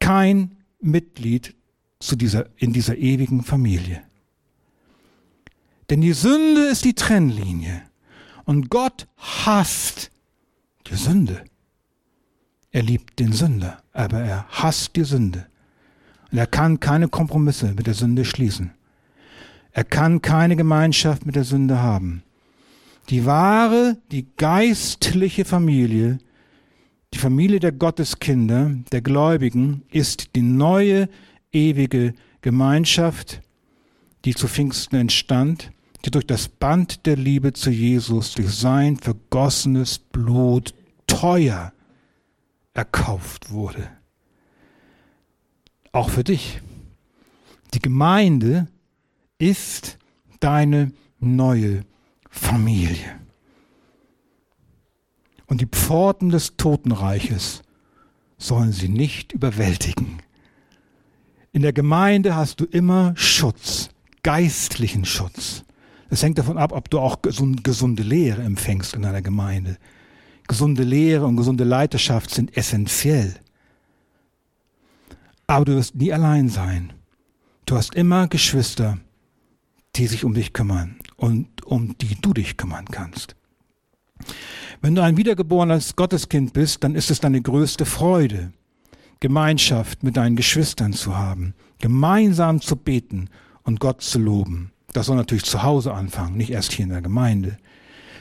kein 0.00 0.57
Mitglied 0.80 1.54
zu 2.00 2.16
dieser, 2.16 2.46
in 2.56 2.72
dieser 2.72 2.96
ewigen 2.96 3.42
Familie. 3.42 4.02
Denn 5.90 6.00
die 6.00 6.12
Sünde 6.12 6.62
ist 6.62 6.84
die 6.84 6.94
Trennlinie. 6.94 7.82
Und 8.44 8.70
Gott 8.70 9.08
hasst 9.16 10.10
die 10.86 10.96
Sünde. 10.96 11.44
Er 12.70 12.82
liebt 12.82 13.18
den 13.18 13.32
Sünder, 13.32 13.82
aber 13.92 14.20
er 14.20 14.46
hasst 14.48 14.96
die 14.96 15.04
Sünde. 15.04 15.46
Und 16.30 16.38
er 16.38 16.46
kann 16.46 16.80
keine 16.80 17.08
Kompromisse 17.08 17.72
mit 17.74 17.86
der 17.86 17.94
Sünde 17.94 18.24
schließen. 18.24 18.72
Er 19.72 19.84
kann 19.84 20.22
keine 20.22 20.56
Gemeinschaft 20.56 21.24
mit 21.24 21.36
der 21.36 21.44
Sünde 21.44 21.80
haben. 21.80 22.22
Die 23.08 23.24
wahre, 23.24 23.96
die 24.12 24.26
geistliche 24.36 25.44
Familie, 25.44 26.18
die 27.14 27.18
Familie 27.18 27.60
der 27.60 27.72
Gotteskinder, 27.72 28.70
der 28.92 29.00
Gläubigen, 29.00 29.82
ist 29.90 30.34
die 30.36 30.42
neue, 30.42 31.08
ewige 31.52 32.14
Gemeinschaft, 32.42 33.40
die 34.24 34.34
zu 34.34 34.48
Pfingsten 34.48 34.96
entstand, 34.96 35.70
die 36.04 36.10
durch 36.10 36.26
das 36.26 36.48
Band 36.48 37.06
der 37.06 37.16
Liebe 37.16 37.52
zu 37.52 37.70
Jesus, 37.70 38.34
durch 38.34 38.54
sein 38.54 38.96
vergossenes 38.96 39.98
Blut 39.98 40.74
teuer 41.06 41.72
erkauft 42.74 43.50
wurde. 43.50 43.90
Auch 45.92 46.10
für 46.10 46.24
dich. 46.24 46.60
Die 47.74 47.80
Gemeinde 47.80 48.68
ist 49.38 49.98
deine 50.40 50.92
neue 51.18 51.84
Familie. 52.30 53.17
Und 55.48 55.60
die 55.60 55.66
Pforten 55.66 56.28
des 56.28 56.56
Totenreiches 56.56 57.62
sollen 58.36 58.72
sie 58.72 58.88
nicht 58.88 59.32
überwältigen. 59.32 60.18
In 61.52 61.62
der 61.62 61.72
Gemeinde 61.72 62.36
hast 62.36 62.60
du 62.60 62.64
immer 62.66 63.14
Schutz, 63.16 63.88
geistlichen 64.22 65.04
Schutz. 65.04 65.64
Es 66.10 66.22
hängt 66.22 66.38
davon 66.38 66.58
ab, 66.58 66.72
ob 66.72 66.90
du 66.90 67.00
auch 67.00 67.16
gesunde 67.22 68.02
Lehre 68.02 68.42
empfängst 68.42 68.94
in 68.94 69.04
einer 69.04 69.22
Gemeinde. 69.22 69.78
Gesunde 70.46 70.82
Lehre 70.82 71.26
und 71.26 71.36
gesunde 71.36 71.64
Leiterschaft 71.64 72.30
sind 72.30 72.56
essentiell. 72.56 73.34
Aber 75.46 75.64
du 75.64 75.76
wirst 75.76 75.94
nie 75.94 76.12
allein 76.12 76.48
sein. 76.48 76.92
Du 77.66 77.76
hast 77.76 77.94
immer 77.94 78.28
Geschwister, 78.28 78.98
die 79.96 80.06
sich 80.06 80.24
um 80.24 80.34
dich 80.34 80.52
kümmern 80.52 80.98
und 81.16 81.64
um 81.64 81.96
die 81.98 82.20
du 82.20 82.32
dich 82.32 82.56
kümmern 82.56 82.84
kannst. 82.86 83.34
Wenn 84.80 84.94
du 84.94 85.02
ein 85.02 85.16
wiedergeborenes 85.16 85.96
Gotteskind 85.96 86.52
bist, 86.52 86.84
dann 86.84 86.94
ist 86.94 87.10
es 87.10 87.18
deine 87.18 87.42
größte 87.42 87.84
Freude, 87.84 88.52
Gemeinschaft 89.18 90.04
mit 90.04 90.16
deinen 90.16 90.36
Geschwistern 90.36 90.92
zu 90.92 91.16
haben, 91.16 91.54
gemeinsam 91.80 92.60
zu 92.60 92.76
beten 92.76 93.28
und 93.64 93.80
Gott 93.80 94.02
zu 94.02 94.20
loben. 94.20 94.70
Das 94.92 95.06
soll 95.06 95.16
natürlich 95.16 95.44
zu 95.44 95.64
Hause 95.64 95.92
anfangen, 95.92 96.36
nicht 96.36 96.50
erst 96.50 96.72
hier 96.72 96.84
in 96.84 96.90
der 96.90 97.02
Gemeinde. 97.02 97.58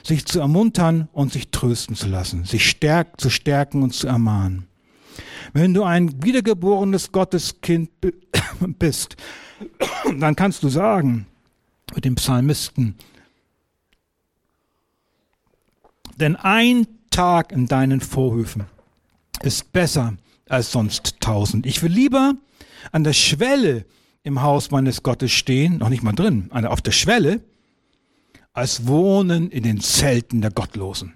Sich 0.04 0.26
zu 0.26 0.40
ermuntern 0.40 1.10
und 1.14 1.32
sich 1.32 1.52
trösten 1.52 1.96
zu 1.96 2.08
lassen, 2.08 2.46
sich 2.46 2.68
stärk, 2.68 3.22
zu 3.22 3.30
stärken 3.30 3.84
und 3.84 3.94
zu 3.94 4.08
ermahnen. 4.08 4.68
Wenn 5.54 5.74
du 5.74 5.84
ein 5.84 6.24
wiedergeborenes 6.24 7.12
Gotteskind 7.12 7.90
bist, 8.80 9.16
dann 10.20 10.36
kannst 10.36 10.64
du 10.64 10.70
sagen 10.70 11.28
mit 11.94 12.04
dem 12.04 12.16
Psalmisten, 12.16 12.96
denn 16.18 16.36
ein 16.36 16.88
Tag 17.10 17.52
in 17.52 17.68
deinen 17.68 18.02
Vorhöfen 18.02 18.66
ist 19.42 19.72
besser 19.72 20.18
als 20.50 20.72
sonst 20.72 21.18
tausend. 21.20 21.66
Ich 21.66 21.82
will 21.82 21.92
lieber 21.92 22.34
an 22.92 23.04
der 23.04 23.14
Schwelle 23.14 23.86
im 24.24 24.42
Haus 24.42 24.72
meines 24.72 25.04
Gottes 25.04 25.32
stehen, 25.32 25.78
noch 25.78 25.90
nicht 25.90 26.04
mal 26.04 26.14
drin, 26.14 26.52
auf 26.52 26.82
der 26.82 26.92
Schwelle, 26.92 27.42
als 28.54 28.88
wohnen 28.88 29.50
in 29.52 29.64
den 29.64 29.80
Zelten 29.80 30.42
der 30.42 30.52
Gottlosen. 30.52 31.14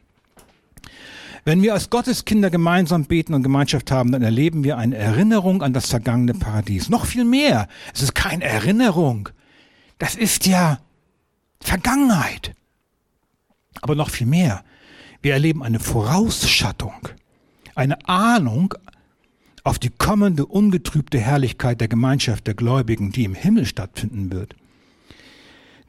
Wenn 1.43 1.63
wir 1.63 1.73
als 1.73 1.89
Gotteskinder 1.89 2.51
gemeinsam 2.51 3.05
beten 3.05 3.33
und 3.33 3.41
Gemeinschaft 3.41 3.89
haben, 3.89 4.11
dann 4.11 4.21
erleben 4.21 4.63
wir 4.63 4.77
eine 4.77 4.95
Erinnerung 4.95 5.63
an 5.63 5.73
das 5.73 5.89
vergangene 5.89 6.35
Paradies. 6.35 6.87
Noch 6.89 7.05
viel 7.05 7.25
mehr. 7.25 7.67
Es 7.93 8.03
ist 8.03 8.13
keine 8.13 8.43
Erinnerung. 8.43 9.29
Das 9.97 10.15
ist 10.15 10.45
ja 10.45 10.79
Vergangenheit. 11.59 12.53
Aber 13.81 13.95
noch 13.95 14.11
viel 14.11 14.27
mehr. 14.27 14.63
Wir 15.22 15.34
erleben 15.34 15.61
eine 15.61 15.80
Vorausschattung, 15.80 17.09
eine 17.76 18.07
Ahnung 18.09 18.74
auf 19.63 19.78
die 19.78 19.89
kommende 19.91 20.45
ungetrübte 20.45 21.19
Herrlichkeit 21.19 21.80
der 21.80 21.88
Gemeinschaft 21.88 22.47
der 22.47 22.55
Gläubigen, 22.55 23.11
die 23.11 23.26
im 23.26 23.36
Himmel 23.36 23.65
stattfinden 23.65 24.32
wird. 24.32 24.55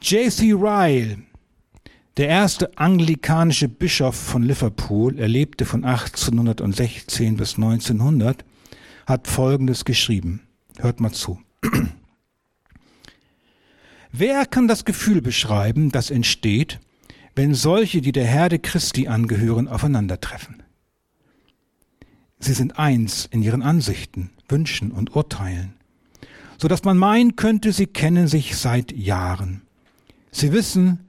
J.C. 0.03 0.53
Ryle, 0.53 1.19
der 2.19 2.29
erste 2.29 2.77
anglikanische 2.77 3.69
Bischof 3.69 4.15
von 4.15 4.43
Liverpool, 4.43 5.19
er 5.19 5.29
lebte 5.29 5.65
von 5.65 5.85
1816 5.85 7.39
bis 7.39 7.55
1900, 7.55 8.45
hat 9.07 9.27
Folgendes 9.27 9.87
geschrieben. 9.87 10.43
Hört 10.79 11.01
mal 11.01 11.13
zu. 11.13 11.41
Wer 14.13 14.45
kann 14.45 14.69
das 14.69 14.85
Gefühl 14.85 15.23
beschreiben, 15.23 15.91
das 15.91 16.11
entsteht, 16.11 16.81
wenn 17.35 17.55
solche, 17.55 18.01
die 18.01 18.13
der 18.13 18.27
Herde 18.27 18.59
Christi 18.59 19.09
angehören, 19.09 19.69
aufeinandertreffen? 19.69 20.63
Sie 22.39 22.53
sind 22.53 22.79
eins 22.79 23.27
in 23.31 23.43
ihren 23.43 23.63
Ansichten, 23.63 24.31
Wünschen 24.49 24.91
und 24.91 25.15
Urteilen, 25.15 25.75
so 26.59 26.69
dass 26.69 26.85
man 26.85 26.99
meinen 26.99 27.37
könnte, 27.37 27.73
sie 27.73 27.87
kennen 27.87 28.27
sich 28.27 28.57
seit 28.57 28.93
Jahren. 28.93 29.63
Sie 30.33 30.53
wissen, 30.53 31.09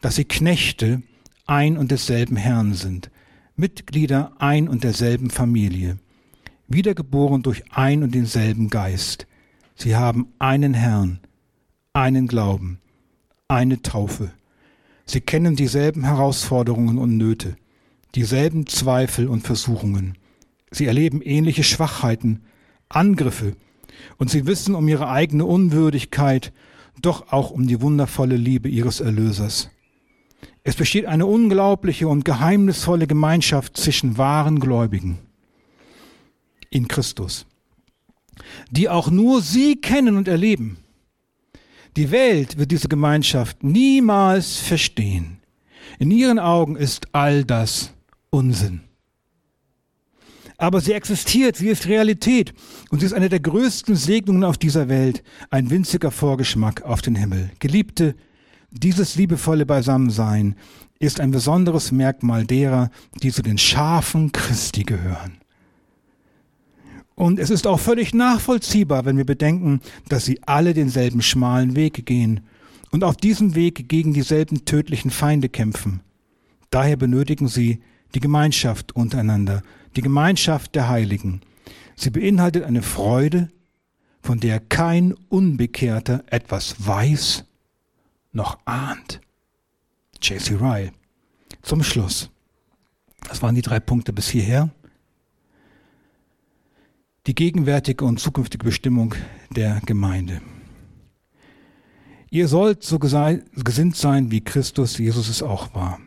dass 0.00 0.16
sie 0.16 0.24
Knechte 0.24 1.02
ein 1.46 1.78
und 1.78 1.90
desselben 1.90 2.36
Herrn 2.36 2.74
sind, 2.74 3.10
Mitglieder 3.56 4.32
ein 4.38 4.68
und 4.68 4.84
derselben 4.84 5.30
Familie, 5.30 5.98
wiedergeboren 6.68 7.42
durch 7.42 7.62
ein 7.72 8.02
und 8.02 8.14
denselben 8.14 8.68
Geist. 8.68 9.26
Sie 9.76 9.96
haben 9.96 10.28
einen 10.38 10.74
Herrn, 10.74 11.20
einen 11.92 12.26
Glauben, 12.26 12.78
eine 13.48 13.80
Taufe. 13.82 14.32
Sie 15.06 15.20
kennen 15.20 15.56
dieselben 15.56 16.04
Herausforderungen 16.04 16.98
und 16.98 17.16
Nöte, 17.16 17.56
dieselben 18.14 18.66
Zweifel 18.66 19.28
und 19.28 19.42
Versuchungen. 19.42 20.16
Sie 20.70 20.86
erleben 20.86 21.20
ähnliche 21.22 21.62
Schwachheiten, 21.62 22.42
Angriffe, 22.88 23.56
und 24.18 24.30
sie 24.30 24.46
wissen 24.46 24.74
um 24.74 24.88
ihre 24.88 25.08
eigene 25.08 25.44
Unwürdigkeit, 25.44 26.52
doch 27.00 27.32
auch 27.32 27.50
um 27.50 27.66
die 27.66 27.80
wundervolle 27.80 28.36
Liebe 28.36 28.68
ihres 28.68 29.00
Erlösers. 29.00 29.70
Es 30.62 30.76
besteht 30.76 31.06
eine 31.06 31.26
unglaubliche 31.26 32.08
und 32.08 32.24
geheimnisvolle 32.24 33.06
Gemeinschaft 33.06 33.76
zwischen 33.76 34.16
wahren 34.16 34.60
Gläubigen 34.60 35.18
in 36.70 36.88
Christus, 36.88 37.46
die 38.70 38.88
auch 38.88 39.10
nur 39.10 39.42
sie 39.42 39.76
kennen 39.76 40.16
und 40.16 40.26
erleben. 40.26 40.78
Die 41.96 42.10
Welt 42.10 42.58
wird 42.58 42.70
diese 42.70 42.88
Gemeinschaft 42.88 43.62
niemals 43.62 44.58
verstehen. 44.58 45.38
In 45.98 46.10
ihren 46.10 46.38
Augen 46.38 46.76
ist 46.76 47.06
all 47.12 47.44
das 47.44 47.94
Unsinn 48.30 48.80
aber 50.56 50.80
sie 50.80 50.92
existiert, 50.92 51.56
sie 51.56 51.68
ist 51.68 51.86
Realität 51.86 52.54
und 52.90 53.00
sie 53.00 53.06
ist 53.06 53.12
eine 53.12 53.28
der 53.28 53.40
größten 53.40 53.96
Segnungen 53.96 54.44
auf 54.44 54.58
dieser 54.58 54.88
Welt, 54.88 55.22
ein 55.50 55.70
winziger 55.70 56.10
Vorgeschmack 56.10 56.82
auf 56.82 57.02
den 57.02 57.16
Himmel. 57.16 57.50
Geliebte, 57.58 58.14
dieses 58.70 59.16
liebevolle 59.16 59.66
Beisammensein 59.66 60.56
ist 60.98 61.20
ein 61.20 61.30
besonderes 61.30 61.92
Merkmal 61.92 62.44
derer, 62.44 62.90
die 63.22 63.30
zu 63.30 63.42
den 63.42 63.58
Schafen 63.58 64.32
Christi 64.32 64.84
gehören. 64.84 65.38
Und 67.14 67.38
es 67.38 67.50
ist 67.50 67.66
auch 67.66 67.78
völlig 67.78 68.12
nachvollziehbar, 68.12 69.04
wenn 69.04 69.16
wir 69.16 69.24
bedenken, 69.24 69.80
dass 70.08 70.24
sie 70.24 70.40
alle 70.46 70.74
denselben 70.74 71.22
schmalen 71.22 71.76
Weg 71.76 72.06
gehen 72.06 72.40
und 72.90 73.04
auf 73.04 73.16
diesem 73.16 73.54
Weg 73.54 73.88
gegen 73.88 74.12
dieselben 74.12 74.64
tödlichen 74.64 75.10
Feinde 75.10 75.48
kämpfen. 75.48 76.00
Daher 76.70 76.96
benötigen 76.96 77.48
sie 77.48 77.80
die 78.14 78.20
Gemeinschaft 78.20 78.96
untereinander, 78.96 79.62
die 79.96 80.02
Gemeinschaft 80.02 80.74
der 80.74 80.88
Heiligen. 80.88 81.40
Sie 81.96 82.10
beinhaltet 82.10 82.64
eine 82.64 82.82
Freude, 82.82 83.48
von 84.22 84.40
der 84.40 84.58
kein 84.58 85.12
Unbekehrter 85.28 86.24
etwas 86.30 86.86
weiß 86.86 87.44
noch 88.32 88.58
ahnt. 88.64 89.20
J.C. 90.20 90.54
Ryle. 90.54 90.92
Zum 91.62 91.82
Schluss. 91.82 92.30
Das 93.28 93.42
waren 93.42 93.54
die 93.54 93.62
drei 93.62 93.80
Punkte 93.80 94.12
bis 94.12 94.28
hierher. 94.28 94.70
Die 97.26 97.34
gegenwärtige 97.34 98.04
und 98.04 98.20
zukünftige 98.20 98.66
Bestimmung 98.66 99.14
der 99.50 99.80
Gemeinde. 99.86 100.42
Ihr 102.30 102.48
sollt 102.48 102.82
so 102.82 102.98
gesinnt 102.98 103.96
sein, 103.96 104.30
wie 104.30 104.42
Christus 104.42 104.98
Jesus 104.98 105.28
es 105.28 105.42
auch 105.42 105.74
war. 105.74 106.00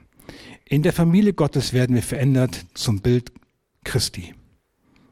In 0.65 0.83
der 0.83 0.93
Familie 0.93 1.33
Gottes 1.33 1.73
werden 1.73 1.95
wir 1.95 2.03
verändert 2.03 2.65
zum 2.75 3.01
Bild 3.01 3.31
Christi. 3.83 4.35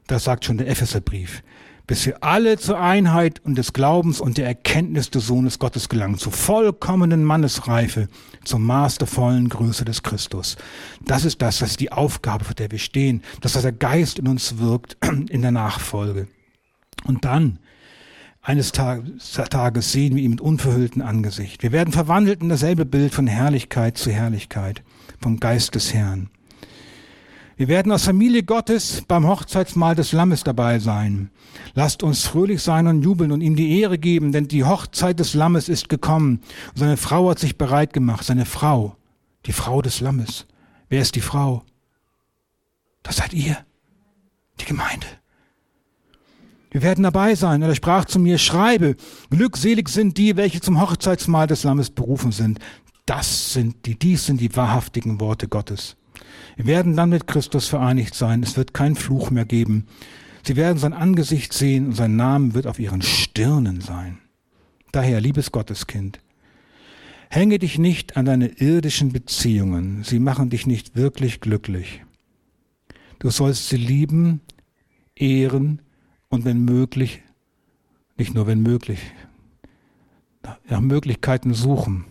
Das 0.06 0.24
sagt 0.24 0.44
schon 0.44 0.58
der 0.58 0.68
Epheserbrief. 0.68 1.42
Bis 1.86 2.04
wir 2.06 2.22
alle 2.24 2.58
zur 2.58 2.80
Einheit 2.80 3.40
und 3.44 3.56
des 3.56 3.72
Glaubens 3.72 4.20
und 4.20 4.38
der 4.38 4.46
Erkenntnis 4.46 5.10
des 5.10 5.26
Sohnes 5.26 5.58
Gottes 5.58 5.88
gelangen, 5.88 6.18
zur 6.18 6.32
vollkommenen 6.32 7.22
Mannesreife, 7.22 8.08
zum 8.44 8.64
Maß 8.64 8.98
der 8.98 9.06
vollen 9.06 9.48
Größe 9.48 9.84
des 9.84 10.02
Christus. 10.02 10.56
Das 11.04 11.24
ist 11.24 11.40
das, 11.42 11.58
das 11.58 11.70
ist 11.70 11.80
die 11.80 11.92
Aufgabe, 11.92 12.44
für 12.44 12.54
der 12.54 12.70
wir 12.70 12.78
stehen, 12.78 13.22
dass 13.40 13.52
der 13.52 13.72
Geist 13.72 14.18
in 14.18 14.28
uns 14.28 14.58
wirkt 14.58 14.96
in 15.28 15.42
der 15.42 15.52
Nachfolge. 15.52 16.28
Und 17.04 17.24
dann, 17.24 17.60
eines 18.42 18.72
Tages 18.72 19.92
sehen 19.92 20.14
wir 20.14 20.22
ihn 20.22 20.30
mit 20.30 20.40
unverhülltem 20.40 21.02
Angesicht. 21.02 21.62
Wir 21.62 21.72
werden 21.72 21.92
verwandelt 21.92 22.42
in 22.42 22.48
dasselbe 22.48 22.84
Bild 22.84 23.14
von 23.14 23.26
Herrlichkeit 23.26 23.98
zu 23.98 24.10
Herrlichkeit, 24.10 24.82
vom 25.20 25.40
Geist 25.40 25.74
des 25.74 25.94
Herrn. 25.94 26.30
Wir 27.58 27.68
werden 27.68 27.90
aus 27.90 28.04
Familie 28.04 28.42
Gottes 28.42 29.02
beim 29.08 29.26
Hochzeitsmahl 29.26 29.94
des 29.94 30.12
Lammes 30.12 30.44
dabei 30.44 30.78
sein. 30.78 31.30
Lasst 31.74 32.02
uns 32.02 32.26
fröhlich 32.26 32.62
sein 32.62 32.86
und 32.86 33.02
jubeln 33.02 33.32
und 33.32 33.40
ihm 33.40 33.56
die 33.56 33.80
Ehre 33.80 33.96
geben, 33.96 34.30
denn 34.30 34.46
die 34.46 34.64
Hochzeit 34.64 35.18
des 35.18 35.32
Lammes 35.32 35.70
ist 35.70 35.88
gekommen. 35.88 36.42
Seine 36.74 36.98
Frau 36.98 37.30
hat 37.30 37.38
sich 37.38 37.56
bereit 37.56 37.94
gemacht. 37.94 38.24
Seine 38.24 38.44
Frau, 38.44 38.96
die 39.46 39.52
Frau 39.52 39.80
des 39.80 40.00
Lammes. 40.00 40.46
Wer 40.90 41.00
ist 41.00 41.14
die 41.14 41.22
Frau? 41.22 41.62
Das 43.02 43.16
seid 43.16 43.32
ihr, 43.32 43.56
die 44.60 44.66
Gemeinde. 44.66 45.06
Wir 46.70 46.82
werden 46.82 47.04
dabei 47.04 47.34
sein. 47.36 47.62
Und 47.62 47.70
er 47.70 47.74
sprach 47.74 48.04
zu 48.04 48.18
mir, 48.18 48.36
schreibe, 48.36 48.96
glückselig 49.30 49.88
sind 49.88 50.18
die, 50.18 50.36
welche 50.36 50.60
zum 50.60 50.78
Hochzeitsmahl 50.78 51.46
des 51.46 51.64
Lammes 51.64 51.88
berufen 51.88 52.32
sind. 52.32 52.58
Das 53.06 53.54
sind 53.54 53.86
die, 53.86 53.98
dies 53.98 54.26
sind 54.26 54.42
die 54.42 54.54
wahrhaftigen 54.54 55.20
Worte 55.20 55.48
Gottes. 55.48 55.96
Wir 56.56 56.66
werden 56.66 56.96
dann 56.96 57.10
mit 57.10 57.26
Christus 57.26 57.68
vereinigt 57.68 58.14
sein. 58.14 58.42
Es 58.42 58.56
wird 58.56 58.72
keinen 58.74 58.96
Fluch 58.96 59.30
mehr 59.30 59.44
geben. 59.44 59.86
Sie 60.42 60.56
werden 60.56 60.78
sein 60.78 60.94
Angesicht 60.94 61.52
sehen 61.52 61.86
und 61.86 61.92
sein 61.92 62.16
Name 62.16 62.54
wird 62.54 62.66
auf 62.66 62.78
ihren 62.78 63.02
Stirnen 63.02 63.80
sein. 63.80 64.18
Daher, 64.90 65.20
liebes 65.20 65.52
Gotteskind, 65.52 66.20
hänge 67.28 67.58
dich 67.58 67.78
nicht 67.78 68.16
an 68.16 68.24
deine 68.24 68.48
irdischen 68.48 69.12
Beziehungen. 69.12 70.02
Sie 70.02 70.18
machen 70.18 70.48
dich 70.48 70.66
nicht 70.66 70.96
wirklich 70.96 71.40
glücklich. 71.40 72.02
Du 73.18 73.30
sollst 73.30 73.68
sie 73.68 73.76
lieben, 73.76 74.40
ehren 75.14 75.82
und 76.28 76.44
wenn 76.44 76.64
möglich, 76.64 77.22
nicht 78.16 78.34
nur 78.34 78.46
wenn 78.46 78.62
möglich, 78.62 79.00
nach 80.68 80.80
Möglichkeiten 80.80 81.54
suchen, 81.54 82.04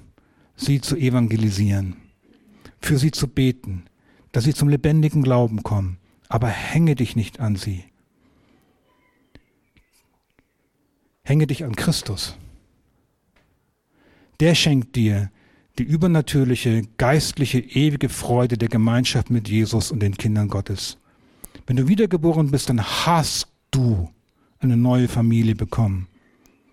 sie 0.56 0.82
zu 0.82 0.96
evangelisieren, 0.96 1.96
für 2.82 2.98
sie 2.98 3.12
zu 3.12 3.28
beten, 3.28 3.86
dass 4.36 4.44
sie 4.44 4.54
zum 4.54 4.68
lebendigen 4.68 5.24
Glauben 5.24 5.64
kommen. 5.64 5.98
Aber 6.28 6.50
hänge 6.50 6.96
dich 6.96 7.16
nicht 7.16 7.40
an 7.40 7.56
sie. 7.56 7.86
Hänge 11.24 11.48
dich 11.48 11.64
an 11.64 11.78
Christus. 11.78 12.36
Der 14.42 14.54
schenkt 14.54 14.98
dir 14.98 15.32
die 15.80 15.84
übernatürliche, 15.84 16.82
geistliche, 16.98 17.60
ewige 17.60 18.10
Freude 18.10 18.58
der 18.58 18.68
Gemeinschaft 18.68 19.30
mit 19.30 19.48
Jesus 19.48 19.90
und 19.90 20.02
den 20.02 20.18
Kindern 20.18 20.50
Gottes. 20.50 20.98
Wenn 21.66 21.78
du 21.78 21.88
wiedergeboren 21.88 22.52
bist, 22.52 22.68
dann 22.68 22.84
hast 22.84 23.48
du 23.72 24.10
eine 24.60 24.76
neue 24.76 25.08
Familie 25.08 25.56
bekommen. 25.56 26.10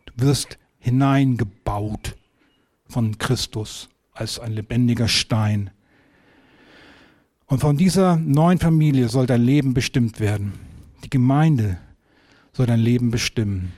Du 0.07 0.25
wirst 0.25 0.59
hineingebaut 0.81 2.17
von 2.89 3.19
Christus 3.19 3.89
als 4.15 4.41
ein 4.41 4.53
lebendiger 4.53 5.07
Stein. 5.07 5.71
Und 7.53 7.59
von 7.59 7.77
dieser 7.77 8.17
neuen 8.17 8.59
Familie 8.59 9.11
soll 9.11 9.27
dein 9.27 9.43
Leben 9.43 9.75
bestimmt 9.75 10.21
werden. 10.21 10.55
Die 11.05 11.11
Gemeinde 11.11 11.77
soll 12.55 12.65
dein 12.65 12.81
Leben 12.81 13.11
bestimmen. 13.11 13.75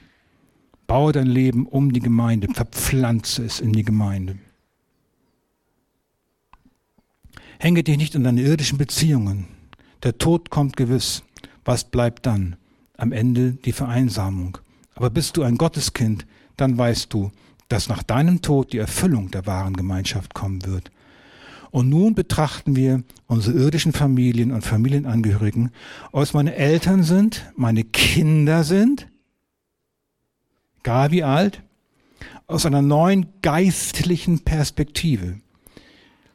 Baue 0.86 1.10
dein 1.10 1.26
Leben 1.26 1.66
um 1.66 1.92
die 1.92 1.98
Gemeinde, 1.98 2.46
verpflanze 2.54 3.44
es 3.44 3.58
in 3.58 3.72
die 3.72 3.82
Gemeinde. 3.82 4.38
Hänge 7.58 7.82
dich 7.82 7.96
nicht 7.96 8.14
an 8.14 8.22
deine 8.22 8.42
irdischen 8.42 8.78
Beziehungen. 8.78 9.46
Der 10.04 10.18
Tod 10.18 10.50
kommt 10.50 10.76
gewiss. 10.76 11.24
Was 11.64 11.82
bleibt 11.82 12.26
dann? 12.26 12.54
Am 12.96 13.10
Ende 13.10 13.54
die 13.54 13.72
Vereinsamung. 13.72 14.56
Aber 14.94 15.10
bist 15.10 15.36
du 15.36 15.42
ein 15.42 15.58
Gotteskind, 15.58 16.26
dann 16.56 16.78
weißt 16.78 17.12
du, 17.12 17.32
dass 17.68 17.88
nach 17.88 18.04
deinem 18.04 18.40
Tod 18.40 18.72
die 18.72 18.78
Erfüllung 18.78 19.32
der 19.32 19.46
wahren 19.46 19.74
Gemeinschaft 19.74 20.32
kommen 20.32 20.64
wird. 20.64 20.92
Und 21.74 21.88
nun 21.88 22.14
betrachten 22.14 22.76
wir 22.76 23.02
unsere 23.26 23.58
irdischen 23.58 23.92
Familien 23.92 24.52
und 24.52 24.62
Familienangehörigen, 24.62 25.72
ob 26.12 26.22
es 26.22 26.32
meine 26.32 26.54
Eltern 26.54 27.02
sind, 27.02 27.52
meine 27.56 27.82
Kinder 27.82 28.62
sind, 28.62 29.08
egal 30.78 31.10
wie 31.10 31.24
alt, 31.24 31.64
aus 32.46 32.64
einer 32.64 32.80
neuen 32.80 33.26
geistlichen 33.42 34.44
Perspektive. 34.44 35.40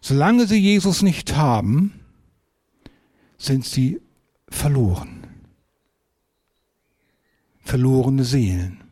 Solange 0.01 0.45
sie 0.45 0.59
Jesus 0.59 1.03
nicht 1.03 1.37
haben, 1.37 1.93
sind 3.37 3.63
sie 3.63 4.01
verloren. 4.49 5.23
Verlorene 7.61 8.25
Seelen. 8.25 8.83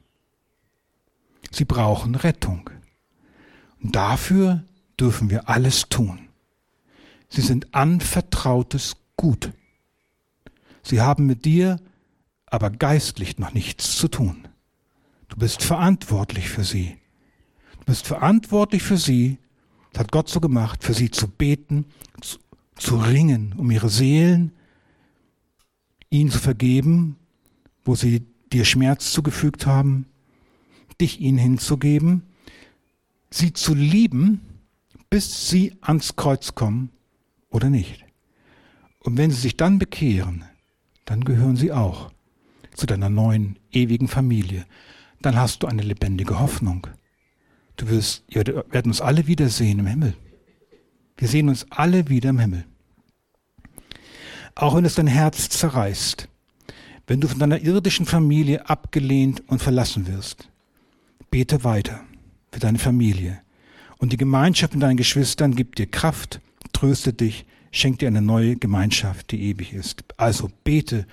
Sie 1.52 1.66
brauchen 1.66 2.16
Rettung. 2.16 2.70
Und 3.84 3.98
dafür 3.98 4.64
dürfen 4.98 5.30
wir 5.30 5.50
alles 5.50 5.90
tun. 5.90 6.27
Sie 7.30 7.42
sind 7.42 7.74
anvertrautes 7.74 8.98
Gut. 9.16 9.52
Sie 10.84 11.02
haben 11.02 11.26
mit 11.26 11.46
dir 11.46 11.80
aber 12.46 12.70
geistlich 12.70 13.38
noch 13.40 13.54
nichts 13.54 13.98
zu 13.98 14.08
tun. 14.08 14.48
Du 15.28 15.38
bist 15.38 15.64
verantwortlich 15.64 16.50
für 16.50 16.64
sie. 16.64 16.98
Du 17.80 17.86
bist 17.86 18.08
verantwortlich 18.08 18.84
für 18.84 18.98
sie, 18.98 19.38
das 19.92 20.02
hat 20.02 20.12
Gott 20.12 20.30
so 20.30 20.40
gemacht, 20.40 20.84
für 20.84 20.94
sie 20.94 21.12
zu 21.12 21.28
beten, 21.28 21.86
zu, 22.22 22.38
zu 22.76 22.98
ringen, 22.98 23.54
um 23.58 23.72
ihre 23.72 23.90
Seelen, 23.90 24.52
ihnen 26.10 26.32
zu 26.32 26.40
vergeben, 26.40 27.18
wo 27.84 27.96
sie 27.96 28.26
dir 28.54 28.64
Schmerz 28.64 29.12
zugefügt 29.12 29.66
haben, 29.66 30.06
dich 31.02 31.20
ihnen 31.20 31.38
hinzugeben, 31.38 32.24
sie 33.30 33.52
zu 33.52 33.74
lieben, 33.74 34.42
bis 35.10 35.50
sie 35.50 35.76
ans 35.82 36.16
Kreuz 36.16 36.56
kommen 36.56 36.92
oder 37.50 37.70
nicht. 37.70 38.06
Und 39.00 39.18
wenn 39.18 39.32
sie 39.32 39.40
sich 39.40 39.58
dann 39.58 39.80
bekehren, 39.80 40.44
dann 41.06 41.24
gehören 41.24 41.56
sie 41.56 41.72
auch 41.72 42.12
zu 42.74 42.86
deiner 42.86 43.10
neuen, 43.10 43.58
ewigen 43.72 44.08
Familie. 44.08 44.66
Dann 45.22 45.36
hast 45.36 45.64
du 45.64 45.68
eine 45.68 45.82
lebendige 45.82 46.40
Hoffnung. 46.40 46.88
Du 47.78 47.90
wirst, 47.90 48.24
wir 48.30 48.46
werden 48.46 48.92
uns 48.92 49.02
alle 49.02 49.28
wiedersehen 49.28 49.80
im 49.80 49.88
Himmel. 49.88 50.14
Wir 51.18 51.28
sehen 51.28 51.50
uns 51.50 51.66
alle 51.72 52.10
wieder 52.10 52.30
im 52.30 52.40
Himmel. 52.40 52.66
Auch 54.56 54.76
wenn 54.76 54.86
es 54.86 54.96
dein 54.96 55.08
Herz 55.08 55.50
zerreißt, 55.50 56.28
wenn 57.06 57.22
du 57.22 57.28
von 57.28 57.40
deiner 57.40 57.62
irdischen 57.62 58.06
Familie 58.06 58.70
abgelehnt 58.70 59.44
und 59.48 59.62
verlassen 59.62 60.08
wirst, 60.08 60.50
bete 61.32 61.64
weiter 61.64 62.02
für 62.52 62.60
deine 62.60 62.80
Familie. 62.80 63.40
Und 63.98 64.12
die 64.12 64.18
Gemeinschaft 64.18 64.74
mit 64.74 64.84
deinen 64.84 64.98
Geschwistern 64.98 65.56
gibt 65.56 65.80
dir 65.80 65.88
Kraft 65.88 66.42
tröstet 66.74 67.20
dich, 67.22 67.46
schenkt 67.72 68.02
dir 68.02 68.08
eine 68.08 68.22
neue 68.22 68.56
Gemeinschaft, 68.56 69.32
die 69.32 69.44
ewig 69.44 69.74
ist. 69.74 70.04
Also 70.18 70.50
bete 70.64 71.06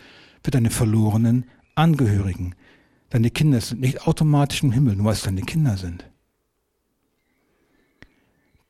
für 0.42 0.50
deine 0.50 0.70
verlorenen 0.70 1.44
Angehörigen. 1.74 2.54
Deine 3.10 3.30
Kinder 3.30 3.60
sind 3.60 3.80
nicht 3.80 4.06
automatisch 4.06 4.62
im 4.62 4.72
Himmel, 4.72 4.96
nur 4.96 5.06
weil 5.06 5.12
es 5.12 5.22
deine 5.22 5.42
Kinder 5.42 5.76
sind. 5.76 6.04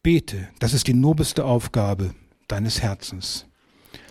Bete, 0.03 0.49
das 0.59 0.75
ist 0.75 0.87
die 0.87 0.95
nobelste 0.95 1.45
Aufgabe 1.45 2.15
deines 2.47 2.83
Herzens. 2.83 3.47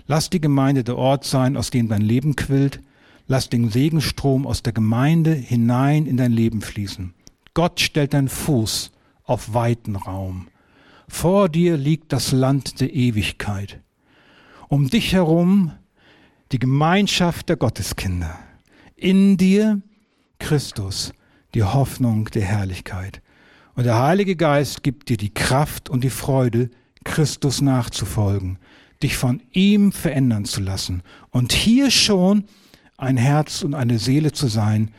Lass 0.08 0.30
die 0.30 0.42
Gemeinde 0.42 0.84
der 0.84 0.98
Ort 0.98 1.24
sein, 1.24 1.56
aus 1.56 1.70
dem 1.70 1.88
dein 1.88 2.02
Leben 2.02 2.36
quillt. 2.36 2.82
Lass 3.28 3.50
den 3.50 3.70
Segenstrom 3.70 4.46
aus 4.46 4.64
der 4.64 4.74
Gemeinde 4.74 5.34
hinein 5.34 6.08
in 6.08 6.18
dein 6.18 6.32
Leben 6.32 6.62
fließen. 6.62 7.14
Gott 7.54 7.80
stellt 7.80 8.14
deinen 8.14 8.28
Fuß 8.28 8.92
auf 9.24 9.54
weiten 9.54 9.96
Raum. 9.96 10.48
Vor 11.14 11.48
dir 11.48 11.78
liegt 11.78 12.12
das 12.12 12.32
Land 12.32 12.82
der 12.82 12.94
Ewigkeit. 12.94 13.80
Um 14.68 14.90
dich 14.90 15.14
herum 15.14 15.72
die 16.52 16.58
Gemeinschaft 16.58 17.48
der 17.48 17.56
Gotteskinder. 17.56 18.38
In 18.96 19.38
dir 19.38 19.80
Christus, 20.40 21.14
die 21.54 21.64
Hoffnung 21.64 22.26
der 22.32 22.42
Herrlichkeit. 22.42 23.22
Und 23.76 23.86
der 23.86 24.02
Heilige 24.02 24.36
Geist 24.36 24.82
gibt 24.82 25.08
dir 25.08 25.16
die 25.16 25.34
Kraft 25.34 25.88
und 25.88 26.04
die 26.04 26.10
Freude, 26.10 26.72
Christus 27.06 27.62
nachzufolgen, 27.62 28.58
dich 29.04 29.16
von 29.16 29.42
ihm 29.52 29.92
verändern 29.92 30.46
zu 30.46 30.62
lassen 30.62 31.04
und 31.30 31.54
hier 31.54 31.92
schon 31.92 32.46
ein 32.98 33.18
Herz 33.18 33.62
und 33.62 33.76
eine 33.76 34.00
Seele 34.00 34.32
zu 34.32 34.48
sein 34.48 34.92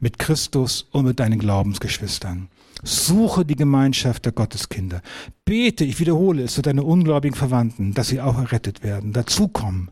mit 0.00 0.18
Christus 0.18 0.88
und 0.90 1.04
mit 1.04 1.20
deinen 1.20 1.38
Glaubensgeschwistern. 1.38 2.48
Suche 2.82 3.44
die 3.44 3.56
Gemeinschaft 3.56 4.24
der 4.24 4.32
Gotteskinder. 4.32 5.02
Bete, 5.44 5.84
ich 5.84 5.98
wiederhole 5.98 6.42
es, 6.42 6.54
zu 6.54 6.62
deinen 6.62 6.80
ungläubigen 6.80 7.36
Verwandten, 7.36 7.94
dass 7.94 8.08
sie 8.08 8.20
auch 8.20 8.38
errettet 8.38 8.82
werden, 8.82 9.12
dazukommen. 9.12 9.90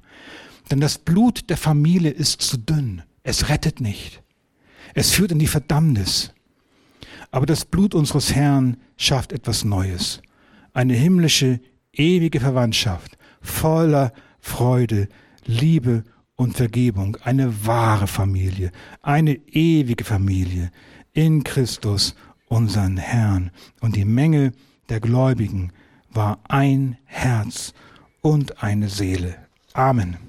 Denn 0.71 0.81
das 0.81 0.99
Blut 0.99 1.51
der 1.51 1.57
Familie 1.57 2.11
ist 2.11 2.43
zu 2.43 2.57
dünn. 2.57 3.03
Es 3.23 3.49
rettet 3.49 3.81
nicht. 3.81 4.23
Es 4.95 5.13
führt 5.13 5.33
in 5.33 5.39
die 5.39 5.47
Verdammnis. 5.47 6.33
Aber 7.31 7.47
das 7.47 7.65
Blut 7.65 7.95
unseres 7.95 8.35
Herrn 8.35 8.77
schafft 8.97 9.33
etwas 9.33 9.65
Neues. 9.65 10.23
Eine 10.73 10.95
himmlische, 10.95 11.61
ewige 11.93 12.41
Verwandtschaft, 12.41 13.19
voller 13.41 14.13
Freude, 14.41 15.09
Liebe 15.45 16.05
und 16.37 16.57
Vergebung. 16.57 17.17
Eine 17.23 17.67
wahre 17.67 18.07
Familie, 18.07 18.71
eine 19.03 19.35
ewige 19.35 20.05
Familie 20.05 20.71
in 21.13 21.45
Christus, 21.45 22.15
unseren 22.49 22.97
Herrn. 22.97 23.51
Und 23.81 23.97
die 23.97 24.05
Menge 24.05 24.53
der 24.89 25.01
Gläubigen 25.01 25.73
war 26.11 26.39
ein 26.49 26.97
Herz 27.05 27.75
und 28.23 28.63
eine 28.63 28.89
Seele. 28.89 29.37
Amen. 29.73 30.26